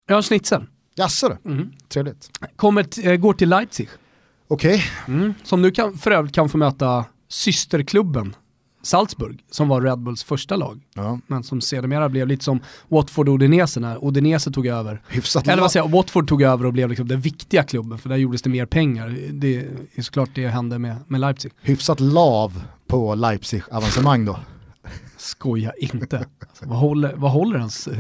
Jag 0.07 0.15
har 0.15 0.23
schnitzel. 0.23 0.65
Jaså 0.95 1.29
du, 1.29 1.51
mm. 1.51 1.71
trevligt. 1.89 2.31
Kommer 2.57 3.09
äh, 3.09 3.17
går 3.17 3.33
till 3.33 3.49
Leipzig. 3.49 3.89
Okej. 4.49 4.75
Okay. 4.75 5.15
Mm. 5.17 5.35
Som 5.43 5.63
nu 5.63 5.71
kan, 5.71 5.99
för 5.99 6.11
övrigt 6.11 6.35
kan 6.35 6.49
få 6.49 6.59
möta 6.59 7.05
systerklubben 7.29 8.37
Salzburg, 8.83 9.45
som 9.51 9.69
var 9.69 9.83
Red 9.83 9.99
Bulls 9.99 10.25
första 10.25 10.57
lag. 10.57 10.81
Ja. 10.95 11.19
Men 11.27 11.43
som 11.43 11.61
sedermera 11.61 12.09
blev 12.09 12.29
lite 12.29 12.45
som 12.45 12.61
Watford 12.89 13.29
och 13.29 13.35
Udinese 13.35 13.81
när 13.81 14.09
Udinese 14.09 14.51
tog 14.51 14.67
över. 14.67 15.03
Hyfsat 15.09 15.49
Eller 15.49 15.63
vad 15.63 15.73
säger 15.73 15.85
jag, 15.85 15.93
Watford 15.93 16.29
tog 16.29 16.43
över 16.43 16.67
och 16.67 16.73
blev 16.73 16.89
liksom 16.89 17.09
den 17.09 17.21
viktiga 17.21 17.63
klubben, 17.63 17.99
för 17.99 18.09
där 18.09 18.17
gjordes 18.17 18.43
det 18.43 18.51
mer 18.51 18.67
pengar. 18.67 19.17
Det 19.33 19.67
är 19.95 20.03
såklart 20.03 20.31
det 20.35 20.49
hände 20.49 20.79
med, 20.79 20.97
med 21.07 21.21
Leipzig. 21.21 21.53
Hyfsat 21.63 22.01
lav 22.01 22.63
på 22.87 23.15
Leipzig-avancemang 23.15 24.25
då. 24.25 24.39
Skoja 25.17 25.73
inte. 25.79 26.27
Alltså, 26.49 26.67
vad, 26.67 26.79
håller, 26.79 27.15
vad 27.17 27.31
håller 27.31 27.59
ens 27.59 27.87
eh, 27.87 27.99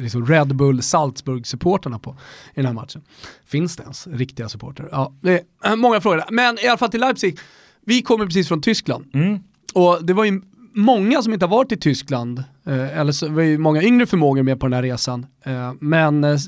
liksom 0.00 0.26
Red 0.26 0.56
Bull 0.56 0.82
Salzburg-supporterna 0.82 1.98
på 1.98 2.16
i 2.54 2.54
den 2.54 2.66
här 2.66 2.72
matchen? 2.72 3.02
Finns 3.44 3.76
det 3.76 3.82
ens 3.82 4.06
riktiga 4.06 4.48
supporter? 4.48 4.88
Ja, 4.92 5.12
det 5.20 5.42
är 5.62 5.76
många 5.76 6.00
frågor. 6.00 6.24
Men 6.30 6.58
i 6.58 6.66
alla 6.66 6.78
fall 6.78 6.90
till 6.90 7.00
Leipzig, 7.00 7.38
vi 7.86 8.02
kommer 8.02 8.26
precis 8.26 8.48
från 8.48 8.60
Tyskland. 8.60 9.04
Mm. 9.14 9.40
Och 9.74 10.04
det 10.04 10.12
var 10.12 10.24
ju 10.24 10.42
många 10.74 11.22
som 11.22 11.32
inte 11.32 11.46
har 11.46 11.50
varit 11.56 11.72
i 11.72 11.76
Tyskland, 11.76 12.44
eh, 12.66 12.98
eller 12.98 13.12
så 13.12 13.28
var 13.28 13.42
ju 13.42 13.58
många 13.58 13.82
yngre 13.82 14.06
förmågor 14.06 14.42
med 14.42 14.60
på 14.60 14.66
den 14.66 14.72
här 14.72 14.82
resan, 14.82 15.26
eh, 15.44 15.72
men 15.80 16.24
eh, 16.24 16.38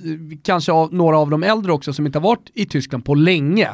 kanske 0.42 0.72
av, 0.72 0.94
några 0.94 1.18
av 1.18 1.30
de 1.30 1.42
äldre 1.42 1.72
också 1.72 1.92
som 1.92 2.06
inte 2.06 2.18
har 2.18 2.28
varit 2.28 2.50
i 2.54 2.66
Tyskland 2.66 3.04
på 3.04 3.14
länge, 3.14 3.70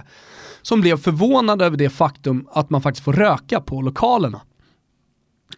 som 0.62 0.80
blev 0.80 0.96
förvånade 0.96 1.64
över 1.64 1.76
det 1.76 1.90
faktum 1.90 2.48
att 2.52 2.70
man 2.70 2.82
faktiskt 2.82 3.04
får 3.04 3.12
röka 3.12 3.60
på 3.60 3.82
lokalerna. 3.82 4.40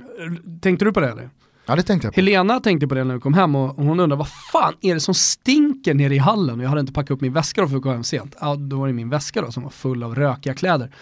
Eh, 0.00 0.58
tänkte 0.60 0.84
du 0.84 0.92
på 0.92 1.00
det 1.00 1.08
eller? 1.08 1.30
Ja 1.66 1.77
det 1.77 1.83
tänkte 1.83 2.07
jag 2.07 2.14
på. 2.14 2.20
Helena 2.20 2.61
tänkte 2.61 2.87
på 2.87 2.94
det 2.94 3.05
när 3.05 3.14
vi 3.14 3.20
kom 3.20 3.35
hem 3.35 3.55
och 3.55 3.77
hon 3.77 4.01
undrade 4.01 4.16
vad 4.16 4.29
fan 4.53 4.75
är 4.81 4.94
det 4.94 5.01
som 5.01 5.14
stinker 5.14 5.94
nere 5.94 6.14
i 6.14 6.18
hallen? 6.18 6.59
Och 6.59 6.64
jag 6.64 6.68
hade 6.68 6.81
inte 6.81 6.92
packat 6.92 7.11
upp 7.11 7.20
min 7.20 7.33
väska 7.33 7.61
då 7.61 7.68
för 7.68 7.77
att 7.77 7.83
gå 7.83 7.92
hem 7.92 8.05
sent. 8.05 8.37
Ja, 8.40 8.55
då 8.55 8.79
var 8.79 8.87
det 8.87 8.92
min 8.92 9.11
väska 9.11 9.42
då 9.42 9.53
som 9.53 9.62
var 9.62 9.70
full 9.70 10.03
av 10.03 10.14
rökiga 10.14 10.55
kläder. 10.55 10.94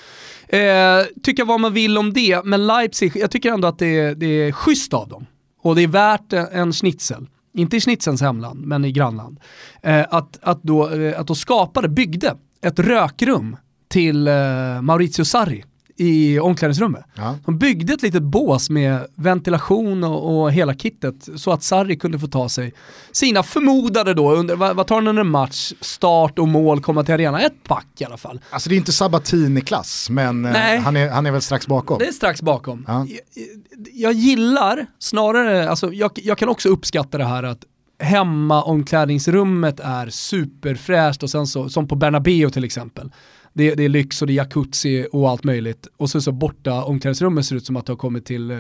Eh, 0.49 1.07
tycka 1.23 1.45
vad 1.45 1.61
man 1.61 1.73
vill 1.73 1.99
om 1.99 2.13
det, 2.13 2.45
men 2.45 2.67
Leipzig, 2.67 3.13
jag 3.17 3.31
tycker 3.31 3.53
ändå 3.53 3.69
att 3.69 3.79
det 3.79 3.99
är, 3.99 4.15
det 4.15 4.27
är 4.27 4.53
schysst 4.53 4.95
av 4.95 5.09
dem. 5.09 5.27
Och 5.63 5.77
det 5.77 5.83
är 5.83 5.89
värt 5.89 6.33
en 6.33 6.73
schnitzel. 6.73 7.29
Inte 7.55 7.77
i 7.77 7.81
schnitzens 7.81 8.21
hemland, 8.21 8.67
men 8.67 8.85
i 8.85 8.93
grannland. 8.93 9.41
Eh, 9.83 10.07
att, 10.11 10.39
att, 10.43 10.63
då, 10.63 10.91
eh, 10.91 11.21
att 11.21 11.27
då 11.27 11.35
skapade, 11.35 11.89
byggde 11.89 12.37
ett 12.63 12.79
rökrum 12.79 13.57
till 13.89 14.29
eh, 14.29 14.35
Maurizio 14.83 15.25
Sarri 15.25 15.65
i 16.01 16.41
omklädningsrummet. 16.41 17.05
Ja. 17.15 17.39
De 17.45 17.59
byggde 17.59 17.93
ett 17.93 18.03
litet 18.03 18.23
bås 18.23 18.71
med 18.71 19.07
ventilation 19.15 20.05
och, 20.05 20.43
och, 20.43 20.53
hela 20.53 20.75
kittet 20.75 21.29
så 21.37 21.53
att 21.53 21.63
Sarri 21.63 21.97
kunde 21.97 22.19
få 22.19 22.27
ta 22.27 22.49
sig 22.49 22.75
sina 23.13 23.43
förmodade 23.43 24.15
då, 24.15 24.33
under, 24.33 24.57
vad, 24.57 24.77
vad 24.77 24.87
tar 24.87 24.95
han 24.95 25.09
under 25.09 25.21
en 25.21 25.31
match, 25.31 25.73
start 25.81 26.39
och 26.39 26.49
mål, 26.49 26.81
komma 26.81 27.05
till 27.05 27.15
arenan, 27.15 27.41
ett 27.41 27.65
pack 27.65 27.87
i 27.99 28.05
alla 28.05 28.17
fall. 28.17 28.41
Alltså 28.51 28.69
det 28.69 28.75
är 28.75 28.77
inte 28.77 28.93
Sabatini-klass, 28.93 30.11
men 30.11 30.45
eh, 30.45 30.81
han, 30.81 30.97
är, 30.97 31.09
han 31.09 31.27
är 31.27 31.31
väl 31.31 31.43
strax 31.43 31.67
bakom. 31.67 31.99
Det 31.99 32.07
är 32.07 32.13
strax 32.13 32.43
bakom. 32.43 32.85
Ja. 32.89 33.07
Jag, 33.09 33.49
jag, 33.93 34.13
gillar 34.13 34.87
snarare, 34.99 35.71
alltså 35.71 35.93
jag, 35.93 36.11
jag 36.15 36.39
kan 36.39 36.49
också 36.49 36.69
uppskatta 36.69 37.19
det 37.19 37.25
här 37.25 37.43
att 37.43 37.65
hemma 37.99 38.63
omklädningsrummet 38.63 39.81
är 39.81 40.11
superfräscht 40.11 41.23
och 41.23 41.31
sen 41.31 41.47
så, 41.47 41.69
som 41.69 41.89
på 41.89 41.95
Bernabéu 41.95 42.51
till 42.51 42.65
exempel 42.65 43.11
det, 43.53 43.75
det, 43.75 43.85
är 43.85 43.89
lyx 43.89 44.23
och 44.23 44.27
det 44.27 44.33
är 44.33 44.35
jacuzzi 44.35 45.07
och 45.13 45.31
allt 45.31 45.45
möjligt. 45.45 45.89
Och 45.97 46.11
så, 46.11 46.21
så 46.21 46.33
borta 46.33 46.85
omklädningsrummet 46.85 47.47
ser 47.47 47.57
ut 47.57 47.67
som 47.67 47.77
att 47.77 47.87
det 47.87 47.93
har 47.93 47.97
kommit 47.99 48.25
till 48.25 48.51
eh, 48.51 48.59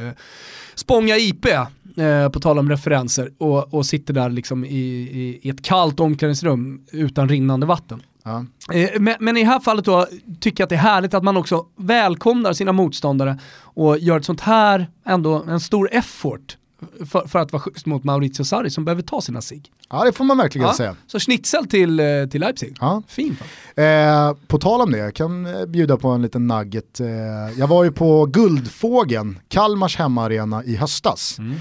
Spånga 0.75 1.17
IP, 1.17 1.47
eh, 1.47 2.29
på 2.29 2.41
tal 2.41 2.59
om 2.59 2.71
referenser, 2.71 3.33
och, 3.39 3.75
och 3.75 3.87
sitter 3.87 4.15
där 4.15 4.31
liksom 4.31 4.65
i, 4.65 4.69
i, 4.69 5.41
i 5.43 5.51
ett 5.51 5.63
kallt 5.63 6.01
omklädningsrum 6.01 6.85
utan 6.93 7.29
rinnande 7.29 7.67
vatten. 7.67 8.03
Ja. 8.25 8.47
Eh, 8.73 9.01
men, 9.01 9.15
men, 9.21 9.37
i 9.37 9.41
det 9.41 9.47
här 9.47 9.61
fallet 9.61 9.85
då 9.85 10.07
tycker 10.41 10.63
jag 10.63 10.67
att 10.67 10.71
det 10.71 10.77
är 10.77 10.79
härligt 10.79 11.15
att 11.15 11.25
man 11.25 11.37
också 11.37 11.67
välkomnar 11.77 12.53
sina 12.53 12.73
motståndare 12.73 13.39
och 13.61 13.99
gör 13.99 14.19
ett 14.19 14.25
sånt 14.25 14.41
här, 14.41 14.91
ändå 15.07 15.45
en 15.49 15.61
stor 15.61 15.89
effort 15.93 16.57
för, 17.07 17.27
för, 17.27 17.39
att 17.39 17.53
vara 17.53 17.63
schysst 17.63 17.87
mot 17.87 18.05
Maurizio 18.05 18.45
Sarri 18.45 18.71
som 18.71 18.85
behöver 18.85 19.03
ta 19.03 19.21
sina 19.21 19.41
sig. 19.41 19.63
Ja 19.91 20.05
det 20.05 20.13
får 20.13 20.25
man 20.25 20.39
verkligen 20.39 20.67
ja, 20.67 20.75
säga. 20.75 20.97
Så 21.07 21.19
schnitzel 21.19 21.67
till, 21.67 22.01
eh, 22.01 22.07
till 22.31 22.41
Leipzig, 22.41 22.77
ja. 22.81 23.03
fint. 23.09 23.39
Eh, 23.75 24.35
på 24.47 24.59
tal 24.59 24.81
om 24.81 24.93
det, 24.93 24.99
jag 24.99 25.15
kan 25.15 25.47
eh, 25.47 25.67
bjuda 25.67 25.97
på 25.97 26.09
en 26.09 26.23
liten 26.23 26.47
nugget. 26.47 27.01
Eh, 27.01 27.09
jag 27.57 27.67
var 27.67 27.85
ju 27.85 27.93
på 27.93 28.27
Guldfågen, 28.27 29.39
Kalmars 29.49 29.97
hemmaarena 29.97 30.65
i 30.65 30.77
höstas. 30.77 31.39
Mm. 31.39 31.57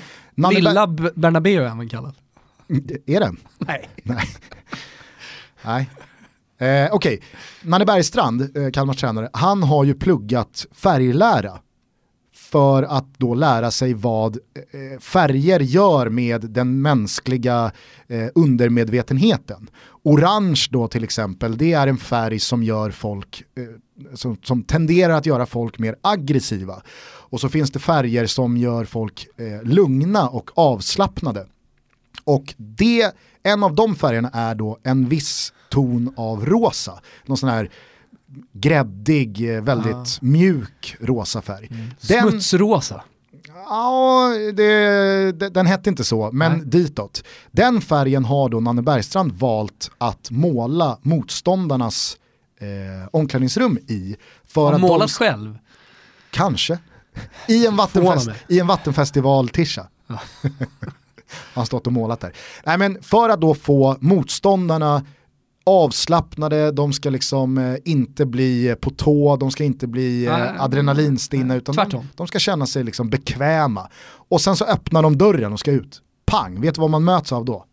Lilla 0.51 0.87
Ber 0.87 1.11
Bernabéu 1.15 1.63
är 1.63 1.67
han 1.67 1.89
kallad. 1.89 2.15
Är 3.05 3.19
den? 3.19 3.37
Nej. 3.57 3.89
Nej. 4.03 4.25
Nej. 5.65 5.89
Eh, 6.59 6.89
Okej, 6.91 7.15
okay. 7.15 7.19
Nanne 7.61 7.85
Bergstrand, 7.85 8.57
eh, 8.57 8.71
Kalmars 8.71 8.97
tränare, 8.97 9.29
han 9.33 9.63
har 9.63 9.83
ju 9.83 9.93
pluggat 9.93 10.65
färglära 10.71 11.59
för 12.51 12.83
att 12.83 13.05
då 13.17 13.33
lära 13.35 13.71
sig 13.71 13.93
vad 13.93 14.35
eh, 14.35 14.99
färger 14.99 15.59
gör 15.59 16.09
med 16.09 16.41
den 16.41 16.81
mänskliga 16.81 17.71
eh, 18.07 18.27
undermedvetenheten. 18.35 19.69
Orange 20.03 20.67
då 20.69 20.87
till 20.87 21.03
exempel, 21.03 21.57
det 21.57 21.73
är 21.73 21.87
en 21.87 21.97
färg 21.97 22.39
som 22.39 22.63
gör 22.63 22.91
folk, 22.91 23.43
eh, 23.55 23.63
som, 24.15 24.37
som, 24.43 24.63
tenderar 24.63 25.13
att 25.13 25.25
göra 25.25 25.45
folk 25.45 25.79
mer 25.79 25.95
aggressiva. 26.01 26.81
Och 27.31 27.41
så 27.41 27.49
finns 27.49 27.71
det 27.71 27.79
färger 27.79 28.25
som 28.25 28.57
gör 28.57 28.85
folk 28.85 29.27
eh, 29.37 29.63
lugna 29.63 30.29
och 30.29 30.51
avslappnade. 30.55 31.45
Och 32.23 32.53
det, 32.57 33.15
en 33.43 33.63
av 33.63 33.75
de 33.75 33.95
färgerna 33.95 34.29
är 34.33 34.55
då 34.55 34.77
en 34.83 35.09
viss 35.09 35.53
ton 35.69 36.13
av 36.17 36.45
rosa. 36.45 37.01
Någon 37.25 37.37
sån 37.37 37.49
här 37.49 37.69
gräddig, 38.53 39.55
eh, 39.55 39.61
väldigt 39.63 39.95
ah. 39.95 40.05
mjuk 40.21 40.95
rosa 40.99 41.41
färg. 41.41 41.67
Mm. 41.71 41.89
Den, 42.07 42.29
Smutsrosa. 42.29 43.01
Ja, 43.55 44.29
det, 44.53 45.31
det, 45.31 45.49
den 45.49 45.65
hette 45.65 45.89
inte 45.89 46.03
så, 46.03 46.29
men 46.33 46.51
Nej. 46.51 46.61
ditåt. 46.65 47.23
Den 47.51 47.81
färgen 47.81 48.25
har 48.25 48.49
då 48.49 48.59
Nanne 48.59 48.81
Bergstrand 48.81 49.31
valt 49.31 49.91
att 49.97 50.31
måla 50.31 50.97
motståndarnas 51.01 52.17
eh, 52.59 53.09
omklädningsrum 53.11 53.77
i. 53.77 54.15
För 54.47 54.73
att 54.73 54.81
målat 54.81 55.07
de, 55.07 55.13
själv? 55.13 55.57
Kanske. 56.31 56.79
I 57.47 57.67
en, 57.67 57.75
vattenfest, 57.77 58.29
i 58.47 58.59
en 58.59 58.67
vattenfestival-tisha. 58.67 59.87
Ja. 60.07 60.19
har 61.53 61.65
stått 61.65 61.87
och 61.87 61.93
målat 61.93 62.19
där. 62.19 62.33
Nej, 62.65 62.77
men 62.77 62.97
för 63.01 63.29
att 63.29 63.41
då 63.41 63.55
få 63.55 63.97
motståndarna 63.99 65.05
avslappnade, 65.69 66.71
de 66.71 66.93
ska 66.93 67.09
liksom 67.09 67.57
eh, 67.57 67.75
inte 67.85 68.25
bli 68.25 68.75
på 68.81 68.89
tå, 68.89 69.37
de 69.37 69.51
ska 69.51 69.63
inte 69.63 69.87
bli 69.87 70.25
eh, 70.25 70.63
adrenalinstinna 70.63 71.55
utan 71.55 71.75
de, 71.75 72.07
de, 72.15 72.27
ska 72.27 72.39
känna 72.39 72.65
sig 72.65 72.83
liksom 72.83 73.09
bekväma. 73.09 73.89
Och 74.29 74.41
sen 74.41 74.55
så 74.55 74.65
öppnar 74.65 75.03
de 75.03 75.17
dörren 75.17 75.53
och 75.53 75.59
ska 75.59 75.71
ut. 75.71 76.01
Pang, 76.25 76.61
vet 76.61 76.75
du 76.75 76.81
vad 76.81 76.89
man 76.89 77.03
möts 77.03 77.31
av 77.31 77.45
då? 77.45 77.65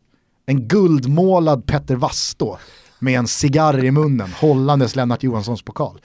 En 0.47 0.69
guldmålad 0.69 1.67
Petter 1.67 1.97
Wastå 1.97 2.59
med 2.99 3.19
en 3.19 3.27
cigarr 3.27 3.85
i 3.85 3.91
munnen 3.91 4.33
hållandes 4.41 4.97
Lennart 4.97 5.23
Johanssons 5.23 5.63
pokal. 5.63 6.01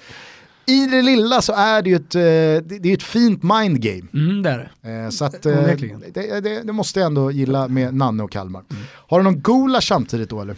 I 0.65 0.87
det 0.87 1.01
lilla 1.01 1.41
så 1.41 1.53
är 1.53 1.81
det 1.81 1.89
ju 1.89 1.95
ett, 1.95 2.15
eh, 2.15 2.79
det 2.79 2.89
är 2.89 2.93
ett 2.93 3.03
fint 3.03 3.43
mindgame. 3.43 4.07
Mm, 4.13 4.43
det 4.43 4.49
är 4.49 4.71
det. 4.81 4.91
Eh, 4.91 5.09
så 5.09 5.25
att, 5.25 5.41
det, 5.41 6.41
det, 6.41 6.63
det, 6.63 6.73
måste 6.73 6.99
jag 6.99 7.07
ändå 7.07 7.31
gilla 7.31 7.67
med 7.67 7.93
Nanne 7.93 8.23
och 8.23 8.31
Kalmar. 8.31 8.63
Mm. 8.71 8.83
Har 8.89 9.19
du 9.19 9.23
någon 9.23 9.39
gulasch 9.39 9.87
samtidigt 9.87 10.29
då 10.29 10.41
eller? 10.41 10.55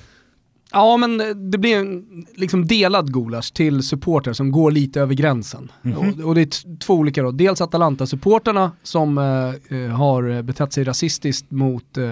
Ja 0.74 0.98
men 0.98 1.18
det 1.52 1.58
blir 1.58 1.78
en 1.78 2.26
liksom 2.36 2.68
delad 2.68 3.14
gulasch 3.14 3.54
till 3.54 3.84
supporter 3.84 4.34
som 4.34 4.52
går 4.52 4.72
lite 4.72 5.02
över 5.02 5.14
gränsen. 5.14 5.72
Mm 5.84 5.98
-hmm. 5.98 6.22
och, 6.22 6.28
och, 6.28 6.36
det 6.36 6.42
är 6.42 6.80
två 6.80 6.94
olika 6.94 7.24
då. 7.24 7.32
Dels 7.32 7.62
Atalanta-supporterna 7.62 8.72
som 8.84 9.18
eh, 9.18 9.78
eh, 9.78 9.90
har 9.90 10.42
betett 10.42 10.74
sig 10.74 10.84
rasistiskt 10.84 11.52
mot 11.52 11.98
eh, 11.98 12.12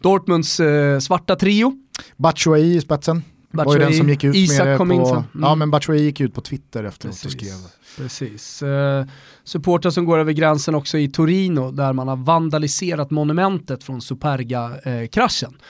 Dortmunds 0.00 0.60
eh, 0.60 0.98
svarta 0.98 1.36
trio. 1.36 1.72
Batshuayi 2.16 2.76
i 2.76 2.80
spetsen. 2.80 3.22
Batshuayi, 3.50 3.78
var 3.78 3.84
ju 3.84 3.90
den 3.90 3.98
som 3.98 4.08
gick 4.08 4.24
ut 4.24 4.36
Isak 4.36 4.66
med 4.66 4.76
det 4.76 4.86
på, 4.86 5.08
mm. 5.08 5.24
Ja 5.42 5.54
men 5.54 5.70
Batshuayi 5.70 6.02
gick 6.02 6.20
ut 6.20 6.34
på 6.34 6.40
Twitter 6.40 6.84
efteråt 6.84 7.12
Precis. 7.12 7.24
och 7.24 7.32
skrev. 7.32 7.54
Precis. 7.96 8.62
Eh, 8.62 9.06
supportrar 9.44 9.90
som 9.90 10.04
går 10.04 10.18
över 10.18 10.32
gränsen 10.32 10.74
också 10.74 10.98
i 10.98 11.08
Torino 11.08 11.70
där 11.70 11.92
man 11.92 12.08
har 12.08 12.16
vandaliserat 12.16 13.10
monumentet 13.10 13.84
från 13.84 14.00
Superga-kraschen. 14.00 15.50
Eh, 15.54 15.60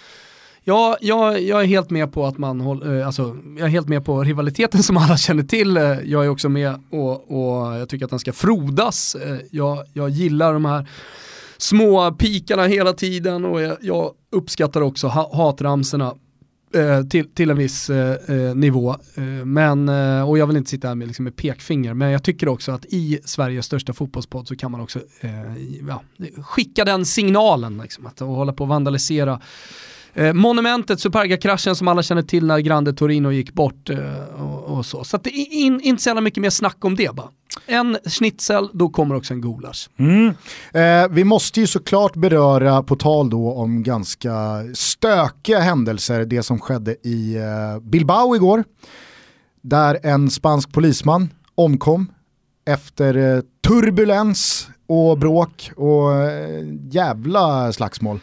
Ja, 0.69 0.97
jag, 1.01 1.43
jag 1.43 1.63
är 1.63 1.67
helt 1.67 1.91
med 1.91 2.13
på 2.13 2.27
att 2.27 2.39
man 2.39 2.61
håller, 2.61 3.01
eh, 3.01 3.07
alltså, 3.07 3.37
jag 3.59 3.67
är 3.67 3.71
helt 3.71 3.89
med 3.89 4.05
på 4.05 4.25
rivaliteten 4.25 4.83
som 4.83 4.97
alla 4.97 5.17
känner 5.17 5.43
till. 5.43 5.77
Eh, 5.77 5.83
jag 5.83 6.25
är 6.25 6.29
också 6.29 6.49
med 6.49 6.75
och, 6.91 7.13
och 7.31 7.79
jag 7.79 7.89
tycker 7.89 8.05
att 8.05 8.11
den 8.11 8.19
ska 8.19 8.33
frodas. 8.33 9.15
Eh, 9.15 9.37
jag, 9.51 9.85
jag 9.93 10.11
gillar 10.11 10.53
de 10.53 10.65
här 10.65 10.89
små 11.59 12.13
pikarna 12.13 12.67
hela 12.67 12.93
tiden 12.93 13.45
och 13.45 13.63
jag, 13.63 13.77
jag 13.81 14.13
uppskattar 14.33 14.81
också 14.81 15.07
ha, 15.07 15.37
hatramserna 15.37 16.15
till, 17.11 17.31
till 17.35 17.51
en 17.51 17.57
viss 17.57 17.91
eh, 17.91 18.55
nivå. 18.55 18.97
Eh, 19.15 19.25
men, 19.45 19.89
eh, 19.89 20.29
och 20.29 20.39
jag 20.39 20.47
vill 20.47 20.57
inte 20.57 20.71
sitta 20.71 20.89
här 20.89 20.95
med, 20.95 21.09
liksom, 21.09 21.25
med 21.25 21.37
pekfinger, 21.37 21.95
men 21.95 22.11
jag 22.11 22.23
tycker 22.23 22.49
också 22.49 22.73
att 22.73 22.85
i 22.85 23.21
Sveriges 23.25 23.67
största 23.67 23.93
fotbollspodd 23.93 24.49
så 24.49 24.57
kan 24.57 24.71
man 24.71 24.81
också 24.81 25.01
ja, 25.89 26.03
skicka 26.43 26.85
den 26.85 27.05
signalen, 27.05 27.79
liksom, 27.79 28.07
att 28.07 28.21
hålla 28.21 28.53
på 28.53 28.65
och 28.65 28.69
vandalisera 28.69 29.41
Eh, 30.19 30.33
monumentet, 30.33 31.01
Superga-kraschen 31.01 31.77
som 31.77 31.89
alla 31.89 32.03
känner 32.03 32.23
till 32.23 32.47
när 32.47 32.59
Grande 32.59 32.93
Torino 32.93 33.33
gick 33.33 33.53
bort 33.53 33.91
eh, 33.91 34.43
och, 34.43 34.77
och, 34.77 34.87
så. 34.87 35.05
Så 35.05 35.17
det 35.17 35.31
är 35.31 35.53
in, 35.53 35.81
inte 35.81 36.03
så 36.03 36.09
jävla 36.09 36.21
mycket 36.21 36.41
mer 36.41 36.51
snack 36.51 36.85
om 36.85 36.97
det 36.97 37.15
bara. 37.15 37.29
En 37.67 37.99
schnitzel, 38.05 38.69
då 38.73 38.89
kommer 38.89 39.15
också 39.15 39.35
en 39.35 39.41
gulasch. 39.41 39.89
Mm. 39.99 40.27
Eh, 40.73 41.09
vi 41.11 41.25
måste 41.25 41.61
ju 41.61 41.67
såklart 41.67 42.17
beröra, 42.17 42.83
på 42.83 42.97
tal 42.97 43.31
då 43.31 43.53
om 43.53 43.83
ganska 43.83 44.65
stökiga 44.75 45.59
händelser, 45.59 46.25
det 46.25 46.43
som 46.43 46.61
skedde 46.61 46.97
i 47.03 47.37
eh, 47.37 47.81
Bilbao 47.83 48.37
igår. 48.37 48.65
Där 49.63 49.99
en 50.03 50.31
spansk 50.31 50.73
polisman 50.73 51.29
omkom 51.55 52.13
efter 52.67 53.17
eh, 53.17 53.41
turbulens 53.67 54.69
och 54.87 55.19
bråk 55.19 55.71
och 55.77 56.15
eh, 56.15 56.65
jävla 56.91 57.73
slagsmål. 57.73 58.21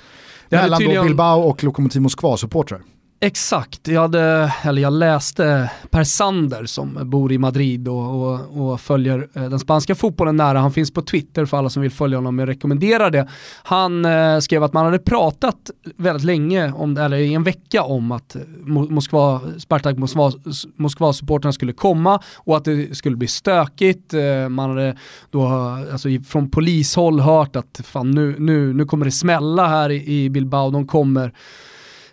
Mellan 0.50 0.80
tydligen... 0.80 1.06
Bilbao 1.06 1.41
och 1.41 1.64
Lokomotiv 1.64 2.02
Moskva-supportrar. 2.02 2.82
Exakt, 3.20 3.88
jag, 3.88 4.01
hade, 4.01 4.53
eller 4.63 4.82
jag 4.82 4.93
läste 4.93 5.72
Per 5.89 6.03
Sander 6.03 6.66
som 6.66 7.09
bor 7.09 7.32
i 7.32 7.38
Madrid 7.38 7.88
och, 7.88 8.34
och, 8.34 8.72
och, 8.72 8.82
följer 8.82 9.28
eh, 9.34 9.49
den 9.49 9.59
spanska 9.59 9.95
fotbollen 9.95 10.36
nära. 10.36 10.59
Han 10.59 10.72
finns 10.72 10.93
på 10.93 11.01
Twitter 11.01 11.45
för 11.45 11.57
alla 11.57 11.70
som 11.70 11.82
vill 11.82 11.91
följa 11.91 12.18
honom, 12.18 12.39
jag 12.39 12.49
rekommenderar 12.49 13.11
det. 13.11 13.28
Han 13.63 14.05
eh, 14.05 14.39
skrev 14.39 14.63
att 14.63 14.74
man 14.74 14.86
hade 14.86 14.99
pratat 14.99 15.55
väldigt 15.97 16.24
länge, 16.24 16.72
om, 16.72 16.97
eller 16.97 17.18
i 17.18 17.34
en 17.34 17.43
vecka, 17.43 17.84
om 17.84 18.11
att 18.11 18.36
Moskva, 18.66 19.41
Spartak 19.57 19.97
Moskva, 19.97 20.32
Moskva-supporterna 20.76 21.51
skulle 21.51 21.74
komma 21.74 22.20
och 22.36 22.57
att 22.57 22.66
det 22.66 22.97
skulle 22.97 23.16
bli 23.16 23.28
stökigt. 23.28 24.13
Eh, 24.13 24.49
man 24.49 24.70
hade 24.70 24.97
då 25.30 25.47
alltså, 25.91 26.09
från 26.28 26.49
polishåll 26.49 27.20
hört 27.20 27.55
att 27.55 27.82
fan, 27.84 28.11
nu, 28.11 28.36
nu, 28.39 28.74
nu 28.74 28.86
kommer 28.86 29.05
det 29.05 29.11
smälla 29.11 29.68
här 29.68 29.89
i, 29.89 30.24
i 30.24 30.30
Bilbao, 30.30 30.72
de 30.72 30.88
kommer 30.88 31.34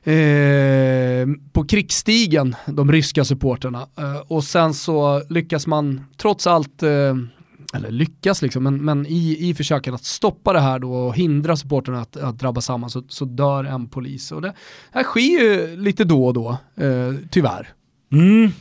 eh, 0.04 1.26
på 1.52 1.64
krigsstigen, 1.64 2.56
de 2.66 2.92
ryska 2.92 3.24
supporterna. 3.24 3.88
Eh, 3.98 4.20
och 4.28 4.44
sen 4.44 4.74
så 4.74 5.22
lyckas 5.28 5.66
man 5.66 6.04
trots 6.16 6.46
allt 6.46 6.82
eh, 6.82 7.14
eller 7.74 7.90
lyckas 7.90 8.42
liksom, 8.42 8.62
men, 8.62 8.84
men 8.84 9.06
i, 9.06 9.48
i 9.48 9.54
försöken 9.54 9.94
att 9.94 10.04
stoppa 10.04 10.52
det 10.52 10.60
här 10.60 10.78
då 10.78 10.92
och 10.94 11.16
hindra 11.16 11.56
supporterna 11.56 12.00
att, 12.00 12.16
att 12.16 12.38
drabba 12.38 12.60
samman 12.60 12.90
så, 12.90 13.02
så 13.08 13.24
dör 13.24 13.64
en 13.64 13.88
polis. 13.88 14.32
Och 14.32 14.42
det 14.42 14.54
här 14.92 15.02
sker 15.02 15.20
ju 15.20 15.76
lite 15.76 16.04
då 16.04 16.26
och 16.26 16.34
då, 16.34 16.50
eh, 16.76 17.14
tyvärr. 17.30 17.68
Mm. 18.12 18.52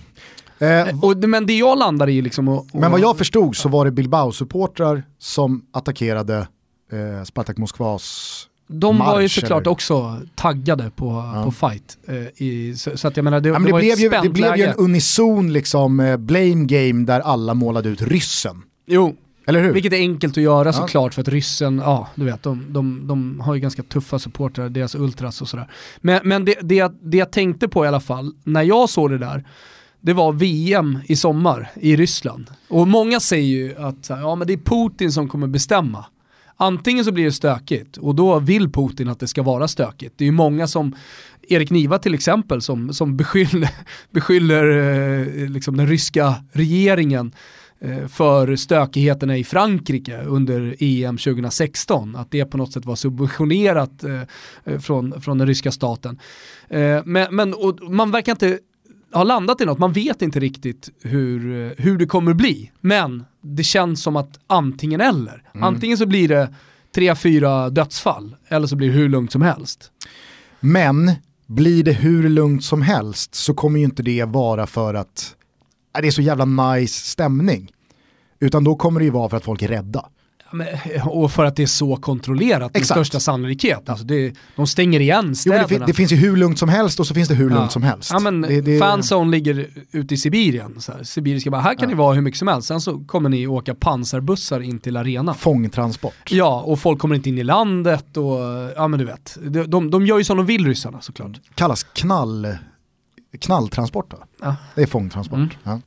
Eh, 0.59 1.03
och, 1.03 1.17
men 1.17 1.45
det 1.45 1.57
jag 1.57 1.77
landar 1.77 2.09
i 2.09 2.21
liksom... 2.21 2.47
Och, 2.47 2.57
och, 2.57 2.79
men 2.79 2.91
vad 2.91 2.99
jag 2.99 3.17
förstod 3.17 3.55
så 3.55 3.69
var 3.69 3.85
det 3.85 3.91
Bilbao-supportrar 3.91 5.03
som 5.17 5.65
attackerade 5.71 6.47
eh, 6.91 7.23
Spartak 7.23 7.57
Moskvas 7.57 8.47
de 8.72 8.97
marsch, 8.97 9.11
var 9.11 9.19
ju 9.19 9.30
såklart 9.30 9.61
eller? 9.61 9.72
också 9.72 10.22
taggade 10.36 10.91
på, 10.95 11.32
ja. 11.36 11.43
på 11.43 11.51
fight. 11.51 11.97
Eh, 12.07 12.43
i, 12.45 12.76
så, 12.78 12.97
så, 12.97 13.07
att 13.07 13.17
jag 13.17 13.24
menar, 13.24 13.39
det, 13.39 13.49
ja, 13.49 13.59
men 13.59 13.72
det, 13.72 13.78
det 13.78 13.80
blev 13.80 13.99
ju, 13.99 14.09
det 14.09 14.30
blev 14.30 14.57
ju 14.57 14.63
en 14.63 14.76
unison 14.76 15.53
liksom, 15.53 15.99
eh, 15.99 16.17
blame 16.17 16.65
game 16.65 17.05
där 17.05 17.19
alla 17.19 17.53
målade 17.53 17.89
ut 17.89 18.01
ryssen. 18.01 18.61
Jo, 18.88 19.15
eller 19.47 19.63
hur? 19.63 19.74
Vilket 19.74 19.93
är 19.93 19.97
enkelt 19.97 20.38
att 20.38 20.43
göra 20.43 20.67
ja. 20.67 20.74
såklart 20.74 21.13
för 21.13 21.22
att 21.22 21.28
ryssen, 21.28 21.78
ja 21.86 22.07
du 22.15 22.26
vet, 22.26 22.43
de, 22.43 22.65
de, 22.69 23.07
de 23.07 23.39
har 23.39 23.55
ju 23.55 23.59
ganska 23.61 23.84
tuffa 23.84 24.19
supportrar, 24.19 24.69
deras 24.69 24.95
ultras 24.95 25.41
och 25.41 25.49
sådär. 25.49 25.67
Men, 26.01 26.19
men 26.24 26.45
det, 26.45 26.55
det, 26.61 26.76
jag, 26.76 26.95
det 27.01 27.17
jag 27.17 27.32
tänkte 27.32 27.67
på 27.67 27.86
i 27.86 27.88
alla 27.88 27.99
fall, 27.99 28.34
när 28.43 28.63
jag 28.63 28.89
såg 28.89 29.09
det 29.09 29.17
där, 29.17 29.45
det 30.01 30.13
var 30.13 30.34
VM 30.34 30.99
i 31.05 31.15
sommar 31.15 31.72
i 31.76 31.95
Ryssland. 31.95 32.51
Och 32.67 32.88
många 32.88 33.19
säger 33.19 33.47
ju 33.47 33.76
att 33.78 34.09
ja, 34.09 34.36
men 34.36 34.47
det 34.47 34.53
är 34.53 34.57
Putin 34.57 35.11
som 35.11 35.30
kommer 35.30 35.47
bestämma. 35.47 36.05
Antingen 36.62 37.05
så 37.05 37.12
blir 37.12 37.26
det 37.26 37.32
stökigt 37.32 37.97
och 37.97 38.16
då 38.16 38.39
vill 38.39 38.72
Putin 38.72 39.09
att 39.09 39.20
det 39.20 39.28
ska 39.28 39.43
vara 39.43 39.68
stökigt. 39.68 40.14
Det 40.18 40.24
är 40.24 40.26
ju 40.26 40.32
många 40.32 40.68
som, 40.68 40.95
Erik 41.41 41.70
Niva 41.70 41.99
till 41.99 42.14
exempel, 42.14 42.62
som, 42.62 42.93
som 42.93 43.18
beskyller, 43.18 43.70
beskyller 44.12 44.68
eh, 44.70 45.49
liksom 45.49 45.78
den 45.78 45.88
ryska 45.88 46.36
regeringen 46.51 47.32
eh, 47.80 48.07
för 48.07 48.55
stökigheterna 48.55 49.38
i 49.38 49.43
Frankrike 49.43 50.22
under 50.22 50.76
EM 50.80 51.18
2016. 51.18 52.16
Att 52.16 52.32
det 52.32 52.45
på 52.45 52.57
något 52.57 52.74
sätt 52.74 52.86
var 52.86 52.95
subventionerat 52.95 54.03
eh, 54.03 54.22
eh, 54.64 54.80
från, 54.80 55.22
från 55.22 55.38
den 55.38 55.47
ryska 55.47 55.72
staten. 55.72 56.20
Eh, 56.70 57.01
men 57.05 57.36
men 57.36 57.55
man 57.82 58.12
verkar 58.12 58.32
inte 58.32 58.59
ha 59.14 59.24
landat 59.24 59.62
i 59.62 59.66
något, 59.66 59.80
man 59.80 59.93
vet 59.93 60.22
inte 60.22 60.39
riktigt 60.39 60.89
hur, 61.01 61.74
hur 61.78 61.97
det 61.97 62.05
kommer 62.05 62.34
bli. 62.34 62.72
Men 62.82 63.26
det 63.41 63.64
känns 63.64 64.03
som 64.03 64.16
att 64.16 64.39
antingen 64.47 65.01
eller. 65.01 65.43
Mm. 65.53 65.64
Antingen 65.64 65.97
så 65.97 66.05
blir 66.05 66.28
det 66.28 66.53
tre, 66.95 67.16
fyra 67.16 67.70
dödsfall 67.70 68.36
eller 68.47 68.68
så 68.68 68.76
blir 68.76 68.88
det 68.88 68.93
hur 68.93 69.09
lugnt 69.09 69.32
som 69.32 69.41
helst. 69.41 69.91
Men 70.59 71.12
blir 71.47 71.84
det 71.84 71.93
hur 71.93 72.30
lugnt 72.30 72.64
som 72.64 72.82
helst 72.82 73.36
så 73.36 73.53
kommer 73.53 73.80
ju 73.80 73.86
inte 73.86 74.03
det 74.03 74.24
vara 74.24 74.68
för 74.68 74.93
att 74.93 75.36
äh, 75.95 76.01
det 76.01 76.07
är 76.07 76.12
så 76.12 76.22
jävla 76.22 76.45
nice 76.45 77.05
stämning. 77.05 77.72
Utan 78.39 78.64
då 78.64 78.76
kommer 78.76 78.99
det 78.99 79.05
ju 79.05 79.12
vara 79.12 79.30
för 79.30 79.38
att 79.38 79.45
folk 79.45 79.62
är 79.62 79.68
rädda. 79.68 80.05
Men, 80.51 80.67
och 81.05 81.31
för 81.31 81.45
att 81.45 81.55
det 81.55 81.63
är 81.63 81.67
så 81.67 81.95
kontrollerat 81.95 82.73
med 82.73 82.85
största 82.85 83.19
sannolikhet. 83.19 83.89
Alltså 83.89 84.05
det, 84.05 84.33
de 84.55 84.67
stänger 84.67 84.99
igen 84.99 85.25
Jo, 85.27 85.35
städerna. 85.35 85.61
det, 85.63 85.67
fin- 85.67 85.83
det 85.87 85.93
finns 85.93 86.11
ju 86.11 86.15
hur 86.15 86.37
lugnt 86.37 86.59
som 86.59 86.69
helst 86.69 86.99
och 86.99 87.07
så 87.07 87.13
finns 87.13 87.29
det 87.29 87.35
hur 87.35 87.49
lugnt 87.49 87.71
som 87.71 87.83
helst. 87.83 88.11
Ja 88.13 88.19
men 88.19 88.41
det, 88.41 88.61
det, 88.61 88.79
fanzone 88.79 89.31
ligger 89.31 89.67
ute 89.91 90.13
i 90.13 90.17
Sibirien. 90.17 90.75
Så 90.81 90.91
här. 90.91 91.03
Sibiriska 91.03 91.49
bara, 91.49 91.61
här 91.61 91.75
kan 91.75 91.89
ni 91.89 91.95
vara 91.95 92.13
hur 92.13 92.21
mycket 92.21 92.37
som 92.39 92.47
helst. 92.47 92.67
Sen 92.67 92.81
så 92.81 92.99
kommer 92.99 93.29
ni 93.29 93.47
åka 93.47 93.75
pansarbussar 93.75 94.59
in 94.59 94.79
till 94.79 94.97
arenan. 94.97 95.35
Fångtransport. 95.35 96.31
Ja, 96.31 96.61
och 96.61 96.79
folk 96.79 96.99
kommer 96.99 97.15
inte 97.15 97.29
in 97.29 97.37
i 97.37 97.43
landet 97.43 98.17
och 98.17 98.39
ja 98.75 98.87
men 98.87 98.99
du 98.99 99.05
vet. 99.05 99.37
De, 99.41 99.63
de, 99.69 99.91
de 99.91 100.05
gör 100.05 100.17
ju 100.17 100.23
som 100.23 100.37
de 100.37 100.45
vill 100.45 100.65
ryssarna 100.67 101.01
såklart. 101.01 101.31
Kallas 101.55 101.83
knall, 101.83 102.47
knalltransport 103.39 104.11
då? 104.11 104.17
Ja. 104.41 104.55
Det 104.75 104.81
är 104.81 104.87
fångtransport. 104.87 105.37
Mm. 105.37 105.49
Ja. 105.63 105.79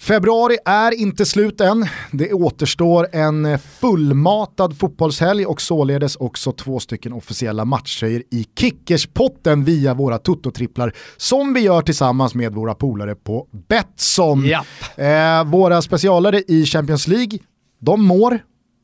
Februari 0.00 0.56
är 0.64 1.00
inte 1.00 1.26
slut 1.26 1.60
än. 1.60 1.86
Det 2.12 2.32
återstår 2.32 3.08
en 3.12 3.58
fullmatad 3.58 4.78
fotbollshelg 4.78 5.46
och 5.46 5.60
således 5.60 6.16
också 6.16 6.52
två 6.52 6.80
stycken 6.80 7.12
officiella 7.12 7.64
matcher 7.64 8.22
i 8.30 8.46
Kickerspotten 8.58 9.64
via 9.64 9.94
våra 9.94 10.18
Toto-tripplar 10.18 10.94
som 11.16 11.54
vi 11.54 11.60
gör 11.60 11.82
tillsammans 11.82 12.34
med 12.34 12.54
våra 12.54 12.74
polare 12.74 13.14
på 13.14 13.46
Betsson. 13.68 14.44
Japp. 14.46 14.66
Eh, 14.96 15.44
våra 15.44 15.82
specialare 15.82 16.42
i 16.48 16.64
Champions 16.64 17.08
League, 17.08 17.38
de 17.80 18.04
mår. 18.04 18.40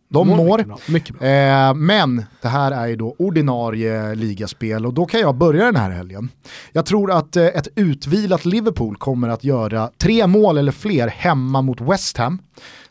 De 0.08 0.28
mår. 0.28 0.58
Mycket 0.58 0.66
bra. 0.68 0.78
Mycket 0.88 1.18
bra. 1.18 1.28
Eh, 1.28 1.74
men 1.74 2.24
det 2.42 2.48
här 2.48 2.72
är 2.72 2.86
ju 2.86 2.96
då 2.96 3.14
ordinarie 3.18 4.14
ligaspel 4.14 4.86
och 4.86 4.94
då 4.94 5.06
kan 5.06 5.20
jag 5.20 5.34
börja 5.36 5.64
den 5.64 5.76
här 5.76 5.90
helgen. 5.90 6.28
Jag 6.72 6.86
tror 6.86 7.10
att 7.12 7.36
eh, 7.36 7.44
ett 7.44 7.68
utvilat 7.76 8.44
Liverpool 8.44 8.96
kommer 8.96 9.28
att 9.28 9.44
göra 9.44 9.90
tre 9.98 10.26
mål 10.26 10.58
eller 10.58 10.72
fler 10.72 11.08
hemma 11.08 11.62
mot 11.62 11.80
West 11.80 12.16
Ham. 12.16 12.38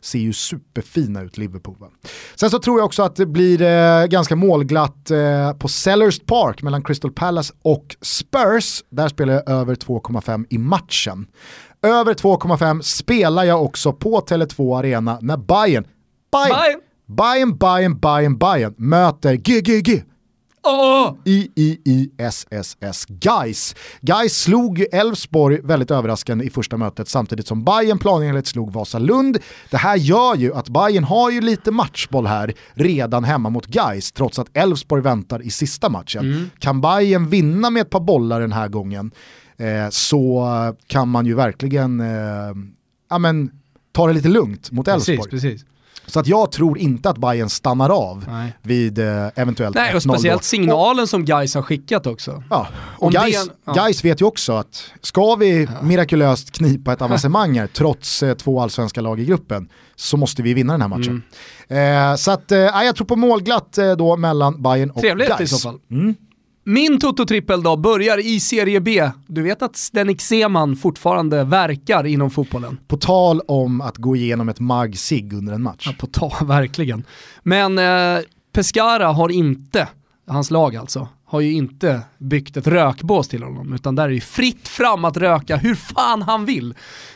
Ser 0.02 0.20
ju 0.20 0.34
superfina 0.34 1.22
ut 1.22 1.38
Liverpool. 1.38 1.76
Va? 1.80 1.88
Sen 2.36 2.50
så 2.50 2.60
tror 2.60 2.80
jag 2.80 2.86
också 2.86 3.04
att 3.04 3.16
det 3.16 3.26
blir 3.26 3.62
eh, 3.62 4.06
ganska 4.06 4.36
målglatt 4.36 5.12
eh, 5.12 5.54
på 5.54 5.68
Sellers 5.68 6.20
Park 6.20 6.62
mellan 6.62 6.84
Crystal 6.84 7.12
Palace 7.12 7.54
och 7.62 7.96
Spurs. 8.02 8.84
Där 8.90 9.08
spelar 9.08 9.34
jag 9.34 9.50
över 9.50 9.76
2,5 9.76 10.46
i 10.50 10.58
matchen. 10.58 11.28
Över 11.82 12.14
2,5 12.14 12.82
spelar 12.82 13.44
jag 13.44 13.64
också 13.64 13.94
på 13.94 14.20
Tele2 14.20 14.80
Arena 14.80 15.18
när 15.22 15.38
Bayern 15.38 15.86
Bayern, 16.32 16.60
Bayern. 16.60 16.82
Bayern, 17.06 17.58
Bayern, 17.58 18.00
Bayern, 18.00 18.38
Bayern 18.38 18.74
möter 18.78 19.34
GGG. 19.34 20.04
Åh! 20.68 21.16
IIISSS 21.26 23.06
Guys. 23.08 23.76
Guys 24.02 24.42
slog 24.42 24.80
ju 24.80 24.86
Elfsborg 24.86 25.60
väldigt 25.64 25.92
överraskande 25.92 26.46
i 26.46 26.50
första 26.50 26.78
mötet 26.78 27.10
samtidigt 27.10 27.48
som 27.48 27.64
Bayern 27.64 28.00
planenligt 28.00 28.48
slog 28.48 28.74
Vasalund. 28.74 29.38
Det 29.70 29.78
här 29.78 29.96
gör 29.96 30.36
ju 30.36 30.54
att 30.54 30.70
Bayern 30.70 31.04
har 31.04 31.32
ju 31.32 31.42
lite 31.42 31.72
matchboll 31.72 32.26
här 32.26 32.54
redan 32.74 33.24
hemma 33.24 33.50
mot 33.50 33.66
Guys 33.66 34.12
trots 34.12 34.40
att 34.40 34.58
Elfsborg 34.58 35.02
väntar 35.02 35.42
i 35.42 35.50
sista 35.50 35.90
matchen. 35.90 36.52
Kan 36.60 36.82
Bayern 36.82 37.30
vinna 37.30 37.70
med 37.70 37.82
ett 37.82 37.90
par 37.90 38.00
bollar 38.00 38.42
den 38.42 38.52
här 38.52 38.68
gången 38.68 39.12
eh, 39.58 39.90
så 39.90 40.46
kan 40.88 41.10
man 41.10 41.26
ju 41.26 41.36
verkligen 41.36 42.00
eh, 42.00 42.56
ja, 43.10 43.18
men, 43.20 43.52
ta 43.92 44.08
det 44.08 44.14
lite 44.14 44.30
lugnt 44.30 44.72
mot 44.72 44.88
Elfsborg. 44.88 45.18
Precis, 45.18 45.44
precis. 45.44 45.66
Så 46.08 46.20
att 46.20 46.28
jag 46.28 46.52
tror 46.52 46.78
inte 46.78 47.10
att 47.10 47.18
Bayern 47.18 47.50
stannar 47.50 47.90
av 47.90 48.26
Nej. 48.28 48.58
vid 48.62 49.00
eh, 49.00 49.28
eventuellt 49.36 49.76
Nej, 49.76 49.94
och 49.94 50.00
1-0 50.00 50.08
då. 50.08 50.14
speciellt 50.14 50.44
signalen 50.44 51.08
som 51.08 51.26
Gais 51.26 51.56
har 51.56 51.62
skickat 51.62 52.08
också. 52.08 52.44
Ja, 52.50 52.68
och 52.98 53.12
det 53.12 53.18
Gais, 53.18 53.50
ja. 53.66 53.90
Vet 54.04 54.22
ju 54.22 54.26
också 54.26 54.54
att 54.54 54.84
ska 55.02 55.36
vi 55.36 55.68
mirakulöst 55.82 56.52
knipa 56.52 56.94
ett 56.94 57.02
avancemang 57.02 57.60
här, 57.60 57.68
trots 57.68 58.24
eh, 58.24 58.36
två 58.36 58.62
allsvenska 58.62 59.02
lag 59.02 59.20
i 59.20 59.26
gruppen, 59.26 59.70
så 59.96 60.18
måste 60.18 60.42
vi 60.42 60.54
vinna 60.54 60.74
den 60.74 60.82
här 60.82 60.90
matchen. 60.90 61.24
Mm. 61.70 62.12
Eh, 62.12 62.16
så 62.16 62.32
att, 62.32 62.52
eh, 62.52 62.60
ja, 62.60 62.84
jag 62.84 62.96
tror 62.96 63.08
på 63.08 63.16
målglatt 63.16 63.78
eh, 63.78 63.92
då 63.92 64.18
mellan 64.18 64.62
Bayern 64.62 64.90
och 64.90 65.02
Trevligt 65.02 65.30
Gais. 65.30 65.42
i 65.42 65.48
så 65.48 65.58
fall. 65.58 65.80
Mm. 65.92 66.16
Min 66.68 67.00
Toto-trippel 67.00 67.64
då 67.64 67.76
börjar 67.76 68.18
i 68.26 68.40
Serie 68.40 68.80
B. 68.80 69.10
Du 69.28 69.42
vet 69.42 69.62
att 69.62 69.76
Zdenik 69.76 70.22
Seman 70.22 70.76
fortfarande 70.76 71.44
verkar 71.44 72.06
inom 72.06 72.32
fotbollen. 72.32 72.78
På 72.88 72.98
tal 72.98 73.42
om 73.48 73.82
att 73.82 73.98
gå 73.98 74.16
igenom 74.16 74.50
ett 74.50 74.60
mag-sig 74.60 75.30
under 75.34 75.54
en 75.54 75.62
match. 75.64 75.84
Ja, 75.86 75.94
på 76.00 76.08
ta, 76.08 76.32
verkligen. 76.46 77.04
Men 77.44 77.78
eh, 77.78 78.24
Pescara 78.52 79.08
har 79.08 79.30
inte, 79.30 79.88
hans 80.28 80.52
lag 80.52 80.76
alltså, 80.76 81.08
har 81.26 81.40
ju 81.42 81.54
inte 81.54 82.02
byggt 82.18 82.58
ett 82.58 82.68
rökbås 82.68 83.28
till 83.28 83.44
honom, 83.44 83.74
utan 83.74 83.96
där 83.96 84.04
är 84.04 84.10
det 84.14 84.22
fritt 84.22 84.68
fram 84.68 85.06
att 85.06 85.18
röka 85.18 85.56
hur 85.56 85.76
fan 85.76 86.22
han 86.22 86.46
vill, 86.46 86.74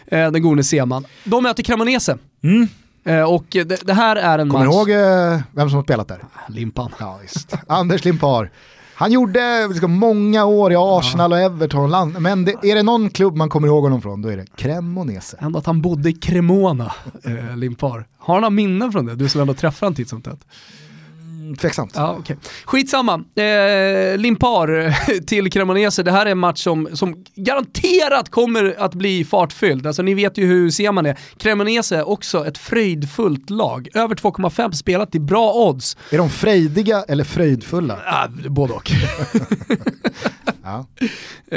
eh, 0.07 0.31
den 0.31 0.41
gode 0.41 0.63
Seman. 0.63 1.05
De 1.23 1.43
möter 1.43 1.63
Cremonese. 1.63 2.17
Mm. 2.43 2.67
Eh, 3.03 3.23
och 3.33 3.45
det, 3.49 3.87
det 3.87 3.93
här 3.93 4.15
är 4.15 4.39
en 4.39 4.49
Kommer 4.49 4.65
du 4.65 4.69
match... 4.69 4.75
ihåg 4.75 4.89
eh, 4.89 5.41
vem 5.51 5.69
som 5.69 5.75
har 5.75 5.83
spelat 5.83 6.07
där? 6.07 6.23
Limpan. 6.47 6.91
Ja. 6.99 7.19
Anders 7.67 8.05
Limpar. 8.05 8.51
Han 8.99 9.11
gjorde 9.11 9.67
liksom, 9.67 9.91
många 9.91 10.45
år 10.45 10.71
i 10.71 10.75
Arsenal 10.77 11.31
och 11.31 11.39
Everton, 11.39 11.91
land, 11.91 12.21
men 12.21 12.45
det, 12.45 12.51
är 12.51 12.75
det 12.75 12.83
någon 12.83 13.09
klubb 13.09 13.35
man 13.35 13.49
kommer 13.49 13.67
ihåg 13.67 13.83
honom 13.83 14.01
från 14.01 14.21
då 14.21 14.29
är 14.29 14.37
det 14.37 14.45
Cremonese. 14.55 15.35
Ändå 15.39 15.59
att 15.59 15.65
han 15.65 15.81
bodde 15.81 16.09
i 16.09 16.13
Cremona, 16.13 16.91
eh, 17.23 17.57
Limpar. 17.57 18.07
Har 18.17 18.33
han 18.33 18.41
några 18.41 18.49
minnen 18.49 18.91
från 18.91 19.05
det? 19.05 19.15
Du 19.15 19.29
som 19.29 19.41
ändå 19.41 19.53
träffar 19.53 19.87
honom 19.87 19.95
titt 19.95 20.09
som 20.09 20.21
tätt. 20.21 20.39
Tveksamt. 21.55 21.91
Ja, 21.95 22.15
okay. 22.17 22.35
Skitsamma. 22.65 23.13
Eh, 23.13 24.17
Limpar 24.17 24.95
till 25.25 25.51
Cremonese, 25.51 26.03
det 26.03 26.11
här 26.11 26.25
är 26.25 26.31
en 26.31 26.37
match 26.37 26.63
som, 26.63 26.89
som 26.93 27.23
garanterat 27.35 28.29
kommer 28.29 28.75
att 28.79 28.93
bli 28.93 29.25
fartfylld. 29.25 29.87
Alltså 29.87 30.01
ni 30.01 30.13
vet 30.13 30.37
ju 30.37 30.45
hur 30.45 30.69
ser 30.69 30.91
man 30.91 31.03
det. 31.03 31.15
Cremonese 31.37 31.91
är 31.91 32.09
också 32.09 32.47
ett 32.47 32.57
fröjdfullt 32.57 33.49
lag. 33.49 33.87
Över 33.93 34.15
2,5 34.15 34.71
spelat 34.71 35.15
i 35.15 35.19
bra 35.19 35.53
odds. 35.53 35.97
Är 36.11 36.17
de 36.17 36.29
frejdiga 36.29 37.03
eller 37.07 37.23
fröjdfulla? 37.23 37.99
Ah, 38.05 38.27
både 38.49 38.73
och. 38.73 38.91
Ja. 40.63 40.85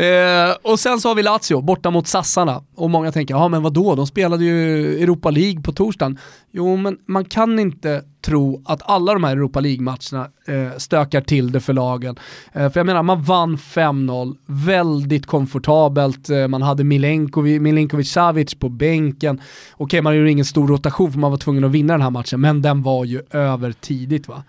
Eh, 0.01 0.57
och 0.63 0.81
sen 0.81 1.01
så 1.01 1.09
har 1.09 1.15
vi 1.15 1.23
Lazio 1.23 1.61
borta 1.61 1.91
mot 1.91 2.09
Sassarna. 2.09 2.63
Och 2.77 2.91
många 2.91 3.13
tänker, 3.13 3.35
ja 3.35 3.49
men 3.49 3.63
vadå, 3.63 3.95
de 3.95 4.07
spelade 4.07 4.45
ju 4.45 5.03
Europa 5.03 5.31
League 5.31 5.63
på 5.63 5.73
torsdagen. 5.73 6.19
Jo 6.53 6.77
men 6.77 6.99
man 7.07 7.25
kan 7.25 7.59
inte 7.59 8.05
tro 8.23 8.63
att 8.65 8.83
alla 8.85 9.13
de 9.13 9.25
här 9.25 9.33
Europa 9.33 9.61
League-matcherna 9.61 10.29
eh, 10.47 10.79
stökar 10.79 11.21
till 11.21 11.53
det 11.53 11.61
för 11.61 11.73
lagen. 11.73 12.19
Eh, 12.53 12.71
för 12.71 12.81
jag 12.81 12.87
menar, 12.87 13.03
man 13.03 13.23
vann 13.23 13.57
5-0, 13.57 14.37
väldigt 14.47 15.27
komfortabelt, 15.27 16.31
eh, 16.31 16.49
man 16.49 16.63
hade 16.63 16.85
Milenkovic, 16.85 17.61
Milinkovic 17.61 18.13
Savic 18.13 18.55
på 18.55 18.69
bänken. 18.69 19.41
Okej, 19.77 20.03
man 20.03 20.17
gjorde 20.17 20.31
ingen 20.31 20.45
stor 20.45 20.69
rotation 20.69 21.13
för 21.13 21.19
man 21.19 21.31
var 21.31 21.39
tvungen 21.39 21.65
att 21.65 21.71
vinna 21.71 21.93
den 21.93 22.03
här 22.03 22.11
matchen, 22.11 22.41
men 22.41 22.63
den 22.63 22.83
var 22.83 23.05
ju 23.05 23.23
över 23.31 23.73
tidigt 23.73 24.29
va. 24.29 24.43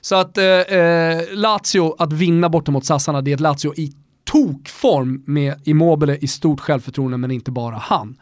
Så 0.00 0.14
att 0.14 0.38
eh, 0.38 0.44
eh, 0.44 1.22
Lazio, 1.32 1.94
att 1.98 2.12
vinna 2.12 2.48
borta 2.48 2.72
mot 2.72 2.84
Sassarna, 2.84 3.22
det 3.22 3.30
är 3.30 3.34
ett 3.34 3.40
Lazio 3.40 3.74
i 3.76 3.92
tokform 4.24 5.22
med 5.26 5.60
Immobile 5.64 6.16
i 6.20 6.26
stort 6.26 6.60
självförtroende, 6.60 7.16
men 7.16 7.30
inte 7.30 7.50
bara 7.50 7.76
han. 7.76 8.16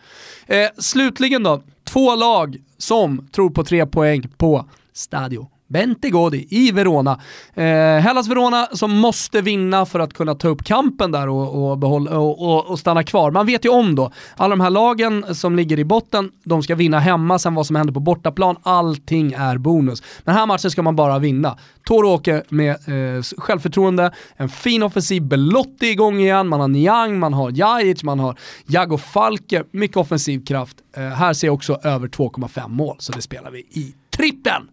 Eh, 0.46 0.68
slutligen 0.78 1.42
då, 1.42 1.62
två 1.84 2.16
lag 2.16 2.56
som 2.78 3.28
tror 3.32 3.50
på 3.50 3.64
tre 3.64 3.86
poäng 3.86 4.28
på 4.36 4.64
Stadio. 4.98 5.48
Bentegodi 5.68 6.46
i 6.50 6.72
Verona. 6.72 7.20
Eh, 7.54 7.64
Hellas 8.00 8.28
Verona 8.28 8.68
som 8.72 8.96
måste 8.96 9.40
vinna 9.40 9.86
för 9.86 10.00
att 10.00 10.14
kunna 10.14 10.34
ta 10.34 10.48
upp 10.48 10.64
kampen 10.64 11.12
där 11.12 11.28
och, 11.28 11.70
och, 11.70 11.78
behålla, 11.78 12.18
och, 12.18 12.42
och, 12.42 12.66
och 12.66 12.78
stanna 12.78 13.02
kvar. 13.02 13.30
Man 13.30 13.46
vet 13.46 13.64
ju 13.64 13.68
om 13.68 13.94
då, 13.94 14.12
alla 14.36 14.50
de 14.56 14.60
här 14.60 14.70
lagen 14.70 15.34
som 15.34 15.56
ligger 15.56 15.78
i 15.78 15.84
botten, 15.84 16.30
de 16.44 16.62
ska 16.62 16.74
vinna 16.74 16.98
hemma, 16.98 17.38
sen 17.38 17.54
vad 17.54 17.66
som 17.66 17.76
händer 17.76 17.94
på 17.94 18.00
bortaplan, 18.00 18.56
allting 18.62 19.32
är 19.32 19.58
bonus. 19.58 20.02
Den 20.24 20.34
här 20.34 20.46
matchen 20.46 20.70
ska 20.70 20.82
man 20.82 20.96
bara 20.96 21.18
vinna. 21.18 21.58
Toro 21.84 22.08
åker 22.08 22.42
med 22.48 22.70
eh, 22.70 23.22
självförtroende, 23.38 24.12
en 24.36 24.48
fin 24.48 24.82
offensiv, 24.82 25.22
Belotti 25.22 25.86
igång 25.86 26.18
igen, 26.18 26.48
man 26.48 26.60
har 26.60 26.68
Niang, 26.68 27.18
man 27.18 27.34
har 27.34 27.50
Jajic, 27.54 28.02
man 28.02 28.18
har 28.18 28.38
Jago 28.66 28.98
Falke, 28.98 29.64
mycket 29.70 29.96
offensiv 29.96 30.44
kraft. 30.44 30.76
Eh, 30.96 31.02
här 31.02 31.32
ser 31.32 31.46
jag 31.46 31.54
också 31.54 31.78
över 31.82 32.08
2,5 32.08 32.68
mål, 32.68 32.96
så 32.98 33.12
det 33.12 33.22
spelar 33.22 33.50
vi 33.50 33.58
i 33.58 33.94
trippen. 34.16 34.68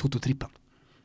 Toto-trippen. 0.00 0.48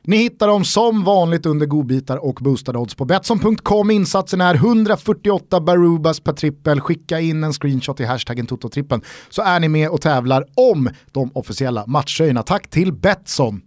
Ni 0.07 0.17
hittar 0.17 0.47
dem 0.47 0.65
som 0.65 1.03
vanligt 1.03 1.45
under 1.45 1.65
godbitar 1.65 2.17
och 2.17 2.35
boostade 2.41 2.79
odds 2.79 2.95
på 2.95 3.05
Betsson.com. 3.05 3.91
Insatsen 3.91 4.41
är 4.41 4.55
148 4.55 5.61
Barubas 5.61 6.19
per 6.19 6.33
trippel. 6.33 6.81
Skicka 6.81 7.19
in 7.19 7.43
en 7.43 7.53
screenshot 7.53 7.99
i 7.99 8.05
hashtaggen 8.05 8.45
Tototrippen 8.45 9.01
så 9.29 9.41
är 9.41 9.59
ni 9.59 9.67
med 9.67 9.89
och 9.89 10.01
tävlar 10.01 10.45
om 10.55 10.89
de 11.11 11.31
officiella 11.33 11.83
matchtröjorna. 11.87 12.43
Tack 12.43 12.69
till 12.69 12.93
Betsson! 12.93 13.61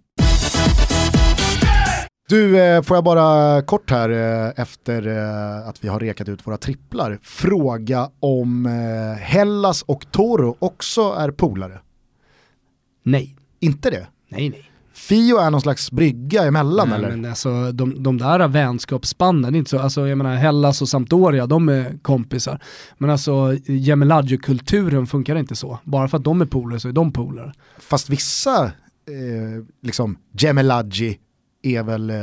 Du, 2.29 2.59
eh, 2.61 2.81
får 2.81 2.97
jag 2.97 3.03
bara 3.03 3.61
kort 3.61 3.91
här 3.91 4.09
eh, 4.09 4.61
efter 4.61 5.07
eh, 5.07 5.67
att 5.67 5.83
vi 5.83 5.87
har 5.87 5.99
rekat 5.99 6.29
ut 6.29 6.47
våra 6.47 6.57
tripplar 6.57 7.19
fråga 7.21 8.09
om 8.19 8.65
Hellas 9.19 9.81
och 9.81 10.11
Toro 10.11 10.55
också 10.59 11.01
är 11.01 11.31
polare? 11.31 11.79
Nej. 13.03 13.35
Inte 13.59 13.89
det? 13.89 14.07
Nej, 14.29 14.49
nej. 14.49 14.68
Fio 14.99 15.37
är 15.37 15.51
någon 15.51 15.61
slags 15.61 15.91
brygga 15.91 16.43
emellan 16.43 16.89
Nej, 16.89 16.97
eller? 16.97 17.09
Men 17.09 17.25
alltså, 17.25 17.71
de, 17.71 18.03
de 18.03 18.17
där 18.17 18.47
vänskapsbanden, 18.47 19.55
inte 19.55 19.69
så, 19.69 19.79
alltså, 19.79 20.07
jag 20.07 20.17
menar 20.17 20.35
Hellas 20.35 20.81
och 20.81 20.89
Sampdoria, 20.89 21.47
de 21.47 21.69
är 21.69 21.97
kompisar. 22.01 22.59
Men 22.97 23.09
alltså 23.09 23.53
Gemeladjo-kulturen 23.65 25.07
funkar 25.07 25.35
inte 25.35 25.55
så. 25.55 25.79
Bara 25.83 26.07
för 26.07 26.17
att 26.17 26.23
de 26.23 26.41
är 26.41 26.45
polare 26.45 26.79
så 26.79 26.87
är 26.87 26.91
de 26.93 27.11
polare. 27.13 27.53
Fast 27.79 28.09
vissa, 28.09 28.65
eh, 28.65 29.65
liksom, 29.81 30.17
Gemelaggi 30.31 31.17
är 31.63 31.83
väl 31.83 32.09
eh, 32.09 32.15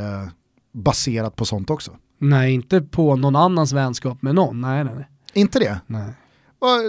baserat 0.73 1.35
på 1.35 1.45
sånt 1.45 1.69
också? 1.69 1.91
Nej, 2.19 2.53
inte 2.53 2.81
på 2.81 3.15
någon 3.15 3.35
annans 3.35 3.73
vänskap 3.73 4.21
med 4.21 4.35
någon. 4.35 4.61
Nej, 4.61 4.83
nej, 4.83 4.93
nej. 4.95 5.07
Inte 5.33 5.59
det? 5.59 5.79
nej. 5.87 6.13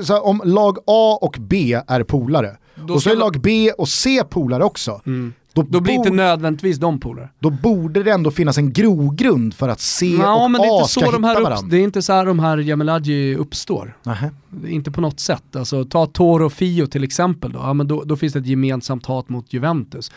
Så 0.05 0.13
här, 0.13 0.27
om 0.27 0.43
lag 0.45 0.79
A 0.87 1.19
och 1.23 1.37
B 1.41 1.81
är 1.87 2.03
polare, 2.03 2.57
Då 2.75 2.95
och 2.95 3.03
så 3.03 3.11
är 3.11 3.17
lag 3.17 3.41
B 3.41 3.73
och 3.79 3.89
C 3.89 4.23
polare 4.31 4.65
också, 4.65 5.01
Mm. 5.07 5.33
Då, 5.63 5.69
Då 5.71 5.81
blir 5.81 5.95
inte 5.95 6.11
nödvändigtvis 6.11 6.79
de 6.79 7.01
polare. 7.01 7.29
då 7.39 7.51
borde 7.51 8.03
det 8.03 8.11
ändå 8.11 8.31
finnas 8.31 8.59
en 8.59 8.73
grogrund 8.73 9.55
för 9.55 9.69
att 9.69 9.81
C 9.81 10.07
Ja, 10.21 10.45
och 10.45 10.51
men 10.51 10.61
det 10.61 10.67
är, 10.67 10.71
A 10.71 10.77
inte 10.81 10.89
ska 10.91 11.01
så 11.01 11.07
hitta 11.07 11.13
de 11.13 11.25
här 11.25 11.41
varandra. 11.43 11.69
det 11.71 11.77
är 11.77 11.83
inte 11.83 12.03
så 12.03 12.13
här 12.13 12.27
de 12.27 12.39
här 12.39 12.59
Gemeladji 12.59 13.35
uppstår. 13.37 13.97
Nähä. 14.03 14.31
Inte 14.69 14.91
på 14.91 15.01
något 15.01 15.21
sätt. 15.21 15.57
Alltså, 15.57 15.85
ta 15.85 16.07
Toro 16.07 16.47
och 16.47 16.53
Fio 16.53 16.87
till 16.87 17.05
exempel 17.05 17.53
då. 17.53 17.59
Ja, 17.59 17.73
men 17.73 17.89
då, 17.89 18.05
då 18.05 18.17
finns 18.17 18.33
det 18.33 18.39
ett 18.39 18.47
gemensamt 18.47 19.07
hat 19.07 19.29
mot 19.29 19.53
Juventus. 19.53 20.13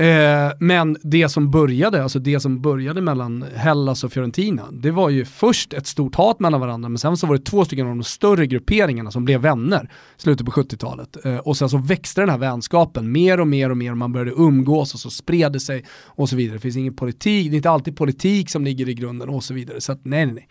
Eh, 0.00 0.52
men 0.58 0.96
det 1.02 1.28
som 1.28 1.50
började, 1.50 2.02
alltså 2.02 2.18
det 2.18 2.40
som 2.40 2.60
började 2.60 3.00
mellan 3.00 3.44
Hellas 3.54 4.04
och 4.04 4.12
Fiorentina, 4.12 4.68
det 4.72 4.90
var 4.90 5.10
ju 5.10 5.24
först 5.24 5.72
ett 5.72 5.86
stort 5.86 6.14
hat 6.14 6.40
mellan 6.40 6.60
varandra, 6.60 6.88
men 6.88 6.98
sen 6.98 7.16
så 7.16 7.26
var 7.26 7.36
det 7.36 7.44
två 7.44 7.64
stycken 7.64 7.86
av 7.86 7.96
de 7.96 8.04
större 8.04 8.46
grupperingarna 8.46 9.10
som 9.10 9.24
blev 9.24 9.40
vänner 9.40 9.90
i 10.18 10.22
slutet 10.22 10.46
på 10.46 10.52
70-talet. 10.52 11.24
Eh, 11.24 11.36
och 11.36 11.56
sen 11.56 11.68
så 11.68 11.78
växte 11.78 12.20
den 12.20 12.30
här 12.30 12.38
vänskapen 12.38 13.12
mer 13.12 13.40
och 13.40 13.46
mer 13.46 13.70
och 13.70 13.76
mer, 13.76 13.90
och 13.90 13.96
man 13.96 14.12
började 14.12 14.30
umgås 14.30 14.94
och 14.94 15.00
så 15.00 15.10
spred 15.10 15.52
det 15.52 15.60
sig 15.60 15.84
och 16.04 16.28
så 16.28 16.36
vidare. 16.36 16.56
Det 16.56 16.60
finns 16.60 16.76
ingen 16.76 16.96
politik, 16.96 17.50
det 17.50 17.54
är 17.54 17.56
inte 17.56 17.70
alltid 17.70 17.96
politik 17.96 18.50
som 18.50 18.64
ligger 18.64 18.88
i 18.88 18.94
grunden 18.94 19.28
och 19.28 19.44
så 19.44 19.54
vidare. 19.54 19.80
Så 19.80 19.92
att, 19.92 20.04
nej, 20.04 20.26
nej, 20.26 20.34
nej. 20.34 20.48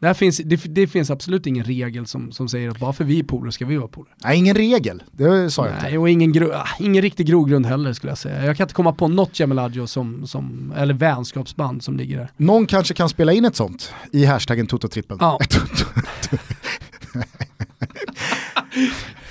Där 0.00 0.14
finns, 0.14 0.40
det, 0.44 0.56
det 0.56 0.86
finns 0.86 1.10
absolut 1.10 1.46
ingen 1.46 1.64
regel 1.64 2.06
som, 2.06 2.32
som 2.32 2.48
säger 2.48 2.70
att 2.70 2.78
bara 2.78 2.92
för 2.92 3.04
vi 3.04 3.18
är 3.18 3.24
polare 3.24 3.52
ska 3.52 3.66
vi 3.66 3.76
vara 3.76 3.88
polare. 3.88 4.14
Nej, 4.24 4.38
ingen 4.38 4.54
regel, 4.54 5.02
det 5.12 5.50
sa 5.50 5.66
jag 5.66 5.74
inte. 5.74 5.86
Nej, 5.86 5.98
och 5.98 6.10
ingen, 6.10 6.32
gro, 6.32 6.52
ah, 6.52 6.68
ingen 6.78 7.02
riktig 7.02 7.26
grogrund 7.26 7.66
heller 7.66 7.92
skulle 7.92 8.10
jag 8.10 8.18
säga. 8.18 8.44
Jag 8.44 8.56
kan 8.56 8.64
inte 8.64 8.74
komma 8.74 8.92
på 8.92 9.08
något 9.08 9.38
Gemeladjo 9.38 9.86
som, 9.86 10.26
som, 10.26 10.74
eller 10.76 10.94
vänskapsband 10.94 11.84
som 11.84 11.96
ligger 11.96 12.18
där. 12.18 12.30
Någon 12.36 12.66
kanske 12.66 12.94
kan 12.94 13.08
spela 13.08 13.32
in 13.32 13.44
ett 13.44 13.56
sånt 13.56 13.94
i 14.12 14.24
hashtaggen 14.24 14.66
Toto-trippen. 14.66 15.18
Ja. 15.20 15.38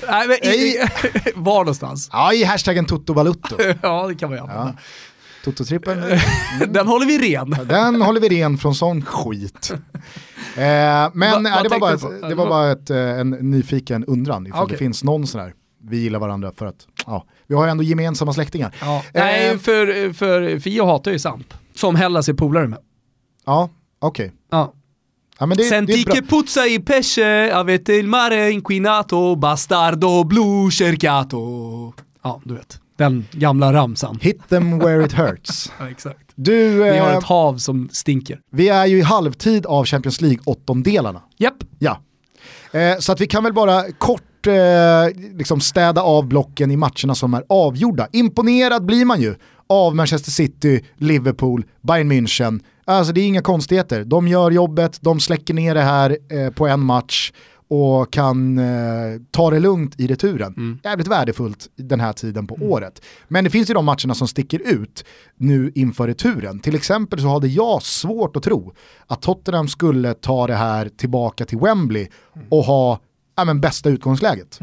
Nej, 0.08 0.28
men 0.28 0.38
i, 0.38 0.78
var 1.36 1.60
någonstans? 1.60 2.10
ja, 2.12 2.34
i 2.34 2.44
hashtaggen 2.44 2.86
Toto 2.86 3.14
Balutto. 3.14 3.56
ja, 3.82 4.08
det 4.08 4.16
kan 4.16 4.30
man 4.30 4.38
ju 4.38 4.44
använda. 4.44 4.78
Toto-trippen, 5.46 5.98
Den 6.74 6.88
håller 6.88 7.06
vi 7.06 7.18
ren. 7.36 7.56
den 7.68 8.02
håller 8.02 8.22
vi 8.22 8.30
ren 8.30 8.58
från 8.58 8.76
sån 8.76 9.02
skit. 9.06 9.72
Eh, 9.72 9.80
men 11.14 11.32
Va- 11.32 11.40
nej, 11.40 11.52
vad 11.54 11.64
det 11.64 11.70
var 11.70 11.80
bara, 11.80 11.94
ett, 11.94 12.22
det 12.30 12.36
var 12.36 12.48
bara 12.50 12.72
ett, 12.72 12.90
eh, 12.90 12.98
en 13.20 13.30
nyfiken 13.30 14.06
undran 14.06 14.48
ifall 14.48 14.64
Okej. 14.64 14.74
det 14.74 14.78
finns 14.78 15.04
någon 15.04 15.28
sån 15.28 15.42
här, 15.42 15.54
vi 15.90 15.98
gillar 15.98 16.20
varandra 16.20 16.52
för 16.58 16.66
att, 16.66 16.88
ja, 17.06 17.26
vi 17.48 17.56
har 17.56 17.66
ju 17.66 17.72
ändå 17.72 17.84
gemensamma 17.84 18.34
släktingar. 18.34 18.76
Ja. 18.82 19.04
Nej, 19.14 19.50
Eh, 19.50 19.58
för, 19.58 20.14
för 20.14 20.60
Fio 20.60 20.86
hatar 20.86 21.12
ju 21.12 21.20
Samp. 21.20 21.54
Som 21.76 21.96
Hellas 21.96 22.30
är 22.30 22.34
polare 22.34 22.68
med. 22.68 22.80
Ja, 23.46 23.70
okej. 24.00 24.34
Ja. 24.52 24.74
Ja, 25.40 25.46
men 25.46 25.58
det, 25.58 25.64
Senti 25.64 26.04
che 26.04 26.22
puzza 26.22 26.68
i 26.68 26.80
pesce, 26.80 27.56
avete 27.56 27.94
il 27.94 28.08
mare 28.08 28.52
inquinato, 28.52 29.36
bastardo 29.36 30.24
blu 30.24 30.72
cercato. 30.72 31.94
Ja, 32.24 32.42
du 32.44 32.54
vet. 32.56 32.80
Den 33.00 33.26
gamla 33.32 33.74
ramsan. 33.74 34.18
Hit 34.22 34.50
them 34.50 34.80
where 34.80 35.06
it 35.06 35.12
hurts. 35.14 35.72
Ja, 35.80 35.90
exakt. 35.90 36.20
Du, 36.36 36.84
Vi 36.84 36.98
har 36.98 37.10
eh, 37.12 37.18
ett 37.18 37.24
hav 37.24 37.58
som 37.58 37.90
stinker. 37.92 38.40
vi 38.52 38.70
är 38.70 38.86
ju 38.86 38.98
i 38.98 39.02
halvtid 39.02 39.66
av 39.66 39.86
Champions 39.86 40.22
League-åttondelarna. 40.22 41.22
Japp. 41.38 41.56
Ja. 41.80 42.00
Eh, 42.72 42.98
så 43.00 43.12
att 43.12 43.22
vi 43.22 43.28
kan 43.28 43.44
väl 43.44 43.54
bara 43.54 43.84
kort 43.98 44.48
eh, 44.48 44.54
liksom 45.38 45.62
städa 45.62 46.02
av 46.02 46.28
blocken 46.28 46.72
i 46.72 46.78
matcherna 46.78 47.16
som 47.16 47.34
är 47.34 47.44
avgjorda. 47.50 48.08
Imponerad 48.12 48.86
blir 48.86 49.06
man 49.06 49.22
ju 49.22 49.36
av 49.70 49.96
Manchester 49.96 50.32
City, 50.32 50.86
Liverpool, 50.98 51.66
Bayern 51.82 52.12
München. 52.12 52.60
Alltså 52.86 53.14
det 53.14 53.22
är 53.22 53.28
inga 53.28 53.42
konstigheter. 53.42 54.04
De 54.04 54.28
gör 54.28 54.52
jobbet, 54.52 54.98
de 55.02 55.20
släcker 55.20 55.54
ner 55.54 55.76
det 55.76 55.82
här 55.82 56.18
eh, 56.32 56.50
på 56.54 56.68
en 56.68 56.80
match 56.80 57.32
och 57.70 58.14
kan 58.14 58.58
eh, 58.58 59.22
ta 59.32 59.50
det 59.50 59.60
lugnt 59.60 60.00
i 60.00 60.08
returen. 60.08 60.80
Jävligt 60.84 61.08
värdefullt 61.08 61.68
den 61.76 62.00
här 62.00 62.14
tiden 62.14 62.48
på 62.48 62.56
året. 62.62 63.02
Men 63.28 63.44
det 63.44 63.50
finns 63.50 63.70
ju 63.70 63.74
de 63.74 63.86
matcherna 63.86 64.14
som 64.14 64.28
sticker 64.28 64.60
ut 64.60 65.06
nu 65.36 65.72
inför 65.76 66.08
returen. 66.08 66.60
Till 66.60 66.76
exempel 66.76 67.20
så 67.20 67.28
hade 67.28 67.48
jag 67.48 67.84
svårt 67.84 68.36
att 68.36 68.44
tro 68.44 68.74
att 69.08 69.22
Tottenham 69.22 69.68
skulle 69.68 70.14
ta 70.14 70.48
det 70.48 70.56
här 70.56 70.90
tillbaka 70.90 71.46
till 71.46 71.58
Wembley 71.58 72.08
och 72.50 72.64
ha 72.64 73.00
ja, 73.36 73.46
men, 73.46 73.62
bästa 73.62 73.90
utgångsläget. 73.90 74.60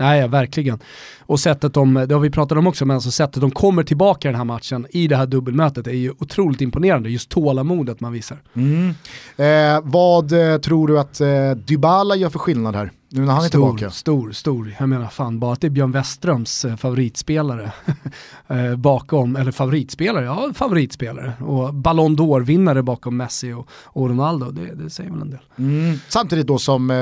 Nej, 0.00 0.20
ja, 0.20 0.26
verkligen. 0.26 0.78
Och 1.20 1.40
sättet 1.40 1.74
de, 1.74 1.94
det 1.94 2.14
har 2.14 2.20
vi 2.20 2.30
pratat 2.30 2.58
om 2.58 2.66
också, 2.66 2.86
men 2.86 2.94
alltså 2.94 3.10
sättet 3.10 3.40
de 3.40 3.50
kommer 3.50 3.82
tillbaka 3.82 4.28
i 4.28 4.30
den 4.30 4.38
här 4.38 4.44
matchen 4.44 4.86
i 4.90 5.08
det 5.08 5.16
här 5.16 5.26
dubbelmötet 5.26 5.86
är 5.86 5.92
ju 5.92 6.10
otroligt 6.18 6.60
imponerande. 6.60 7.10
Just 7.10 7.30
tålamodet 7.30 8.00
man 8.00 8.12
visar. 8.12 8.38
Mm. 8.54 8.94
Eh, 9.36 9.80
vad 9.84 10.52
eh, 10.52 10.58
tror 10.58 10.88
du 10.88 10.98
att 10.98 11.20
eh, 11.20 11.50
Dybala 11.50 12.16
gör 12.16 12.30
för 12.30 12.38
skillnad 12.38 12.76
här? 12.76 12.90
Nu 13.12 13.20
när 13.20 13.32
han 13.32 13.44
är 13.44 13.48
stor, 13.48 13.66
tillbaka. 13.76 13.90
stor, 13.90 14.32
stor. 14.32 14.76
Jag 14.78 14.88
menar 14.88 15.08
fan 15.08 15.40
bara 15.40 15.52
att 15.52 15.60
det 15.60 15.66
är 15.66 15.70
Björn 15.70 15.92
Westerholms 15.92 16.64
eh, 16.64 16.76
favoritspelare 16.76 17.72
eh, 18.48 18.76
bakom, 18.76 19.36
eller 19.36 19.52
favoritspelare, 19.52 20.24
ja 20.24 20.50
favoritspelare. 20.54 21.32
Och 21.40 21.74
Ballon 21.74 22.16
d'Or-vinnare 22.16 22.82
bakom 22.82 23.16
Messi 23.16 23.52
och, 23.52 23.68
och 23.84 24.08
Ronaldo, 24.08 24.50
det, 24.50 24.74
det 24.74 24.90
säger 24.90 25.10
väl 25.10 25.20
en 25.22 25.30
del. 25.30 25.40
Mm. 25.58 25.98
Samtidigt 26.08 26.46
då 26.46 26.58
som 26.58 26.90
eh, 26.90 26.96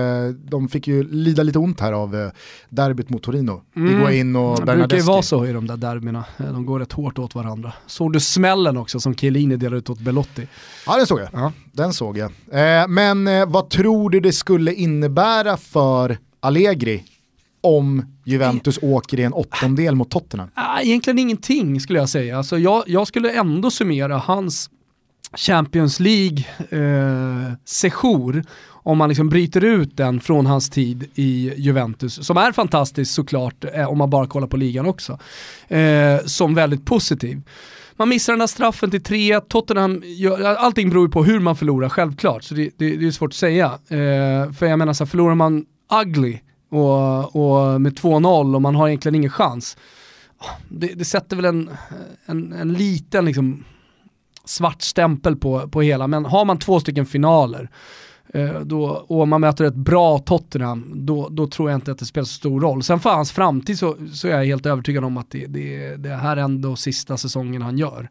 de 0.51 0.69
fick 0.69 0.87
ju 0.89 1.03
lida 1.03 1.43
lite 1.43 1.59
ont 1.59 1.81
här 1.81 1.93
av 1.93 2.17
eh, 2.17 2.31
derbyt 2.69 3.11
mot 3.11 3.23
Torino. 3.23 3.63
Higuain 3.75 4.37
och 4.37 4.49
Mm. 4.49 4.55
Det 4.55 4.65
brukar 4.65 4.73
ju 4.73 4.77
Bernadeschi. 4.77 5.01
vara 5.07 5.23
så 5.23 5.47
i 5.47 5.53
de 5.53 5.67
där 5.67 5.77
derbyna, 5.77 6.25
Eh, 6.39 6.53
de 6.53 6.67
går 6.67 6.79
rätt 6.81 6.93
hårt 6.93 7.19
åt 7.19 7.35
varandra. 7.35 7.73
Såg 7.87 8.13
du 8.13 8.21
smällen 8.21 8.77
också 8.77 9.01
som 9.01 9.15
Chiellini 9.15 9.57
delade 9.57 9.77
ut 9.79 9.91
åt 9.91 10.01
Belotti? 10.01 10.49
Ja 10.87 10.97
den 10.97 11.07
såg 11.07 11.21
jag. 11.21 11.29
Ja. 11.33 11.53
Den 11.79 11.93
såg 11.93 12.19
jag. 12.19 12.31
Eh, 12.53 12.89
men 12.89 13.29
eh, 13.29 13.47
vad 13.47 13.71
tror 13.71 14.11
du 14.11 14.21
det 14.21 14.33
skulle 14.33 14.75
innebära 14.75 15.57
för 15.57 16.19
Allegri 16.41 17.05
om 17.61 18.05
Juventus 18.25 18.79
åker 18.83 19.21
i 19.21 19.23
en 19.23 19.33
åttondel 19.33 19.95
mot 19.95 20.11
Tottenham? 20.11 20.49
Ah, 20.55 20.81
egentligen 20.81 21.19
ingenting 21.19 21.81
skulle 21.81 21.99
jag 21.99 22.09
säga. 22.09 22.39
Alltså 22.39 22.59
jag, 22.59 22.85
jag 22.87 23.07
skulle 23.07 23.33
ändå 23.33 23.71
summera 23.71 24.19
hans 24.19 24.71
Champions 25.37 26.01
League-sejour, 26.01 28.45
om 28.71 28.99
man 28.99 29.09
liksom 29.09 29.29
bryter 29.29 29.65
ut 29.65 29.97
den 29.97 30.21
från 30.21 30.47
hans 30.47 30.71
tid 30.71 31.05
i 31.15 31.53
Juventus, 31.57 32.27
som 32.27 32.37
är 32.37 32.53
fantastisk 32.53 33.15
såklart, 33.15 33.65
eh, 33.75 33.91
om 33.91 33.99
man 33.99 34.11
bara 34.11 34.27
kollar 34.27 34.47
på 34.47 34.57
ligan 34.57 34.87
också, 34.87 35.19
eh, 35.69 36.19
som 36.25 36.55
väldigt 36.55 36.85
positiv. 36.85 37.43
Man 37.99 38.09
missar 38.09 38.33
den 38.33 38.41
där 38.41 38.47
straffen 38.47 38.91
till 38.91 39.03
3 39.03 39.41
Tottenham, 39.41 40.03
gör, 40.05 40.55
allting 40.55 40.91
beror 40.91 41.07
ju 41.07 41.11
på 41.11 41.25
hur 41.25 41.41
man 41.41 41.57
förlorar 41.57 41.89
självklart, 41.89 42.45
så 42.45 42.55
det, 42.55 42.71
det, 42.77 42.97
det 42.97 43.07
är 43.07 43.11
svårt 43.11 43.31
att 43.31 43.35
säga. 43.35 43.67
Eh, 43.67 44.53
för 44.53 44.67
jag 44.67 44.79
menar 44.79 44.93
så 44.93 45.05
här, 45.05 45.09
förlorar 45.11 45.35
man 45.35 45.65
ugly 46.03 46.39
och, 46.71 47.37
och 47.37 47.81
med 47.81 47.99
2-0 47.99 48.55
och 48.55 48.63
man 48.63 48.75
har 48.75 48.89
egentligen 48.89 49.15
ingen 49.15 49.31
chans, 49.31 49.77
ah, 50.39 50.51
det, 50.69 50.87
det 50.87 51.05
sätter 51.05 51.37
väl 51.37 51.45
en, 51.45 51.71
en, 52.27 52.53
en 52.53 52.73
liten 52.73 53.25
liksom, 53.25 53.65
svart 54.45 54.83
stämpel 54.83 55.37
på, 55.37 55.69
på 55.69 55.83
hela, 55.83 56.07
men 56.07 56.25
har 56.25 56.45
man 56.45 56.59
två 56.59 56.81
stycken 56.81 57.07
finaler 57.07 57.71
Eh, 58.35 58.61
då, 58.61 58.85
och 59.09 59.29
man 59.29 59.41
möter 59.41 59.65
ett 59.65 59.75
bra 59.75 60.19
Tottenham, 60.19 60.93
då, 60.95 61.29
då 61.29 61.47
tror 61.47 61.71
jag 61.71 61.77
inte 61.77 61.93
att 61.93 61.99
det 61.99 62.05
spelar 62.05 62.25
så 62.25 62.35
stor 62.35 62.61
roll. 62.61 62.83
Sen 62.83 63.01
för 63.01 63.11
hans 63.11 63.33
framtid 63.33 63.79
så, 63.79 63.97
så 64.13 64.29
är 64.29 64.33
jag 64.33 64.45
helt 64.45 64.67
övertygad 64.67 65.05
om 65.05 65.17
att 65.17 65.31
det, 65.31 65.47
det, 65.47 65.97
det 65.97 66.15
här 66.15 66.37
är 66.37 66.41
ändå 66.41 66.77
sista 66.77 67.17
säsongen 67.17 67.63
han 67.63 67.79
gör. 67.79 68.09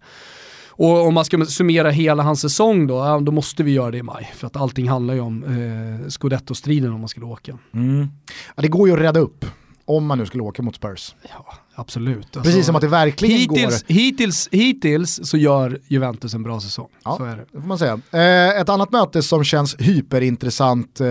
Och 0.69 1.07
om 1.07 1.13
man 1.13 1.25
ska 1.25 1.45
summera 1.45 1.89
hela 1.89 2.23
hans 2.23 2.41
säsong 2.41 2.87
då, 2.87 3.19
då 3.19 3.31
måste 3.31 3.63
vi 3.63 3.71
göra 3.71 3.91
det 3.91 3.97
i 3.97 4.03
maj. 4.03 4.31
För 4.35 4.47
att 4.47 4.55
allting 4.55 4.89
handlar 4.89 5.13
ju 5.13 5.19
om 5.19 5.43
eh, 5.43 6.09
scudetto-striden 6.09 6.93
om 6.93 6.99
man 6.99 7.09
skulle 7.09 7.25
åka. 7.25 7.57
Mm. 7.73 8.07
Ja, 8.55 8.61
det 8.61 8.67
går 8.67 8.87
ju 8.87 8.93
att 8.93 9.01
rädda 9.01 9.19
upp 9.19 9.45
om 9.87 10.05
man 10.05 10.17
nu 10.17 10.25
skulle 10.25 10.43
åka 10.43 10.61
mot 10.61 10.75
Spurs. 10.75 11.15
Ja, 11.29 11.53
absolut. 11.75 12.17
Alltså, 12.17 12.41
Precis 12.41 12.65
som 12.65 12.75
att 12.75 12.81
det 12.81 12.87
verkligen 12.87 13.37
hittills, 13.37 13.83
går. 13.83 13.93
hittills, 13.93 14.49
hittills 14.51 15.19
så 15.23 15.37
gör 15.37 15.79
Juventus 15.87 16.33
en 16.33 16.43
bra 16.43 16.59
säsong. 16.59 16.87
Ja. 17.03 17.17
Så 17.17 17.23
är 17.23 17.35
det. 17.35 17.45
Det 17.51 17.61
får 17.61 17.67
man 17.67 17.77
säga. 17.77 17.99
Eh, 18.11 18.61
ett 18.61 18.69
annat 18.69 18.91
möte 18.91 19.23
som 19.23 19.43
känns 19.43 19.75
hyperintressant 19.79 20.99
eh, 21.01 21.07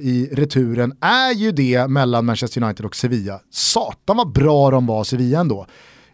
i 0.00 0.28
returen 0.32 0.92
är 1.00 1.32
ju 1.34 1.52
det 1.52 1.88
mellan 1.88 2.24
Manchester 2.26 2.62
United 2.62 2.86
och 2.86 2.96
Sevilla. 2.96 3.40
Satan 3.50 4.16
vad 4.16 4.32
bra 4.32 4.70
de 4.70 4.86
var 4.86 5.04
Sevilla 5.04 5.40
ändå. 5.40 5.66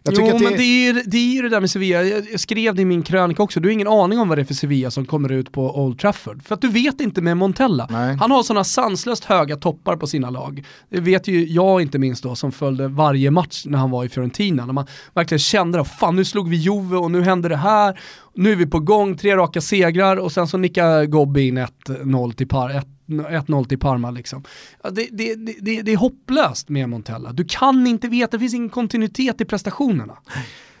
Jag 0.05 0.13
jo, 0.17 0.37
det... 0.37 0.43
men 0.43 0.53
det 0.53 0.87
är, 0.87 1.03
det 1.05 1.17
är 1.17 1.33
ju 1.33 1.41
det 1.41 1.49
där 1.49 1.59
med 1.59 1.71
Sevilla, 1.71 2.03
jag 2.03 2.39
skrev 2.39 2.75
det 2.75 2.81
i 2.81 2.85
min 2.85 3.03
krönika 3.03 3.43
också, 3.43 3.59
du 3.59 3.67
har 3.67 3.73
ingen 3.73 3.87
aning 3.87 4.19
om 4.19 4.29
vad 4.29 4.37
det 4.37 4.41
är 4.41 4.45
för 4.45 4.53
Sevilla 4.53 4.91
som 4.91 5.05
kommer 5.05 5.31
ut 5.31 5.51
på 5.51 5.79
Old 5.79 5.99
Trafford. 5.99 6.43
För 6.43 6.55
att 6.55 6.61
du 6.61 6.67
vet 6.67 7.01
inte 7.01 7.21
med 7.21 7.37
Montella. 7.37 7.87
Nej. 7.89 8.15
Han 8.15 8.31
har 8.31 8.43
sådana 8.43 8.63
sanslöst 8.63 9.25
höga 9.25 9.55
toppar 9.55 9.97
på 9.97 10.07
sina 10.07 10.29
lag. 10.29 10.65
Det 10.89 10.99
vet 10.99 11.27
ju 11.27 11.45
jag 11.45 11.81
inte 11.81 11.99
minst 11.99 12.23
då 12.23 12.35
som 12.35 12.51
följde 12.51 12.87
varje 12.87 13.31
match 13.31 13.63
när 13.65 13.77
han 13.77 13.91
var 13.91 14.05
i 14.05 14.09
Fiorentina. 14.09 14.65
När 14.65 14.73
man 14.73 14.87
verkligen 15.13 15.39
kände 15.39 15.81
att 15.81 15.87
fan 15.87 16.15
nu 16.15 16.25
slog 16.25 16.49
vi 16.49 16.57
Juve 16.57 16.97
och 16.97 17.11
nu 17.11 17.21
händer 17.21 17.49
det 17.49 17.57
här. 17.57 17.99
Nu 18.35 18.51
är 18.51 18.55
vi 18.55 18.65
på 18.65 18.79
gång, 18.79 19.17
tre 19.17 19.35
raka 19.35 19.61
segrar 19.61 20.17
och 20.17 20.31
sen 20.31 20.47
så 20.47 20.57
nickar 20.57 21.05
Gobbi 21.05 21.47
in 21.47 21.57
1-0 21.57 22.33
till 22.33 22.47
par, 22.47 22.81
1-0 23.07 23.67
till 23.67 23.79
Parma 23.79 24.11
liksom. 24.11 24.43
Det, 24.91 25.07
det, 25.11 25.35
det, 25.35 25.81
det, 25.81 25.91
är 25.91 25.97
hopplöst 25.97 26.69
med 26.69 26.89
Montella. 26.89 27.31
Du 27.31 27.45
kan 27.45 27.87
inte 27.87 28.07
veta, 28.07 28.31
det 28.31 28.39
finns 28.39 28.53
ingen 28.53 28.69
kontinuitet 28.69 29.41
i 29.41 29.45
prestationerna. 29.45 30.17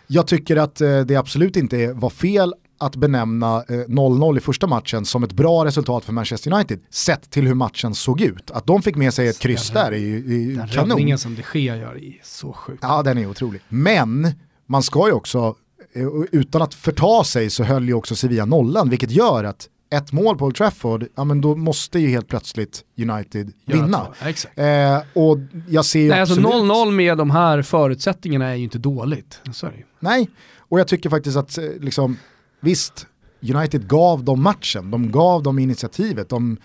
Jag 0.07 0.27
tycker 0.27 0.57
att 0.57 0.81
eh, 0.81 0.99
det 0.99 1.15
absolut 1.15 1.55
inte 1.55 1.93
var 1.93 2.09
fel 2.09 2.53
att 2.77 2.95
benämna 2.95 3.61
0-0 3.63 4.31
eh, 4.31 4.37
i 4.37 4.41
första 4.41 4.67
matchen 4.67 5.05
som 5.05 5.23
ett 5.23 5.33
bra 5.33 5.65
resultat 5.65 6.05
för 6.05 6.13
Manchester 6.13 6.53
United 6.53 6.79
sett 6.89 7.31
till 7.31 7.47
hur 7.47 7.53
matchen 7.53 7.95
såg 7.95 8.21
ut. 8.21 8.51
Att 8.51 8.65
de 8.65 8.81
fick 8.81 8.95
med 8.95 9.13
sig 9.13 9.27
ett 9.27 9.39
kryss 9.39 9.69
där 9.69 9.91
är 9.91 9.97
ju 9.97 10.21
den 10.21 10.67
kanon. 10.67 10.67
Den 10.67 10.89
räddningen 10.89 11.17
som 11.17 11.35
de 11.35 11.59
Gea 11.59 11.77
gör 11.77 12.03
är 12.03 12.19
så 12.23 12.53
sjuk. 12.53 12.79
Ja 12.81 13.03
den 13.03 13.17
är 13.17 13.27
otrolig. 13.27 13.61
Men 13.69 14.31
man 14.65 14.83
ska 14.83 15.07
ju 15.07 15.13
också, 15.13 15.55
eh, 15.93 16.07
utan 16.31 16.61
att 16.61 16.73
förta 16.73 17.23
sig 17.23 17.49
så 17.49 17.63
höll 17.63 17.87
ju 17.87 17.93
också 17.93 18.15
Sevilla 18.15 18.45
nollan 18.45 18.89
vilket 18.89 19.11
gör 19.11 19.43
att 19.43 19.69
ett 19.95 20.11
mål 20.11 20.37
på 20.37 20.45
Old 20.45 20.55
Trafford, 20.55 21.07
ja 21.15 21.23
men 21.23 21.41
då 21.41 21.55
måste 21.55 21.99
ju 21.99 22.07
helt 22.07 22.27
plötsligt 22.27 22.83
United 22.97 23.51
vinna. 23.65 24.07
Ja, 24.55 24.63
eh, 24.63 25.03
och 25.13 25.37
jag 25.69 25.85
ser 25.85 26.09
Nej, 26.09 26.19
alltså 26.19 26.41
0-0 26.41 26.91
med 26.91 27.17
de 27.17 27.31
här 27.31 27.61
förutsättningarna 27.61 28.45
är 28.45 28.55
ju 28.55 28.63
inte 28.63 28.77
dåligt. 28.77 29.41
Sorry. 29.53 29.83
Nej, 29.99 30.29
och 30.57 30.79
jag 30.79 30.87
tycker 30.87 31.09
faktiskt 31.09 31.37
att, 31.37 31.57
eh, 31.57 31.63
liksom, 31.79 32.17
visst, 32.59 33.07
United 33.53 33.87
gav 33.87 34.23
dem 34.23 34.41
matchen, 34.41 34.91
de 34.91 35.11
gav 35.11 35.43
dem 35.43 35.59
initiativet, 35.59 36.29
de 36.29 36.57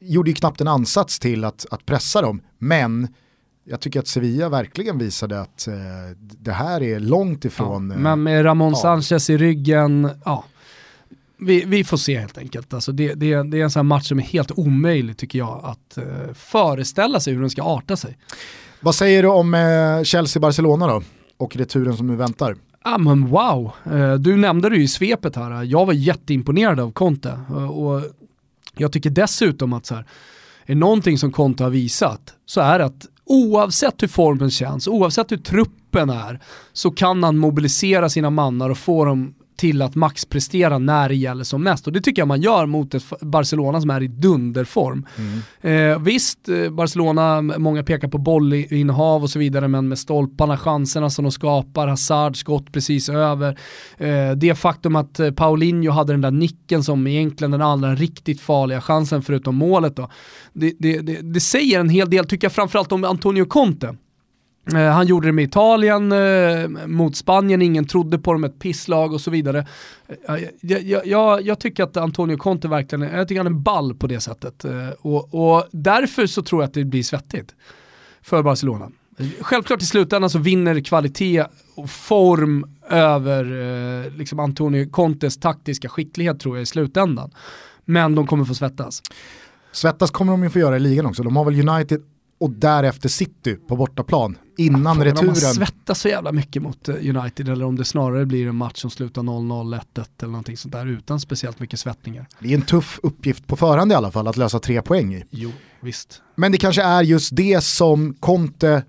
gjorde 0.00 0.30
ju 0.30 0.34
knappt 0.34 0.60
en 0.60 0.68
ansats 0.68 1.18
till 1.18 1.44
att, 1.44 1.66
att 1.70 1.86
pressa 1.86 2.22
dem, 2.22 2.40
men 2.58 3.08
jag 3.64 3.80
tycker 3.80 4.00
att 4.00 4.08
Sevilla 4.08 4.48
verkligen 4.48 4.98
visade 4.98 5.40
att 5.40 5.66
eh, 5.66 5.74
det 6.18 6.52
här 6.52 6.82
är 6.82 7.00
långt 7.00 7.44
ifrån... 7.44 7.90
Ja, 7.90 7.98
men 7.98 8.22
med 8.22 8.44
Ramon 8.44 8.72
ja. 8.72 8.76
Sanchez 8.76 9.30
i 9.30 9.36
ryggen, 9.36 10.10
ja 10.24 10.44
vi, 11.38 11.64
vi, 11.64 11.84
får 11.84 11.96
se 11.96 12.18
helt 12.18 12.38
enkelt. 12.38 12.74
Alltså 12.74 12.92
det, 12.92 13.14
det, 13.14 13.42
det, 13.42 13.60
är 13.60 13.64
en 13.64 13.70
sån 13.70 13.86
match 13.86 14.08
som 14.08 14.18
är 14.18 14.22
helt 14.22 14.50
omöjlig 14.58 15.16
tycker 15.16 15.38
jag 15.38 15.60
att 15.64 15.98
uh, 15.98 16.34
föreställa 16.34 17.20
sig 17.20 17.34
hur 17.34 17.40
den 17.40 17.50
ska 17.50 17.62
arta 17.62 17.96
sig. 17.96 18.18
Vad 18.80 18.94
säger 18.94 19.22
du 19.22 19.28
om 19.28 19.54
uh, 19.54 20.02
Chelsea-Barcelona 20.02 20.86
då? 20.86 21.02
Och 21.36 21.56
returen 21.56 21.96
som 21.96 22.06
nu 22.06 22.16
väntar? 22.16 22.56
Ja 22.84 22.98
men 22.98 23.26
wow, 23.26 23.72
uh, 23.92 24.14
du 24.14 24.36
nämnde 24.36 24.68
det 24.68 24.76
ju 24.76 24.82
i 24.82 24.88
svepet 24.88 25.36
här. 25.36 25.62
Jag 25.62 25.86
var 25.86 25.92
jätteimponerad 25.92 26.80
av 26.80 26.92
Conte. 26.92 27.40
och 27.70 28.02
jag 28.76 28.92
tycker 28.92 29.10
dessutom 29.10 29.72
att 29.72 29.86
så 29.86 29.94
här, 29.94 30.06
är 30.66 30.74
någonting 30.74 31.18
som 31.18 31.32
Conte 31.32 31.62
har 31.62 31.70
visat 31.70 32.34
så 32.46 32.60
är 32.60 32.80
att 32.80 33.06
oavsett 33.24 34.02
hur 34.02 34.08
formen 34.08 34.50
känns, 34.50 34.88
oavsett 34.88 35.32
hur 35.32 35.36
truppen 35.36 36.10
är, 36.10 36.40
så 36.72 36.90
kan 36.90 37.22
han 37.22 37.38
mobilisera 37.38 38.08
sina 38.08 38.30
mannar 38.30 38.70
och 38.70 38.78
få 38.78 39.04
dem 39.04 39.34
till 39.56 39.82
att 39.82 39.94
maxprestera 39.94 40.78
när 40.78 41.08
det 41.08 41.14
gäller 41.14 41.44
som 41.44 41.62
mest. 41.62 41.86
Och 41.86 41.92
det 41.92 42.00
tycker 42.00 42.22
jag 42.22 42.28
man 42.28 42.40
gör 42.40 42.66
mot 42.66 42.94
ett 42.94 43.04
Barcelona 43.20 43.80
som 43.80 43.90
är 43.90 44.02
i 44.02 44.08
dunderform. 44.08 45.06
Mm. 45.18 45.92
Eh, 45.92 45.98
visst, 46.02 46.48
eh, 46.48 46.70
Barcelona, 46.70 47.42
många 47.42 47.82
pekar 47.82 48.08
på 48.08 48.18
bollinnehav 48.18 49.22
och 49.22 49.30
så 49.30 49.38
vidare, 49.38 49.68
men 49.68 49.88
med 49.88 49.98
stolparna, 49.98 50.56
chanserna 50.56 51.10
som 51.10 51.24
de 51.24 51.32
skapar, 51.32 51.88
Hazard 51.88 52.36
skott 52.36 52.72
precis 52.72 53.08
över. 53.08 53.58
Eh, 53.98 54.30
det 54.30 54.54
faktum 54.54 54.96
att 54.96 55.20
eh, 55.20 55.30
Paulinho 55.30 55.90
hade 55.90 56.12
den 56.12 56.20
där 56.20 56.30
nicken 56.30 56.84
som 56.84 57.06
egentligen 57.06 57.50
den 57.50 57.62
allra 57.62 57.94
riktigt 57.94 58.40
farliga 58.40 58.80
chansen 58.80 59.22
förutom 59.22 59.56
målet 59.56 59.96
då. 59.96 60.10
Det, 60.52 60.72
det, 60.78 61.00
det, 61.00 61.20
det 61.34 61.40
säger 61.40 61.80
en 61.80 61.88
hel 61.88 62.10
del, 62.10 62.24
tycker 62.24 62.44
jag 62.44 62.52
framförallt 62.52 62.92
om 62.92 63.04
Antonio 63.04 63.44
Conte. 63.44 63.96
Eh, 64.72 64.76
han 64.76 65.06
gjorde 65.06 65.28
det 65.28 65.32
med 65.32 65.44
Italien 65.44 66.12
eh, 66.12 66.86
mot 66.86 67.16
Spanien, 67.16 67.62
ingen 67.62 67.84
trodde 67.84 68.18
på 68.18 68.32
dem, 68.32 68.44
ett 68.44 68.58
pisslag 68.58 69.12
och 69.12 69.20
så 69.20 69.30
vidare. 69.30 69.66
Eh, 70.28 70.34
jag, 70.60 70.82
jag, 70.82 71.06
jag, 71.06 71.42
jag, 71.42 71.60
tycker 71.60 71.82
att 71.82 71.96
Antonio 71.96 72.36
Conte 72.36 72.68
verkligen, 72.68 73.02
jag 73.02 73.28
tycker 73.28 73.40
han 73.40 73.46
är 73.46 73.58
ball 73.58 73.94
på 73.94 74.06
det 74.06 74.20
sättet. 74.20 74.64
Eh, 74.64 74.88
och, 75.00 75.34
och 75.34 75.64
därför 75.72 76.26
så 76.26 76.42
tror 76.42 76.62
jag 76.62 76.68
att 76.68 76.74
det 76.74 76.84
blir 76.84 77.02
svettigt 77.02 77.54
för 78.22 78.42
Barcelona. 78.42 78.90
Självklart 79.40 79.82
i 79.82 79.86
slutändan 79.86 80.30
så 80.30 80.38
vinner 80.38 80.80
kvalitet 80.80 81.44
och 81.74 81.90
form 81.90 82.76
över 82.90 84.10
liksom 84.18 84.40
Antonio 84.40 84.90
Contes 84.90 85.36
taktiska 85.36 85.88
skicklighet 85.88 86.40
tror 86.40 86.56
jag 86.56 86.62
i 86.62 86.66
slutändan. 86.66 87.30
Men 87.84 88.14
de 88.14 88.26
kommer 88.26 88.44
få 88.44 88.54
svettas. 88.54 89.02
Svettas 89.72 90.10
kommer 90.10 90.32
de 90.32 90.42
ju 90.42 90.50
få 90.50 90.58
göra 90.58 90.76
i 90.76 90.80
ligan 90.80 91.06
också. 91.06 91.22
De 91.22 91.36
har 91.36 91.44
väl 91.44 91.68
United 91.68 92.02
och 92.38 92.50
därefter 92.50 93.08
City 93.08 93.54
på 93.54 93.76
bortaplan 93.76 94.38
innan 94.56 94.98
ja, 94.98 95.04
returen. 95.04 95.18
Om 95.18 95.26
man 95.26 95.36
svettas 95.36 96.00
så 96.00 96.08
jävla 96.08 96.32
mycket 96.32 96.62
mot 96.62 96.88
eh, 96.88 96.94
United 96.94 97.48
eller 97.48 97.64
om 97.64 97.76
det 97.76 97.84
snarare 97.84 98.26
blir 98.26 98.48
en 98.48 98.56
match 98.56 98.80
som 98.80 98.90
slutar 98.90 99.22
0-0, 99.22 99.80
1-1 99.94 100.04
eller 100.18 100.30
någonting 100.30 100.56
sånt 100.56 100.72
där 100.72 100.86
utan 100.86 101.20
speciellt 101.20 101.60
mycket 101.60 101.80
svettningar. 101.80 102.26
Det 102.38 102.48
är 102.48 102.54
en 102.54 102.62
tuff 102.62 103.00
uppgift 103.02 103.46
på 103.46 103.56
förhand 103.56 103.92
i 103.92 103.94
alla 103.94 104.10
fall 104.10 104.28
att 104.28 104.36
lösa 104.36 104.58
tre 104.58 104.82
poäng 104.82 105.14
i. 105.14 105.24
Jo, 105.30 105.52
visst. 105.80 106.22
Men 106.34 106.52
det 106.52 106.58
kanske 106.58 106.82
är 106.82 107.02
just 107.02 107.36
det 107.36 107.64
som 107.64 108.14
Conte 108.14 108.82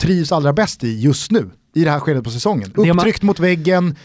trivs 0.00 0.32
allra 0.32 0.52
bäst 0.52 0.84
i 0.84 1.00
just 1.00 1.30
nu, 1.30 1.50
i 1.74 1.84
det 1.84 1.90
här 1.90 2.00
skedet 2.00 2.24
på 2.24 2.30
säsongen. 2.30 2.72
Upptryckt 2.74 3.22
man... 3.22 3.26
mot 3.26 3.38
väggen, 3.38 3.96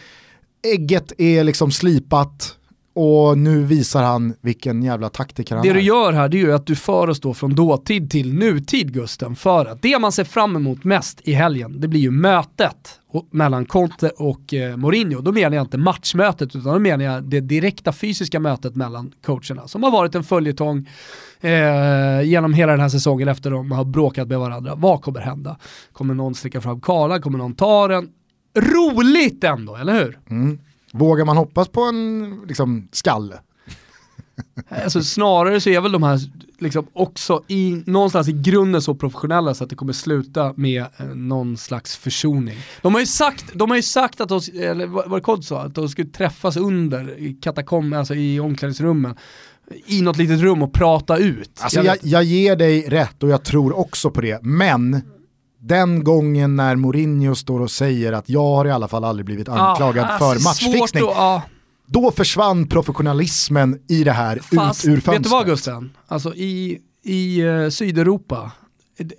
ägget 0.64 1.12
är 1.18 1.44
liksom 1.44 1.72
slipat, 1.72 2.56
och 3.00 3.38
nu 3.38 3.64
visar 3.64 4.04
han 4.04 4.34
vilken 4.42 4.84
jävla 4.84 5.10
taktiker 5.10 5.56
han 5.56 5.64
det 5.64 5.70
är. 5.70 5.74
Det 5.74 5.80
du 5.80 5.86
gör 5.86 6.14
här 6.14 6.30
det 6.30 6.38
är 6.38 6.40
ju 6.40 6.54
att 6.54 6.68
du 6.68 6.76
för 6.76 7.10
oss 7.10 7.20
då 7.20 7.34
från 7.34 7.56
dåtid 7.56 8.12
till 8.12 8.34
nutid 8.34 8.94
Gusten. 8.94 9.36
För 9.36 9.66
att 9.66 9.82
det 9.82 10.00
man 10.00 10.12
ser 10.12 10.24
fram 10.24 10.56
emot 10.56 10.84
mest 10.84 11.22
i 11.24 11.34
helgen, 11.34 11.82
det 11.82 11.88
blir 11.88 12.00
ju 12.00 12.12
mötet 12.12 13.00
mellan 13.32 13.66
Conte 13.66 14.10
och 14.10 14.54
eh, 14.54 14.78
Mourinho. 14.78 15.22
Då 15.22 15.32
menar 15.32 15.56
jag 15.56 15.64
inte 15.64 15.78
matchmötet 15.78 16.56
utan 16.56 16.74
då 16.74 16.80
menar 16.80 17.06
jag 17.06 17.24
det 17.24 17.40
direkta 17.40 17.94
fysiska 17.94 18.40
mötet 18.40 18.76
mellan 18.76 19.12
coacherna. 19.26 19.68
Som 19.68 19.84
har 19.84 19.92
varit 19.92 20.16
en 20.16 20.24
följetong 20.24 20.90
eh, 21.42 22.22
genom 22.24 22.54
hela 22.54 22.72
den 22.72 22.82
här 22.82 22.90
säsongen 22.90 23.28
efter 23.28 23.52
de 23.52 23.72
har 23.72 23.86
bråkat 23.86 24.28
med 24.28 24.40
varandra. 24.40 24.76
Vad 24.76 25.02
kommer 25.02 25.20
hända? 25.20 25.58
Kommer 25.94 26.14
någon 26.14 26.36
sticka 26.36 26.62
fram 26.62 26.82
Karla? 26.82 27.20
Kommer 27.20 27.38
någon 27.38 27.56
ta 27.56 27.88
den? 27.88 28.10
Roligt 28.56 29.44
ändå, 29.44 29.76
eller 29.76 29.94
hur? 29.94 30.20
Mm. 30.30 30.60
Vågar 30.92 31.26
man 31.26 31.38
hoppas 31.38 31.68
på 31.68 31.82
en 31.82 32.42
liksom, 32.48 32.88
skalle? 32.92 33.40
Alltså, 34.84 35.04
snarare 35.04 35.62
så 35.62 35.70
är 35.70 35.82
väl 35.82 35.92
de 35.92 36.04
här 36.04 36.20
liksom 36.60 36.88
också 36.94 37.44
i, 37.48 37.84
någonstans 37.86 38.28
i 38.28 38.32
grunden 38.32 38.82
så 38.82 38.96
professionella 38.96 39.54
så 39.54 39.64
att 39.64 39.70
det 39.70 39.76
kommer 39.76 39.94
sluta 39.94 40.54
med 40.58 40.86
eh, 40.98 41.06
någon 41.06 41.58
slags 41.58 41.96
försoning. 41.96 42.58
De 42.82 42.94
har 42.94 43.02
ju 43.02 43.08
sagt, 43.08 43.46
de 43.54 43.70
har 43.70 43.78
ju 43.78 43.84
sagt 43.84 44.22
att 44.22 44.30
de, 44.30 44.42
eller 44.54 44.86
vad 44.88 45.12
det 45.12 45.22
Kod 45.22 45.46
sa, 45.46 45.62
att 45.62 45.76
de 45.76 45.90
skulle 45.90 46.10
träffas 46.10 46.58
under 46.58 47.20
i 47.20 47.34
katakom, 47.34 47.94
alltså 47.94 48.16
i 48.16 48.40
omklädningsrummen 48.40 49.16
i 49.86 50.02
något 50.02 50.18
litet 50.18 50.40
rum 50.40 50.64
och 50.64 50.74
prata 50.74 51.18
ut. 51.18 51.60
Alltså 51.62 51.84
jag, 51.84 51.98
jag, 52.02 52.24
ger 52.24 52.56
dig 52.56 52.82
rätt 52.90 53.24
och 53.24 53.30
jag 53.30 53.44
tror 53.44 53.78
också 53.78 54.12
på 54.12 54.22
det, 54.22 54.44
men 54.44 55.02
den 55.60 56.04
gången 56.04 56.56
när 56.56 56.76
Mourinho 56.76 57.36
står 57.36 57.60
och 57.60 57.72
säger 57.72 58.14
att 58.14 58.30
jag 58.30 58.56
har 58.56 58.66
i 58.66 58.72
alla 58.72 58.88
fall 58.88 59.04
aldrig 59.04 59.26
blivit 59.26 59.50
anklagad 59.50 60.08
ah, 60.10 60.18
för 60.20 60.44
matchfixning. 60.44 61.04
Då, 61.04 61.14
ah. 61.16 61.42
då 61.86 62.12
försvann 62.12 62.68
professionalismen 62.68 63.80
i 63.88 64.04
det 64.04 64.12
här 64.12 64.40
Fast, 64.56 64.86
ut 64.86 64.90
ur 64.90 64.94
fönstret. 64.94 65.16
Vet 65.16 65.24
du 65.24 65.30
vad 65.30 65.46
Gusten? 65.46 65.92
Alltså 66.08 66.36
i, 66.36 66.80
i 67.04 67.44
uh, 67.44 67.70
Sydeuropa, 67.70 68.52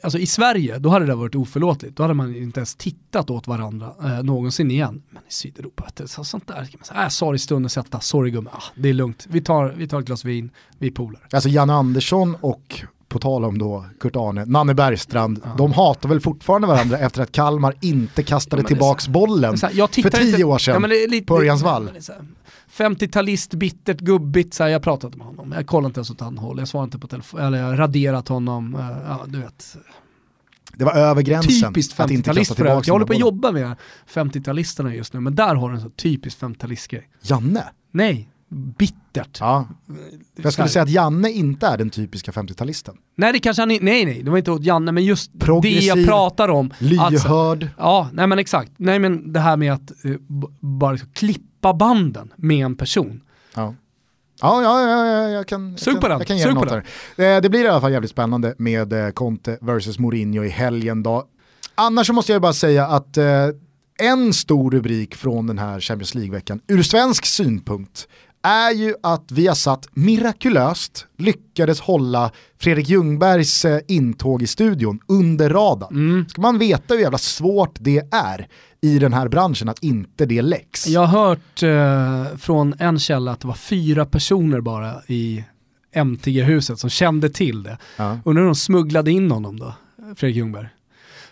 alltså 0.03 0.19
i 0.19 0.27
Sverige, 0.27 0.79
då 0.79 0.89
hade 0.89 1.07
det 1.07 1.15
varit 1.15 1.35
oförlåtligt. 1.35 1.97
Då 1.97 2.03
hade 2.03 2.15
man 2.15 2.37
inte 2.37 2.61
ens 2.61 2.75
tittat 2.75 3.31
åt 3.31 3.47
varandra 3.47 3.95
eh, 4.03 4.23
någonsin 4.23 4.71
igen. 4.71 5.03
Men 5.11 5.23
i 5.23 5.33
Sydeuropa, 5.33 5.89
det, 5.95 6.09
så, 6.09 6.25
sånt 6.25 6.49
där 6.49 6.55
kan 6.55 6.79
man 6.79 6.85
säga, 6.85 7.03
äh, 7.03 7.09
sorry 7.09 7.39
stunden 7.39 7.71
sätta, 7.71 8.01
sorry 8.01 8.31
gummi, 8.31 8.49
ah, 8.53 8.63
det 8.75 8.89
är 8.89 8.95
lugnt. 8.95 9.27
Vi 9.31 9.41
tar, 9.41 9.75
vi 9.77 9.89
tar 9.89 10.01
ett 10.01 10.07
glas 10.07 10.25
vin, 10.25 10.51
vi 10.79 10.87
är 10.87 10.91
polare. 10.91 11.23
Alltså 11.33 11.49
Janne 11.49 11.73
Andersson 11.73 12.37
och 12.41 12.85
på 13.11 13.19
tal 13.19 13.45
om 13.45 13.59
då 13.59 13.85
Kurt 14.01 14.17
Arne, 14.17 14.45
Nanne 14.45 14.75
Bergstrand, 14.75 15.41
ja. 15.45 15.55
de 15.59 15.73
hatar 15.73 16.09
väl 16.09 16.21
fortfarande 16.21 16.67
varandra 16.67 16.99
efter 16.99 17.23
att 17.23 17.33
Kalmar 17.33 17.75
inte 17.81 18.23
kastade 18.23 18.63
ja, 18.63 18.69
tillbaks 18.69 19.09
bollen 19.09 19.59
här, 19.63 20.03
för 20.03 20.11
tio 20.11 20.27
inte, 20.27 20.45
år 20.45 20.59
sedan 20.59 20.83
ja, 20.83 20.87
lite, 20.87 21.27
på 21.27 21.39
Örjansvall. 21.39 21.91
50-talist, 22.77 23.55
bittert, 23.55 24.01
gubbigt, 24.01 24.55
så 24.55 24.63
här, 24.63 24.71
jag 24.71 24.83
pratat 24.83 25.15
med 25.15 25.27
honom, 25.27 25.53
jag 25.53 25.67
kollar 25.67 25.87
inte 25.87 25.99
ens 25.99 26.11
åt 26.11 26.21
han 26.21 26.39
håll, 26.39 26.59
jag 26.59 26.69
svarar 26.69 26.85
inte 26.85 26.99
på 26.99 27.07
telefon, 27.07 27.41
eller 27.41 27.59
jag 27.59 27.67
har 27.67 27.77
raderat 27.77 28.29
honom, 28.29 28.75
uh, 28.75 28.81
ja 29.07 29.21
du 29.27 29.39
vet. 29.39 29.77
Det 30.75 30.85
var 30.85 30.93
över 30.93 31.23
gränsen 31.23 31.73
typiskt 31.73 32.01
att 32.01 32.11
inte 32.11 32.35
kasta 32.35 32.55
tillbaka 32.55 32.83
Jag 32.87 32.95
håller 32.95 33.07
på 33.07 33.13
att 33.13 33.19
jobba 33.19 33.53
med 33.53 33.77
50-talisterna 34.13 34.95
just 34.95 35.13
nu, 35.13 35.21
men 35.21 35.35
där 35.35 35.55
har 35.55 35.69
du 35.69 35.75
en 35.75 35.83
så 35.83 35.91
typisk 35.91 36.41
50-talistgrej. 36.41 37.03
Janne? 37.23 37.65
Nej, 37.91 38.30
bittert. 38.51 39.37
Ja. 39.41 39.69
Jag 40.37 40.53
skulle 40.53 40.69
säga 40.69 40.83
att 40.83 40.91
Janne 40.91 41.31
inte 41.31 41.67
är 41.67 41.79
den 41.79 41.91
typiska 41.91 42.31
50-talisten. 42.33 42.97
Nej 43.17 43.33
det 43.33 43.39
kanske 43.39 43.63
han 43.63 43.69
Nej 43.69 44.05
nej, 44.05 44.23
det 44.23 44.31
var 44.31 44.39
inte 44.39 44.51
åt 44.51 44.65
Janne 44.65 44.93
men 44.93 45.05
just 45.05 45.39
Progressiv, 45.39 45.81
det 45.81 46.01
jag 46.01 46.07
pratar 46.09 46.49
om. 46.49 46.73
Lyhörd. 46.79 47.13
Alltså, 47.13 47.69
ja, 47.79 48.11
nej 48.13 48.27
men 48.27 48.39
exakt. 48.39 48.73
Nej 48.77 48.99
men 48.99 49.33
det 49.33 49.41
här 49.41 49.57
med 49.57 49.73
att 49.73 49.93
uh, 50.05 50.17
bara 50.61 50.93
liksom 50.93 51.11
klippa 51.13 51.75
banden 51.75 52.33
med 52.37 52.65
en 52.65 52.77
person. 52.77 53.21
Ja. 53.55 53.75
Ja, 54.43 54.63
ja, 54.63 54.81
ja, 54.89 55.07
ja, 55.07 55.29
jag 55.29 55.47
kan, 55.49 55.79
Sug 55.79 55.95
jag 55.95 56.01
på 56.01 56.07
kan, 56.07 56.11
den. 56.11 56.19
jag 56.19 56.27
kan 56.27 56.37
ge 56.37 56.43
Sug 56.43 56.55
något 56.55 56.69
där. 56.69 56.85
Eh, 57.37 57.41
Det 57.43 57.49
blir 57.51 57.65
i 57.65 57.69
alla 57.69 57.81
fall 57.81 57.93
jävligt 57.93 58.11
spännande 58.11 58.55
med 58.59 58.93
eh, 58.93 59.11
Conte 59.11 59.59
versus 59.61 59.99
Mourinho 59.99 60.45
i 60.45 60.49
helgen 60.49 61.03
då. 61.03 61.25
Annars 61.75 62.07
så 62.07 62.13
måste 62.13 62.33
jag 62.33 62.43
bara 62.43 62.53
säga 62.53 62.87
att 62.87 63.17
eh, 63.17 63.25
en 63.99 64.33
stor 64.33 64.71
rubrik 64.71 65.15
från 65.15 65.47
den 65.47 65.59
här 65.59 65.81
Champions 65.81 66.15
League-veckan 66.15 66.61
ur 66.67 66.83
svensk 66.83 67.27
synpunkt 67.27 68.09
är 68.43 68.71
ju 68.71 68.95
att 69.03 69.33
vi 69.33 69.47
har 69.47 69.55
satt 69.55 69.89
mirakulöst 69.93 71.07
lyckades 71.17 71.81
hålla 71.81 72.31
Fredrik 72.59 72.89
Ljungbergs 72.89 73.65
eh, 73.65 73.81
intåg 73.89 74.43
i 74.43 74.47
studion 74.47 75.01
under 75.07 75.51
radarn. 75.51 75.95
Mm. 75.95 76.29
Ska 76.29 76.41
man 76.41 76.59
veta 76.59 76.95
hur 76.95 77.01
jävla 77.01 77.19
svårt 77.19 77.77
det 77.81 78.03
är 78.11 78.49
i 78.81 78.99
den 78.99 79.13
här 79.13 79.29
branschen 79.29 79.69
att 79.69 79.83
inte 79.83 80.27
det 80.27 80.43
läcks. 80.43 80.87
Jag 80.87 81.07
har 81.07 81.29
hört 81.29 81.63
eh, 81.63 82.39
från 82.39 82.75
en 82.79 82.99
källa 82.99 83.33
att 83.33 83.41
det 83.41 83.49
var 83.49 83.55
fyra 83.55 84.07
personer 84.07 84.61
bara 84.61 85.03
i 85.07 85.45
MTG-huset 85.93 86.79
som 86.79 86.91
kände 86.91 87.31
till 87.31 87.63
det. 87.63 87.79
Ja. 87.97 88.19
Undrar 88.25 88.43
hur 88.43 88.49
de 88.49 88.55
smugglade 88.55 89.11
in 89.11 89.31
honom 89.31 89.59
då, 89.59 89.75
Fredrik 90.17 90.37
Ljungberg. 90.37 90.69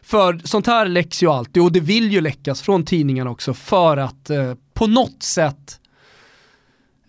För 0.03 0.41
sånt 0.45 0.67
här 0.67 0.87
läcks 0.87 1.23
ju 1.23 1.31
alltid 1.31 1.63
och 1.63 1.73
det 1.73 1.81
vill 1.81 2.13
ju 2.13 2.21
läckas 2.21 2.63
från 2.63 2.85
tidningarna 2.85 3.31
också 3.31 3.55
för 3.55 3.97
att 3.97 4.31
eh, 4.31 4.55
på 4.75 4.87
något 4.87 5.23
sätt 5.23 5.81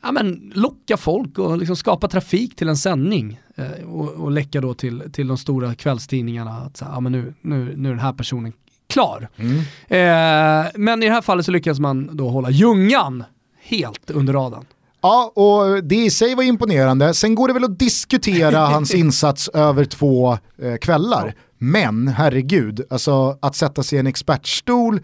ja, 0.02 0.12
men, 0.12 0.52
locka 0.56 0.97
folk 0.97 1.39
och 1.39 1.58
liksom 1.58 1.76
skapa 1.76 2.08
trafik 2.08 2.56
till 2.56 2.70
en 2.70 2.78
sändning. 2.78 3.39
Eh, 3.56 3.89
och, 3.89 4.10
och 4.10 4.32
läcka 4.32 4.62
då 4.62 4.74
till, 4.74 5.04
till 5.12 5.28
de 5.28 5.38
stora 5.38 5.76
kvällstidningarna 5.76 6.52
att 6.52 6.78
så, 6.78 6.86
ja, 6.86 7.00
men 7.00 7.12
nu, 7.12 7.34
nu, 7.41 7.74
nu 7.78 7.89
är 7.89 7.93
den 7.93 8.04
här 8.04 8.14
personen 8.14 8.54
klar. 8.88 9.30
Mm. 9.36 9.58
Eh, 9.88 10.72
men 10.76 11.04
i 11.04 11.06
det 11.06 11.14
här 11.14 11.22
fallet 11.22 11.45
så 11.45 11.52
lyckas 11.52 11.80
man 11.80 12.18
då 12.18 12.30
hålla 12.30 12.50
Ljungan 12.50 13.24
helt 13.62 14.12
under 14.12 14.34
radarn. 14.34 14.66
Ja, 15.02 15.32
och 15.36 15.84
det 15.84 15.95
i 15.95 16.10
sig 16.10 16.36
var 16.36 16.43
imponerande. 16.43 17.14
Sen 17.14 17.36
går 17.36 17.47
det 17.47 17.54
väl 17.54 17.64
att 17.64 17.80
diskutera 17.80 18.60
hans 18.66 18.93
insats 18.93 19.50
över 19.50 19.86
två 19.86 20.38
eh, 20.62 20.76
kvällar. 20.82 21.36
Men 21.58 22.08
herregud, 22.08 22.82
alltså 22.89 23.38
att 23.41 23.56
sätta 23.56 23.84
sig 23.84 23.95
i 23.95 24.00
en 24.00 24.08
expertstol 24.08 25.02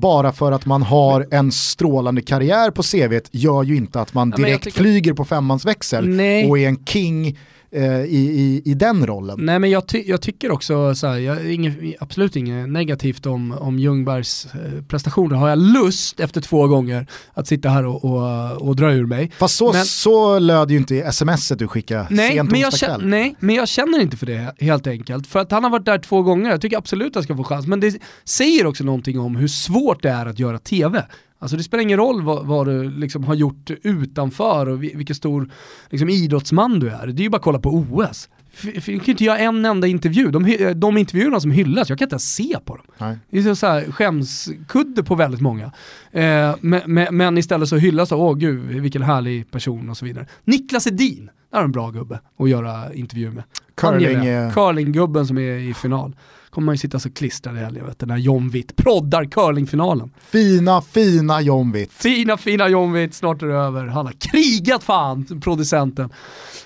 bara 0.00 0.32
för 0.32 0.52
att 0.52 0.66
man 0.66 0.82
har 0.82 1.26
en 1.30 1.52
strålande 1.52 2.22
karriär 2.22 2.70
på 2.70 2.82
CVt 2.82 3.28
gör 3.32 3.62
ju 3.62 3.76
inte 3.76 4.00
att 4.00 4.14
man 4.14 4.34
Ja, 4.38 4.44
direkt 4.44 4.64
tycker- 4.64 4.80
flyger 4.80 5.12
på 5.12 5.24
femmans 5.24 5.64
växel 5.64 6.08
Nej. 6.08 6.50
och 6.50 6.58
är 6.58 6.68
en 6.68 6.84
king 6.84 7.38
eh, 7.76 8.00
i, 8.04 8.16
i, 8.16 8.62
i 8.70 8.74
den 8.74 9.06
rollen. 9.06 9.36
Nej 9.40 9.58
men 9.58 9.70
jag, 9.70 9.88
ty 9.88 10.02
jag 10.06 10.20
tycker 10.22 10.50
också 10.50 10.94
så 10.94 11.06
här, 11.06 11.18
jag, 11.18 11.52
inget, 11.52 12.02
absolut 12.02 12.36
inget 12.36 12.68
negativt 12.68 13.26
om, 13.26 13.52
om 13.52 13.78
Ljungbergs 13.78 14.46
eh, 14.54 14.82
prestationer. 14.82 15.36
Har 15.36 15.48
jag 15.48 15.58
lust 15.58 16.20
efter 16.20 16.40
två 16.40 16.66
gånger 16.66 17.06
att 17.34 17.46
sitta 17.46 17.68
här 17.68 17.86
och, 17.86 18.04
och, 18.04 18.62
och 18.68 18.76
dra 18.76 18.92
ur 18.92 19.06
mig. 19.06 19.30
Fast 19.38 19.56
så, 19.56 19.72
Men- 19.72 19.84
så 19.84 20.38
löd 20.38 20.70
ju 20.70 20.76
inte 20.76 21.12
smset 21.12 21.58
du 21.58 21.68
skickade 21.68 22.06
Nej 22.10 22.32
sent 22.32 22.50
men, 22.50 22.60
jag 22.60 22.72
känner, 22.78 22.98
nej, 23.06 23.36
men 23.40 23.54
jag 23.54 23.68
känner 23.68 24.00
inte 24.00 24.16
för 24.16 24.26
det 24.26 24.54
helt 24.60 24.86
enkelt. 24.86 25.26
För 25.26 25.40
att 25.40 25.50
han 25.52 25.64
har 25.64 25.70
varit 25.70 25.84
där 25.84 25.98
två 25.98 26.22
gånger, 26.22 26.50
jag 26.50 26.60
tycker 26.60 26.76
absolut 26.78 27.06
att 27.08 27.14
han 27.14 27.22
ska 27.22 27.36
få 27.36 27.44
chans. 27.44 27.66
Men 27.66 27.80
det 27.80 27.94
säger 28.24 28.66
också 28.66 28.84
någonting 28.84 29.18
om 29.20 29.36
hur 29.36 29.48
svårt 29.48 30.02
det 30.02 30.10
är 30.10 30.26
att 30.26 30.38
göra 30.38 30.58
TV. 30.58 31.04
Alltså 31.38 31.56
det 31.56 31.62
spelar 31.62 31.82
ingen 31.82 31.98
roll 31.98 32.22
vad, 32.22 32.46
vad 32.46 32.66
du 32.66 32.90
liksom 32.90 33.24
har 33.24 33.34
gjort 33.34 33.70
utanför 33.82 34.68
och 34.68 34.82
vi- 34.82 34.92
vilken 34.96 35.16
stor 35.16 35.50
liksom, 35.90 36.08
idrottsman 36.08 36.80
du 36.80 36.88
är. 36.90 37.06
Det 37.06 37.20
är 37.22 37.24
ju 37.24 37.30
bara 37.30 37.36
att 37.36 37.42
kolla 37.42 37.58
på 37.58 37.70
OS. 37.70 38.28
Du 38.62 38.72
kan 38.72 38.82
ju 39.04 39.12
inte 39.12 39.24
göra 39.24 39.38
en 39.38 39.64
enda 39.64 39.86
intervju. 39.86 40.30
De, 40.30 40.44
hy- 40.46 40.74
de 40.74 40.96
intervjuerna 40.96 41.40
som 41.40 41.50
hyllas, 41.50 41.88
jag 41.88 41.98
kan 41.98 42.06
inte 42.06 42.14
ens 42.14 42.34
se 42.34 42.56
på 42.64 42.76
dem. 42.76 42.86
Nej. 42.98 43.18
Det 43.30 43.38
är 43.38 43.54
så, 43.54 43.66
här, 43.66 43.92
skämskudde 43.92 45.02
på 45.04 45.14
väldigt 45.14 45.40
många. 45.40 45.64
Eh, 46.12 46.54
men, 46.60 46.80
men, 46.86 47.16
men 47.16 47.38
istället 47.38 47.68
så 47.68 47.76
hyllas 47.76 48.08
det, 48.08 48.14
åh 48.14 48.34
gud 48.36 48.60
vilken 48.66 49.02
härlig 49.02 49.50
person 49.50 49.90
och 49.90 49.96
så 49.96 50.04
vidare. 50.04 50.26
Niklas 50.44 50.86
Edin, 50.86 51.30
där 51.52 51.58
är 51.58 51.64
en 51.64 51.72
bra 51.72 51.90
gubbe 51.90 52.20
att 52.38 52.48
göra 52.50 52.94
intervju 52.94 53.30
med. 53.30 53.44
Curling, 53.74 54.24
jag. 54.24 54.46
eh, 54.46 54.52
Curlinggubben 54.52 55.26
som 55.26 55.38
är 55.38 55.58
i 55.58 55.74
final. 55.74 56.16
Kommer 56.56 56.66
man 56.66 56.74
ju 56.74 56.78
sitta 56.78 56.98
så 56.98 57.10
klistrad 57.10 57.56
i 57.56 57.58
helgen, 57.58 57.86
vet 57.86 57.98
du, 57.98 58.06
när 58.06 58.16
John 58.16 58.48
Witt 58.50 58.76
proddar 58.76 59.24
curlingfinalen. 59.24 60.10
Fina, 60.20 60.82
fina 60.82 61.40
John 61.40 61.72
Witt. 61.72 61.92
Fina, 61.92 62.36
fina 62.36 62.68
John 62.68 62.92
Witt, 62.92 63.14
snart 63.14 63.42
är 63.42 63.46
det 63.46 63.54
över. 63.54 63.86
Han 63.86 64.06
har 64.06 64.12
krigat 64.12 64.84
fan, 64.84 65.40
producenten, 65.40 66.10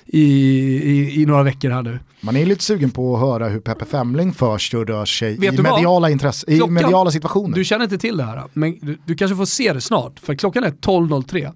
i, 0.07 0.21
i, 0.21 1.23
i 1.23 1.27
några 1.27 1.43
veckor 1.43 1.71
här 1.71 1.83
nu. 1.83 1.99
Man 2.21 2.37
är 2.37 2.47
lite 2.47 2.65
sugen 2.65 2.91
på 2.91 3.15
att 3.15 3.21
höra 3.21 3.49
hur 3.49 3.61
Peppe 3.61 3.85
Femling 3.85 4.33
förs 4.33 4.75
och 4.75 4.87
rör 4.87 5.05
sig 5.05 5.37
Vet 5.39 5.55
i 5.55 5.63
mediala, 5.63 6.11
intresse, 6.11 6.51
i 6.51 6.57
Klockan- 6.57 6.75
mediala 6.75 7.11
situationer. 7.11 7.55
Du 7.55 7.65
känner 7.65 7.85
inte 7.85 7.99
till 7.99 8.17
det 8.17 8.25
här, 8.25 8.43
men 8.53 8.79
du, 8.83 8.99
du 9.07 9.15
kanske 9.15 9.37
får 9.37 9.45
se 9.47 9.73
det 9.73 9.81
snart, 9.81 10.21
för 10.21 10.35
klockan 10.35 10.65
är 10.65 10.71
12.03. 10.71 11.53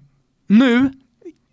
Nu, 0.47 0.91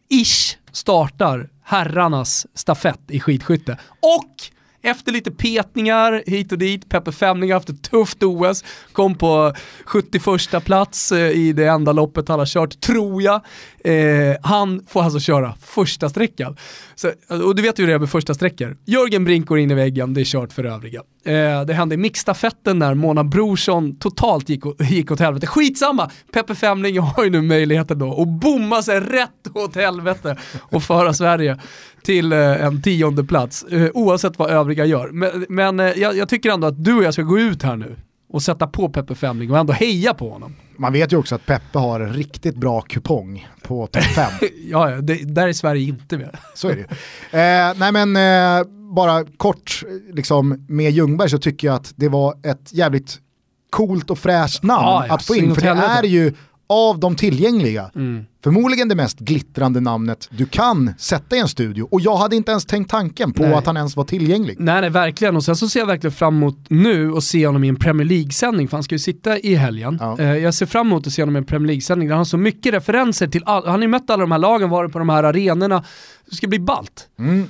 ish, 0.09 0.57
startar 0.73 1.49
herrarnas 1.63 2.47
stafett 2.55 3.01
i 3.09 3.21
skidskytte. 3.21 3.73
Och 4.01 4.35
efter 4.83 5.13
lite 5.13 5.31
petningar 5.31 6.23
hit 6.27 6.53
och 6.53 6.59
dit, 6.59 6.89
Peppe 6.89 7.13
Femling 7.13 7.51
har 7.51 7.57
haft 7.57 7.69
ett 7.69 7.83
tufft 7.83 8.23
OS, 8.23 8.65
kom 8.93 9.15
på 9.15 9.55
71 9.85 10.65
plats 10.65 11.13
eh, 11.13 11.31
i 11.31 11.53
det 11.53 11.67
enda 11.67 11.93
loppet 11.93 12.29
han 12.29 12.39
har 12.39 12.47
kört, 12.47 12.81
tror 12.81 13.23
jag. 13.23 13.41
Eh, 13.85 14.37
han 14.43 14.87
får 14.89 15.03
alltså 15.03 15.21
köra 15.21 15.55
första 15.61 16.09
sträckan. 16.09 16.57
Så, 16.95 17.09
alltså, 17.29 17.47
och 17.49 17.55
du 17.55 17.63
vet 17.63 17.79
ju 17.79 17.83
hur 17.83 17.89
det 17.89 17.95
är 17.95 17.99
med 17.99 18.11
första 18.11 18.35
sträckor. 18.35 18.77
Jörgen 18.85 19.25
Brink 19.25 19.47
går 19.47 19.59
in 19.59 19.71
i 19.71 19.75
väggen, 19.75 20.15
det 20.15 20.21
är 20.21 20.25
kört 20.25 20.53
för 20.53 20.65
övriga. 20.65 21.03
Eh, 21.25 21.63
det 21.67 21.75
hände 21.75 21.95
i 21.95 21.99
mixstafetten 21.99 22.79
när 22.79 22.95
Mona 22.95 23.25
Brorsson 23.25 23.97
totalt 23.97 24.49
gick, 24.49 24.63
gick 24.81 25.11
åt 25.11 25.21
helvete. 25.21 25.47
Skitsamma! 25.47 26.11
Peppe 26.33 26.55
Femling 26.55 26.99
har 26.99 27.25
ju 27.25 27.31
nu 27.31 27.43
möjligheten 27.43 27.99
då 27.99 28.23
att 28.23 28.29
bomma 28.29 28.83
sig 28.83 29.01
rätt 29.01 29.29
åt 29.55 29.77
helvete 29.77 30.37
och 30.61 30.83
föra 30.83 31.15
Sverige 31.15 31.59
till 32.05 32.33
eh, 32.33 32.65
en 32.65 32.83
tionde 32.83 33.25
plats 33.25 33.63
eh, 33.63 33.91
oavsett 33.95 34.39
vad 34.39 34.51
övriga 34.51 34.85
gör. 34.85 35.09
Men, 35.09 35.47
men 35.49 35.81
eh, 35.81 35.87
jag, 35.87 36.17
jag 36.17 36.29
tycker 36.29 36.51
ändå 36.51 36.67
att 36.67 36.85
du 36.85 36.95
och 36.95 37.05
jag 37.05 37.13
ska 37.13 37.23
gå 37.23 37.39
ut 37.39 37.63
här 37.63 37.77
nu 37.77 37.97
och 38.33 38.43
sätta 38.43 38.67
på 38.67 38.89
Peppe 38.89 39.15
Femling 39.15 39.51
och 39.51 39.59
ändå 39.59 39.73
heja 39.73 40.15
på 40.15 40.31
honom. 40.31 40.55
Man 40.77 40.93
vet 40.93 41.13
ju 41.13 41.17
också 41.17 41.35
att 41.35 41.47
Peppe 41.47 41.79
har 41.79 42.01
en 42.01 42.13
riktigt 42.13 42.57
bra 42.57 42.81
kupong 42.81 43.49
på 43.63 43.87
topp 43.87 44.03
5. 44.03 44.33
Ja, 44.69 44.87
det, 44.87 45.15
där 45.15 45.49
är 45.49 45.53
Sverige 45.53 45.89
inte 45.89 46.19
med. 46.19 46.37
Så 46.55 46.69
är 46.69 46.75
det 46.75 46.79
ju. 46.79 46.87
Eh, 47.41 47.75
nej 47.77 47.93
men 47.93 48.17
eh, 48.17 48.67
bara 48.95 49.25
kort 49.37 49.83
liksom, 50.13 50.67
med 50.69 50.93
Ljungberg 50.93 51.31
så 51.31 51.39
tycker 51.39 51.67
jag 51.67 51.75
att 51.75 51.93
det 51.97 52.09
var 52.09 52.35
ett 52.43 52.73
jävligt 52.73 53.19
coolt 53.71 54.11
och 54.11 54.19
fräscht 54.19 54.63
namn 54.63 54.87
Ja, 54.87 55.05
ja, 55.09 55.15
att 55.15 55.25
få 55.25 55.35
in. 55.35 55.55
För 55.55 55.63
det 55.63 55.69
är 55.69 56.03
ju 56.03 56.35
av 56.73 57.01
de 57.01 57.17
tillgängliga 57.17 57.91
Mm. 57.95 58.25
förmodligen 58.45 58.89
det 58.89 58.95
mest 58.95 59.19
glittrande 59.19 59.81
namnet 59.81 60.29
du 60.31 60.47
kan 60.47 60.95
sätta 60.99 61.37
i 61.37 61.39
en 61.39 61.49
studio. 61.49 61.89
Och 61.91 62.01
jag 62.01 62.17
hade 62.17 62.37
inte 62.37 62.51
ens 62.51 62.65
tänkt 62.67 62.91
tanken 62.91 63.33
på 63.33 63.43
Nej. 63.43 63.55
att 63.55 63.67
han 63.67 63.77
ens 63.77 63.97
var 63.97 64.05
tillgänglig. 64.05 64.57
Nej, 64.59 64.81
nej, 64.81 64.91
verkligen. 64.91 65.37
Och 65.37 65.45
sen 65.45 65.57
så 65.57 65.69
ser 65.69 65.81
jag 65.81 65.87
verkligen 65.87 66.13
fram 66.13 66.37
emot 66.37 66.57
nu 66.69 67.13
och 67.13 67.23
se 67.23 67.47
honom 67.47 67.65
i 67.65 67.69
en 67.69 67.77
Premier 67.77 68.07
League-sändning, 68.07 68.69
för 68.69 68.77
han 68.77 68.85
ska 68.85 68.95
ju 68.95 68.99
sitta 68.99 69.39
i 69.39 69.55
helgen. 69.55 69.99
Ja. 70.01 70.19
Eh, 70.19 70.37
jag 70.37 70.55
ser 70.55 70.67
fram 70.67 70.87
emot 70.87 71.07
att 71.07 71.13
se 71.13 71.23
honom 71.23 71.37
i 71.37 71.39
en 71.39 71.45
Premier 71.45 71.67
League-sändning 71.67 72.09
där 72.09 72.15
han 72.15 72.21
har 72.21 72.25
så 72.25 72.37
mycket 72.37 72.75
referenser 72.75 73.27
till, 73.27 73.43
all, 73.47 73.63
han 73.65 73.75
har 73.75 73.83
ju 73.83 73.89
mött 73.89 74.11
alla 74.11 74.21
de 74.21 74.33
här 74.33 74.39
lagen, 74.39 74.71
varit 74.71 74.93
på 74.93 74.99
de 74.99 75.09
här 75.09 75.23
arenorna. 75.25 75.85
Det 76.31 76.37
ska 76.37 76.47
bli 76.49 76.59
ballt. 76.59 77.09
Mm. 77.19 77.45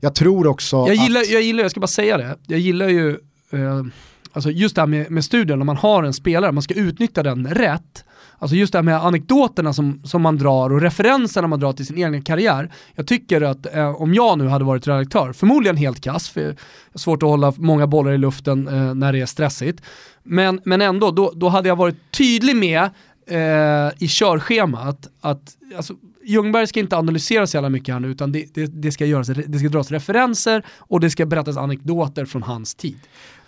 Jag 0.00 0.14
tror 0.14 0.46
också 0.46 0.76
Jag 0.76 0.94
gillar, 0.94 1.20
att... 1.20 1.30
jag 1.30 1.42
gillar, 1.42 1.62
jag 1.62 1.70
ska 1.70 1.80
bara 1.80 1.86
säga 1.86 2.16
det, 2.18 2.36
jag 2.46 2.58
gillar 2.60 2.88
ju, 2.88 3.10
eh, 3.52 3.84
alltså 4.32 4.50
just 4.50 4.74
det 4.74 4.80
här 4.80 4.86
med, 4.86 5.10
med 5.10 5.24
studien, 5.24 5.58
när 5.58 5.66
man 5.66 5.76
har 5.76 6.02
en 6.02 6.12
spelare, 6.14 6.52
man 6.52 6.62
ska 6.62 6.74
utnyttja 6.74 7.22
den 7.22 7.46
rätt. 7.46 8.04
Alltså 8.38 8.56
just 8.56 8.72
det 8.72 8.78
här 8.78 8.82
med 8.82 9.04
anekdoterna 9.04 9.72
som, 9.72 10.00
som 10.04 10.22
man 10.22 10.38
drar 10.38 10.72
och 10.72 10.80
referenserna 10.80 11.48
man 11.48 11.60
drar 11.60 11.72
till 11.72 11.86
sin 11.86 11.96
egen 11.96 12.22
karriär. 12.22 12.72
Jag 12.94 13.06
tycker 13.06 13.40
att 13.40 13.74
eh, 13.74 14.02
om 14.02 14.14
jag 14.14 14.38
nu 14.38 14.48
hade 14.48 14.64
varit 14.64 14.86
redaktör, 14.86 15.32
förmodligen 15.32 15.76
helt 15.76 16.00
kass, 16.00 16.28
för 16.28 16.40
det 16.40 16.56
är 16.92 16.98
svårt 16.98 17.22
att 17.22 17.28
hålla 17.28 17.52
många 17.56 17.86
bollar 17.86 18.12
i 18.12 18.18
luften 18.18 18.68
eh, 18.68 18.94
när 18.94 19.12
det 19.12 19.20
är 19.20 19.26
stressigt. 19.26 19.82
Men, 20.22 20.60
men 20.64 20.82
ändå, 20.82 21.10
då, 21.10 21.32
då 21.34 21.48
hade 21.48 21.68
jag 21.68 21.76
varit 21.76 21.96
tydlig 22.10 22.56
med 22.56 22.90
eh, 23.26 23.92
i 23.98 24.08
körschemat 24.08 25.08
att 25.20 25.56
alltså, 25.76 25.94
Ljungberg 26.24 26.66
ska 26.66 26.80
inte 26.80 26.96
analysera 26.96 27.46
så 27.46 27.56
jävla 27.56 27.68
mycket 27.68 27.94
här 27.94 28.00
nu 28.00 28.08
utan 28.08 28.32
det, 28.32 28.54
det, 28.54 28.66
det, 28.66 28.92
ska 28.92 29.06
göras, 29.06 29.26
det 29.26 29.58
ska 29.58 29.68
dras 29.68 29.90
referenser 29.90 30.62
och 30.78 31.00
det 31.00 31.10
ska 31.10 31.26
berättas 31.26 31.56
anekdoter 31.56 32.24
från 32.24 32.42
hans 32.42 32.74
tid. 32.74 32.98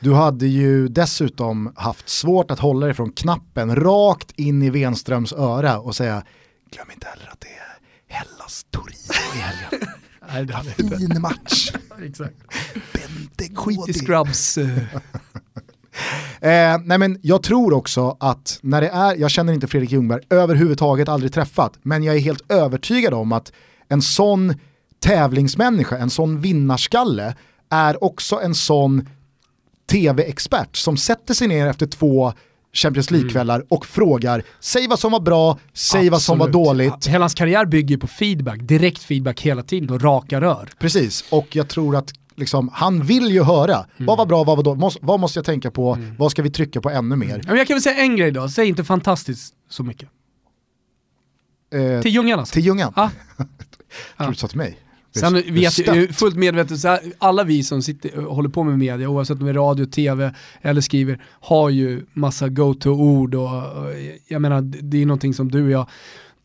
Du 0.01 0.15
hade 0.15 0.47
ju 0.47 0.89
dessutom 0.89 1.73
haft 1.77 2.09
svårt 2.09 2.51
att 2.51 2.59
hålla 2.59 2.87
dig 2.87 2.95
från 2.95 3.13
knappen 3.13 3.77
rakt 3.77 4.31
in 4.31 4.63
i 4.63 4.71
Wenströms 4.71 5.33
öra 5.33 5.79
och 5.81 5.97
säga 5.97 6.23
glöm 6.73 6.91
inte 6.95 7.07
heller 7.07 7.31
att 7.33 7.41
det 7.41 7.49
är 7.49 8.17
Hellas 8.17 8.67
Torino 8.71 9.35
i 9.35 9.39
helgen. 9.39 9.89
Nej, 10.33 10.45
det 10.45 10.55
hade. 10.55 10.97
Fin 10.99 11.21
match. 11.21 11.73
Exakt. 12.03 12.37
Bente 12.93 13.55
Skit 13.55 13.89
i. 13.89 13.93
Scrubs. 13.93 14.59
eh, 14.59 14.79
Eh, 16.41 16.79
nej 16.85 16.99
men 16.99 17.19
jag 17.23 17.43
tror 17.43 17.73
också 17.73 18.17
att 18.21 18.59
när 18.63 18.81
det 18.81 18.89
är, 18.89 19.17
jag 19.17 19.31
känner 19.31 19.53
inte 19.53 19.67
Fredrik 19.67 19.93
Ljungberg 19.93 20.23
överhuvudtaget, 20.31 21.09
aldrig 21.09 21.33
träffat, 21.33 21.79
men 21.83 22.03
jag 22.03 22.17
är 22.17 22.21
helt 22.21 22.51
övertygad 22.53 23.15
om 23.15 23.33
att 23.33 23.53
en 23.89 24.03
sån 24.03 24.55
tävlingsmänniska, 25.01 25.99
en 25.99 26.11
sån 26.11 26.41
vinnarskalle, 26.41 27.35
är 27.71 28.05
också 28.05 28.41
en 28.41 28.55
sån 28.55 29.09
tv-expert 29.91 30.76
som 30.76 30.97
sätter 30.97 31.34
sig 31.34 31.49
ner 31.49 31.66
efter 31.66 31.86
två 31.86 32.32
Champions 32.72 33.11
League-kvällar 33.11 33.55
mm. 33.55 33.66
och 33.70 33.86
frågar, 33.86 34.43
säg 34.61 34.88
vad 34.88 34.99
som 34.99 35.12
var 35.12 35.20
bra, 35.20 35.59
säg 35.72 35.99
Absolut. 35.99 36.12
vad 36.12 36.22
som 36.22 36.38
var 36.38 36.49
dåligt. 36.49 37.07
Hela 37.07 37.22
hans 37.22 37.34
karriär 37.34 37.66
bygger 37.66 37.97
på 37.97 38.07
feedback, 38.07 38.59
direkt 38.62 39.03
feedback 39.03 39.41
hela 39.41 39.62
tiden 39.62 39.91
och 39.91 40.03
raka 40.03 40.41
rör. 40.41 40.70
Precis, 40.78 41.24
och 41.30 41.57
jag 41.57 41.68
tror 41.68 41.97
att 41.97 42.12
liksom, 42.34 42.70
han 42.72 43.03
vill 43.03 43.26
ju 43.26 43.43
höra, 43.43 43.74
mm. 43.74 44.07
vad 44.07 44.18
var 44.18 44.26
bra, 44.26 44.45
vad 44.45 44.57
var 44.57 44.64
dåligt, 44.64 44.99
vad 45.01 45.20
måste 45.20 45.38
jag 45.38 45.47
tänka 45.47 45.70
på, 45.70 45.95
mm. 45.95 46.16
vad 46.18 46.30
ska 46.30 46.43
vi 46.43 46.51
trycka 46.51 46.80
på 46.80 46.91
ännu 46.91 47.16
mer? 47.16 47.43
Men 47.47 47.57
jag 47.57 47.66
kan 47.66 47.74
väl 47.74 47.82
säga 47.82 47.97
en 47.97 48.16
grej 48.16 48.30
då, 48.30 48.49
säg 48.49 48.68
inte 48.68 48.84
fantastiskt 48.84 49.55
så 49.68 49.82
mycket. 49.82 50.09
Eh, 51.74 52.03
till 52.03 52.14
Ljungan 52.14 52.38
alltså? 52.38 52.53
Till 52.53 52.66
Ljungan? 52.66 52.93
Ah. 52.97 53.09
tror 54.16 54.28
du 54.28 54.34
sa 54.34 54.49
till 54.49 54.59
mig? 54.59 54.78
Sen 55.13 55.35
vet 55.35 55.79
jag, 55.79 56.11
fullt 56.11 56.37
medvetet, 56.37 56.81
så 56.81 56.99
alla 57.19 57.45
vi 57.45 57.63
som 57.63 57.83
sitter, 57.83 58.23
håller 58.23 58.49
på 58.49 58.65
med 58.65 58.79
media, 58.79 59.09
oavsett 59.09 59.39
om 59.39 59.45
det 59.45 59.51
är 59.51 59.55
radio, 59.55 59.87
tv 59.87 60.35
eller 60.63 60.81
skriver, 60.81 61.23
har 61.41 61.71
ju 61.71 62.03
massa 62.13 62.49
go-to-ord 62.49 63.35
och, 63.35 63.47
och 63.47 63.93
jag 64.29 64.43
menar, 64.43 64.61
det 64.61 65.03
är 65.03 65.07
någonting 65.07 65.35
som 65.35 65.51
du 65.51 65.65
och 65.65 65.71
jag 65.71 65.87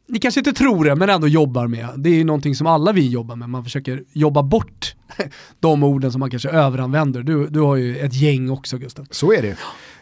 ni 0.08 0.20
kanske 0.20 0.40
inte 0.40 0.54
tror 0.54 0.86
det, 0.86 0.96
men 0.96 1.10
ändå 1.10 1.28
jobbar 1.28 1.68
med. 1.68 1.90
Det 1.96 2.10
är 2.10 2.14
ju 2.14 2.24
någonting 2.24 2.56
som 2.56 2.68
alla 2.68 2.92
vi 2.92 3.10
jobbar 3.10 3.36
med, 3.36 3.50
man 3.50 3.64
försöker 3.64 4.04
jobba 4.14 4.44
bort 4.44 4.96
de 5.60 5.84
orden 5.84 6.12
som 6.12 6.20
man 6.20 6.30
kanske 6.30 6.50
överanvänder. 6.50 7.24
Du, 7.24 7.48
du 7.48 7.60
har 7.60 7.76
ju 7.76 7.98
ett 7.98 8.14
gäng 8.14 8.50
också 8.50 8.78
Gustav. 8.78 9.08
Så 9.12 9.34
är 9.34 9.42
det. 9.42 9.58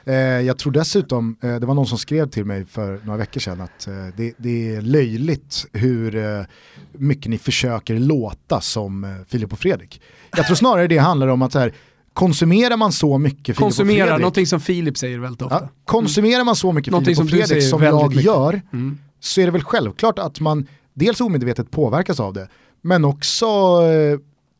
Eh, 0.05 0.15
jag 0.15 0.57
tror 0.57 0.71
dessutom, 0.71 1.35
eh, 1.41 1.55
det 1.55 1.65
var 1.65 1.73
någon 1.73 1.87
som 1.87 1.97
skrev 1.97 2.29
till 2.29 2.45
mig 2.45 2.65
för 2.65 2.99
några 3.03 3.17
veckor 3.17 3.39
sedan 3.39 3.61
att 3.61 3.87
eh, 3.87 3.93
det, 4.17 4.33
det, 4.37 4.75
är 4.75 4.81
löjligt 4.81 5.65
hur 5.73 6.45
mycket 6.91 7.29
ni 7.29 7.37
försöker 7.37 7.99
låta 7.99 8.61
som 8.61 9.23
Filip 9.27 9.53
och 9.53 9.59
Fredrik. 9.59 10.01
Jag 10.37 10.45
tror 10.45 10.55
snarare 10.55 10.87
det 10.87 10.97
handlar 10.97 11.27
om 11.27 11.41
att 11.41 11.51
så 11.51 11.59
här, 11.59 11.73
konsumerar 12.13 12.77
man 12.77 12.91
så 12.91 13.17
mycket 13.17 13.45
Filip 13.45 13.57
Konsumera, 13.57 14.03
och 14.03 14.07
Fredrik. 14.07 14.21
någonting 14.21 14.47
som 14.47 14.59
Filip 14.59 14.97
säger 14.97 15.19
väldigt 15.19 15.41
ofta. 15.41 15.59
Ja, 15.61 15.69
konsumerar 15.85 16.43
man 16.43 16.55
så 16.55 16.71
mycket 16.71 16.91
någonting 16.91 17.15
Filip 17.15 17.33
och 17.33 17.47
Fredrik 17.47 17.63
som, 17.63 17.79
som 17.79 17.83
jag 17.83 18.09
mycket. 18.09 18.25
gör, 18.25 18.61
mm 18.73 18.97
så 19.23 19.41
är 19.41 19.45
det 19.45 19.51
väl 19.51 19.63
självklart 19.63 20.19
att 20.19 20.39
man 20.39 20.67
dels 20.93 21.21
omedvetet 21.21 21.71
påverkas 21.71 22.19
av 22.19 22.33
det, 22.33 22.47
men 22.81 23.05
också 23.05 23.47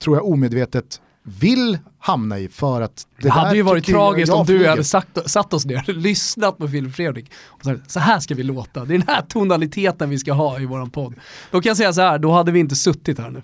tror 0.04 0.18
jag 0.18 0.26
omedvetet 0.26 1.02
vill 1.24 1.78
hamna 2.00 2.40
i 2.40 2.48
för 2.48 2.82
att 2.82 3.08
det, 3.18 3.24
det 3.24 3.30
hade 3.30 3.56
ju 3.56 3.62
varit 3.62 3.86
tragiskt 3.86 4.34
om 4.34 4.46
du 4.46 4.68
hade 4.68 4.84
sagt, 4.84 5.30
satt 5.30 5.54
oss 5.54 5.66
ner, 5.66 5.84
lyssnat 5.94 6.58
på 6.58 6.68
Filip 6.68 6.96
Fredrik 6.96 7.32
och 7.46 7.64
sagt 7.64 7.92
så 7.92 8.00
här 8.00 8.20
ska 8.20 8.36
vi 8.36 8.44
låta, 8.44 8.86
det 8.86 8.94
är 8.94 8.98
den 8.98 9.08
här 9.08 9.22
tonaliteten 9.22 10.10
vi 10.10 10.18
ska 10.18 10.34
ha 10.34 10.60
i 10.60 10.66
våran 10.66 10.90
podd. 10.90 11.14
Då 11.52 11.62
kan 11.62 11.70
jag 11.70 11.78
säga 11.78 11.94
så 11.94 12.02
här, 12.02 12.20
då 12.20 12.32
hade 12.32 12.52
vi 12.52 12.60
inte 12.60 12.76
suttit 12.76 13.20
här 13.20 13.30
nu. 13.30 13.42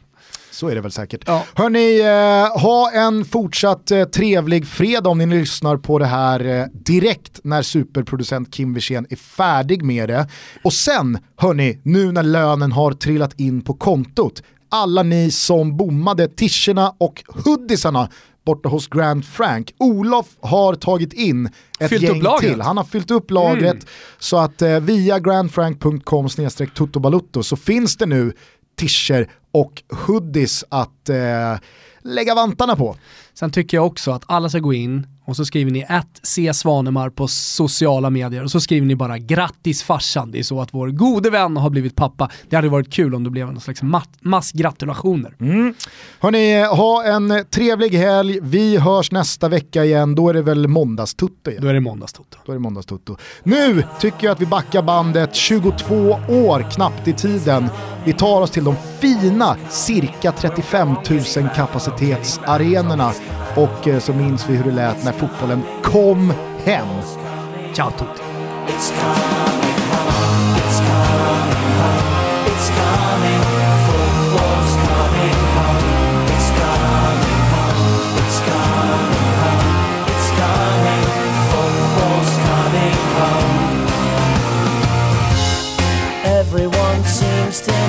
Så 0.52 0.68
är 0.68 0.76
det 0.76 0.82
väl 0.82 0.92
säkert. 0.92 1.24
Ja. 1.26 1.44
Hörni, 1.54 2.00
eh, 2.00 2.62
ha 2.62 2.92
en 2.92 3.26
fortsatt 3.26 3.92
eh, 3.92 4.04
trevlig 4.04 4.68
fredag 4.68 5.10
om 5.10 5.18
ni 5.18 5.26
lyssnar 5.26 5.78
på 5.78 6.00
det 6.00 6.06
här 6.06 6.46
eh, 6.46 6.66
direkt 6.74 7.40
när 7.44 7.62
superproducent 7.62 8.54
Kim 8.54 8.74
Wirsén 8.74 9.08
är 9.10 9.16
färdig 9.16 9.84
med 9.84 10.10
det. 10.10 10.28
Och 10.64 10.74
sen, 10.74 11.18
hörni, 11.38 11.80
nu 11.84 12.12
när 12.12 12.24
lönen 12.24 12.72
har 12.72 12.92
trillat 12.92 13.40
in 13.40 13.62
på 13.62 13.74
kontot, 13.74 14.44
alla 14.70 15.04
ni 15.04 15.32
som 15.32 15.78
bommade 15.78 16.28
tischerna 16.28 16.94
och 16.98 17.24
hoodiesarna 17.28 18.10
borta 18.46 18.70
hos 18.70 18.88
Grand 18.88 19.26
Frank. 19.26 19.74
Olof 19.78 20.26
har 20.42 20.76
tagit 20.76 21.14
in 21.14 21.50
ett 21.80 21.90
fyllt 21.90 22.04
gäng 22.04 22.24
till. 22.40 22.62
Han 22.62 22.78
har 22.78 22.84
fyllt 22.84 23.12
upp 23.12 23.32
lagret 23.32 23.74
mm. 23.74 23.86
så 24.20 24.38
att 24.38 24.62
eh, 24.62 24.80
via 24.80 25.20
grandfrank.com 25.20 26.30
snedstreck 26.30 26.70
så 27.44 27.56
finns 27.56 27.98
det 27.98 28.06
nu 28.06 28.34
tischer 28.80 29.32
och 29.52 29.84
hoodies 30.08 30.64
att 30.70 31.10
eh, 31.10 31.60
lägga 32.02 32.36
vantarna 32.36 32.76
på. 32.76 32.96
Sen 33.34 33.52
tycker 33.52 33.78
jag 33.78 33.86
också 33.86 34.12
att 34.12 34.24
alla 34.26 34.50
ska 34.50 34.60
gå 34.60 34.74
in 34.74 35.08
och 35.30 35.36
så 35.36 35.46
skriver 35.46 35.72
ni 35.72 35.86
att 35.90 36.20
C 36.24 36.54
Svanemar 36.54 37.10
på 37.10 37.28
sociala 37.28 38.10
medier 38.10 38.44
och 38.44 38.52
så 38.52 38.60
skriver 38.60 38.88
ni 38.88 38.96
bara 38.96 39.18
grattis 39.18 39.84
farsan. 39.84 40.32
Det 40.32 40.40
är 40.40 40.44
så 40.44 40.62
att 40.62 40.74
vår 40.74 40.88
gode 40.88 41.30
vän 41.30 41.58
har 41.58 41.70
blivit 41.70 41.96
pappa. 41.96 42.30
Det 42.50 42.56
hade 42.56 42.70
varit 42.70 42.94
kul 42.94 43.16
om 43.16 43.24
det 43.24 43.30
blev 43.30 43.50
en 43.50 43.60
slags 43.60 43.82
massgratulationer. 44.22 45.36
Mm. 45.40 45.74
Hörni, 46.20 46.64
ha 46.64 47.04
en 47.04 47.46
trevlig 47.52 47.90
helg. 47.90 48.40
Vi 48.42 48.78
hörs 48.78 49.12
nästa 49.12 49.50
vecka 49.50 49.86
igen. 49.86 50.16
Då 50.16 50.30
är 50.30 50.34
det 50.34 50.42
väl 50.42 50.68
måndagstutto 50.68 51.52
igen? 51.52 51.64
Då 51.64 51.70
är 51.70 51.74
det 51.74 51.80
måndagstutto. 51.80 52.38
Då 52.46 52.52
är 52.52 52.56
det 52.56 52.60
måndagstutto. 52.60 53.18
Nu 53.44 53.84
tycker 54.00 54.28
jag 54.28 54.32
att 54.32 54.42
vi 54.42 54.46
backar 54.46 54.82
bandet 54.82 55.36
22 55.36 55.96
år 56.28 56.72
knappt 56.72 57.08
i 57.08 57.14
tiden. 57.14 57.70
Vi 58.06 58.14
tar 58.14 58.42
oss 58.42 58.52
till 58.52 58.64
de 58.64 58.76
fina 59.00 59.56
cirka 59.70 60.32
35 60.32 60.88
000 60.88 61.50
kapacitetsarenorna 61.56 63.12
och 63.56 63.88
eh, 63.88 64.00
så 64.00 64.14
minns 64.14 64.50
vi 64.50 64.56
hur 64.56 64.64
det 64.64 64.72
lät 64.72 65.04
när 65.04 65.12
fotbollen 65.12 65.62
kom 65.84 66.34
hem. 66.66 66.88
Ciao 67.74 67.92
tutti! 67.92 68.22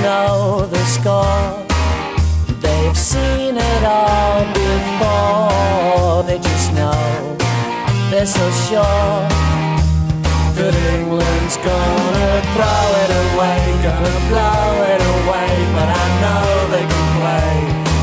Know 0.03 0.67
the 0.67 0.85
score 0.85 1.71
They've 2.61 2.97
seen 2.97 3.57
it 3.57 3.85
all 3.85 4.45
before. 4.53 6.23
They 6.25 6.39
just 6.39 6.73
know 6.75 7.37
they're 8.11 8.27
so 8.27 8.47
sure 8.67 9.21
that 10.57 10.75
England's 10.93 11.57
gonna 11.57 12.33
throw 12.55 12.85
it 13.05 13.11
away, 13.25 13.61
gonna 13.87 14.19
blow 14.27 14.71
it 14.93 15.03
away. 15.15 15.53
But 15.77 15.89
I 16.03 16.07
know 16.23 16.45
they 16.75 16.85
can 16.93 17.07
play, 17.21 17.55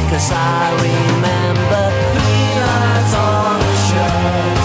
cause 0.10 0.30
I 0.32 0.72
remember 0.88 1.84
three 2.16 2.50
lines 2.66 3.14
on 3.28 3.60
a 3.60 3.74
shirt. 3.88 4.62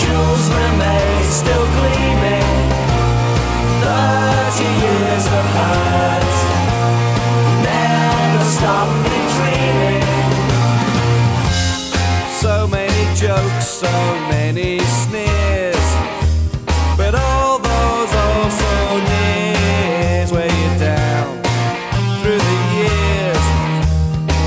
Jules 0.00 0.46
remains 0.60 1.32
still 1.32 1.66
gleaming. 1.78 2.41
Years 4.60 5.26
of 5.26 5.44
hurt 5.56 6.22
stop 8.62 8.88
me 9.08 9.18
dreaming. 9.34 10.04
So 12.42 12.68
many 12.68 13.02
jokes, 13.16 13.66
so 13.66 13.94
many 14.28 14.78
sneers, 14.78 15.86
but 16.96 17.14
all 17.14 17.58
those 17.58 18.12
also 18.24 18.72
nears 19.10 20.30
weigh 20.32 20.54
you 20.62 20.70
down 20.78 21.30
through 22.20 22.42
the 22.50 22.58
years. 22.78 23.44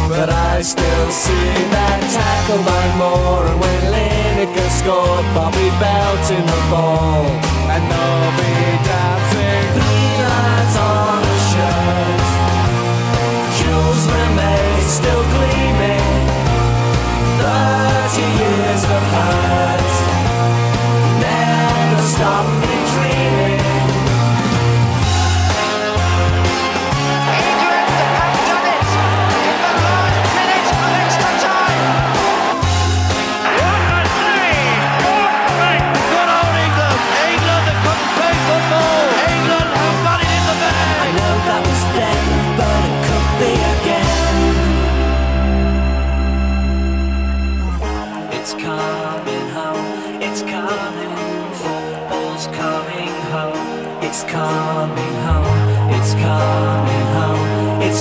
But 0.08 0.30
I 0.30 0.62
still 0.62 1.10
see 1.12 1.52
that 1.76 2.00
tackle 2.16 2.64
by 2.72 2.86
Moore, 3.02 3.46
and 3.52 3.60
when 3.60 3.82
Lineker 3.96 4.70
scored, 4.80 5.26
Bobby 5.36 5.70
Belt 5.82 6.26
in 6.38 6.46
the 6.54 6.62
ball, 6.72 7.26
and 7.74 7.84
Nobby 7.90 8.75
still 14.88 15.24
gleaming. 15.24 15.65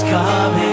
Coming. 0.03 0.64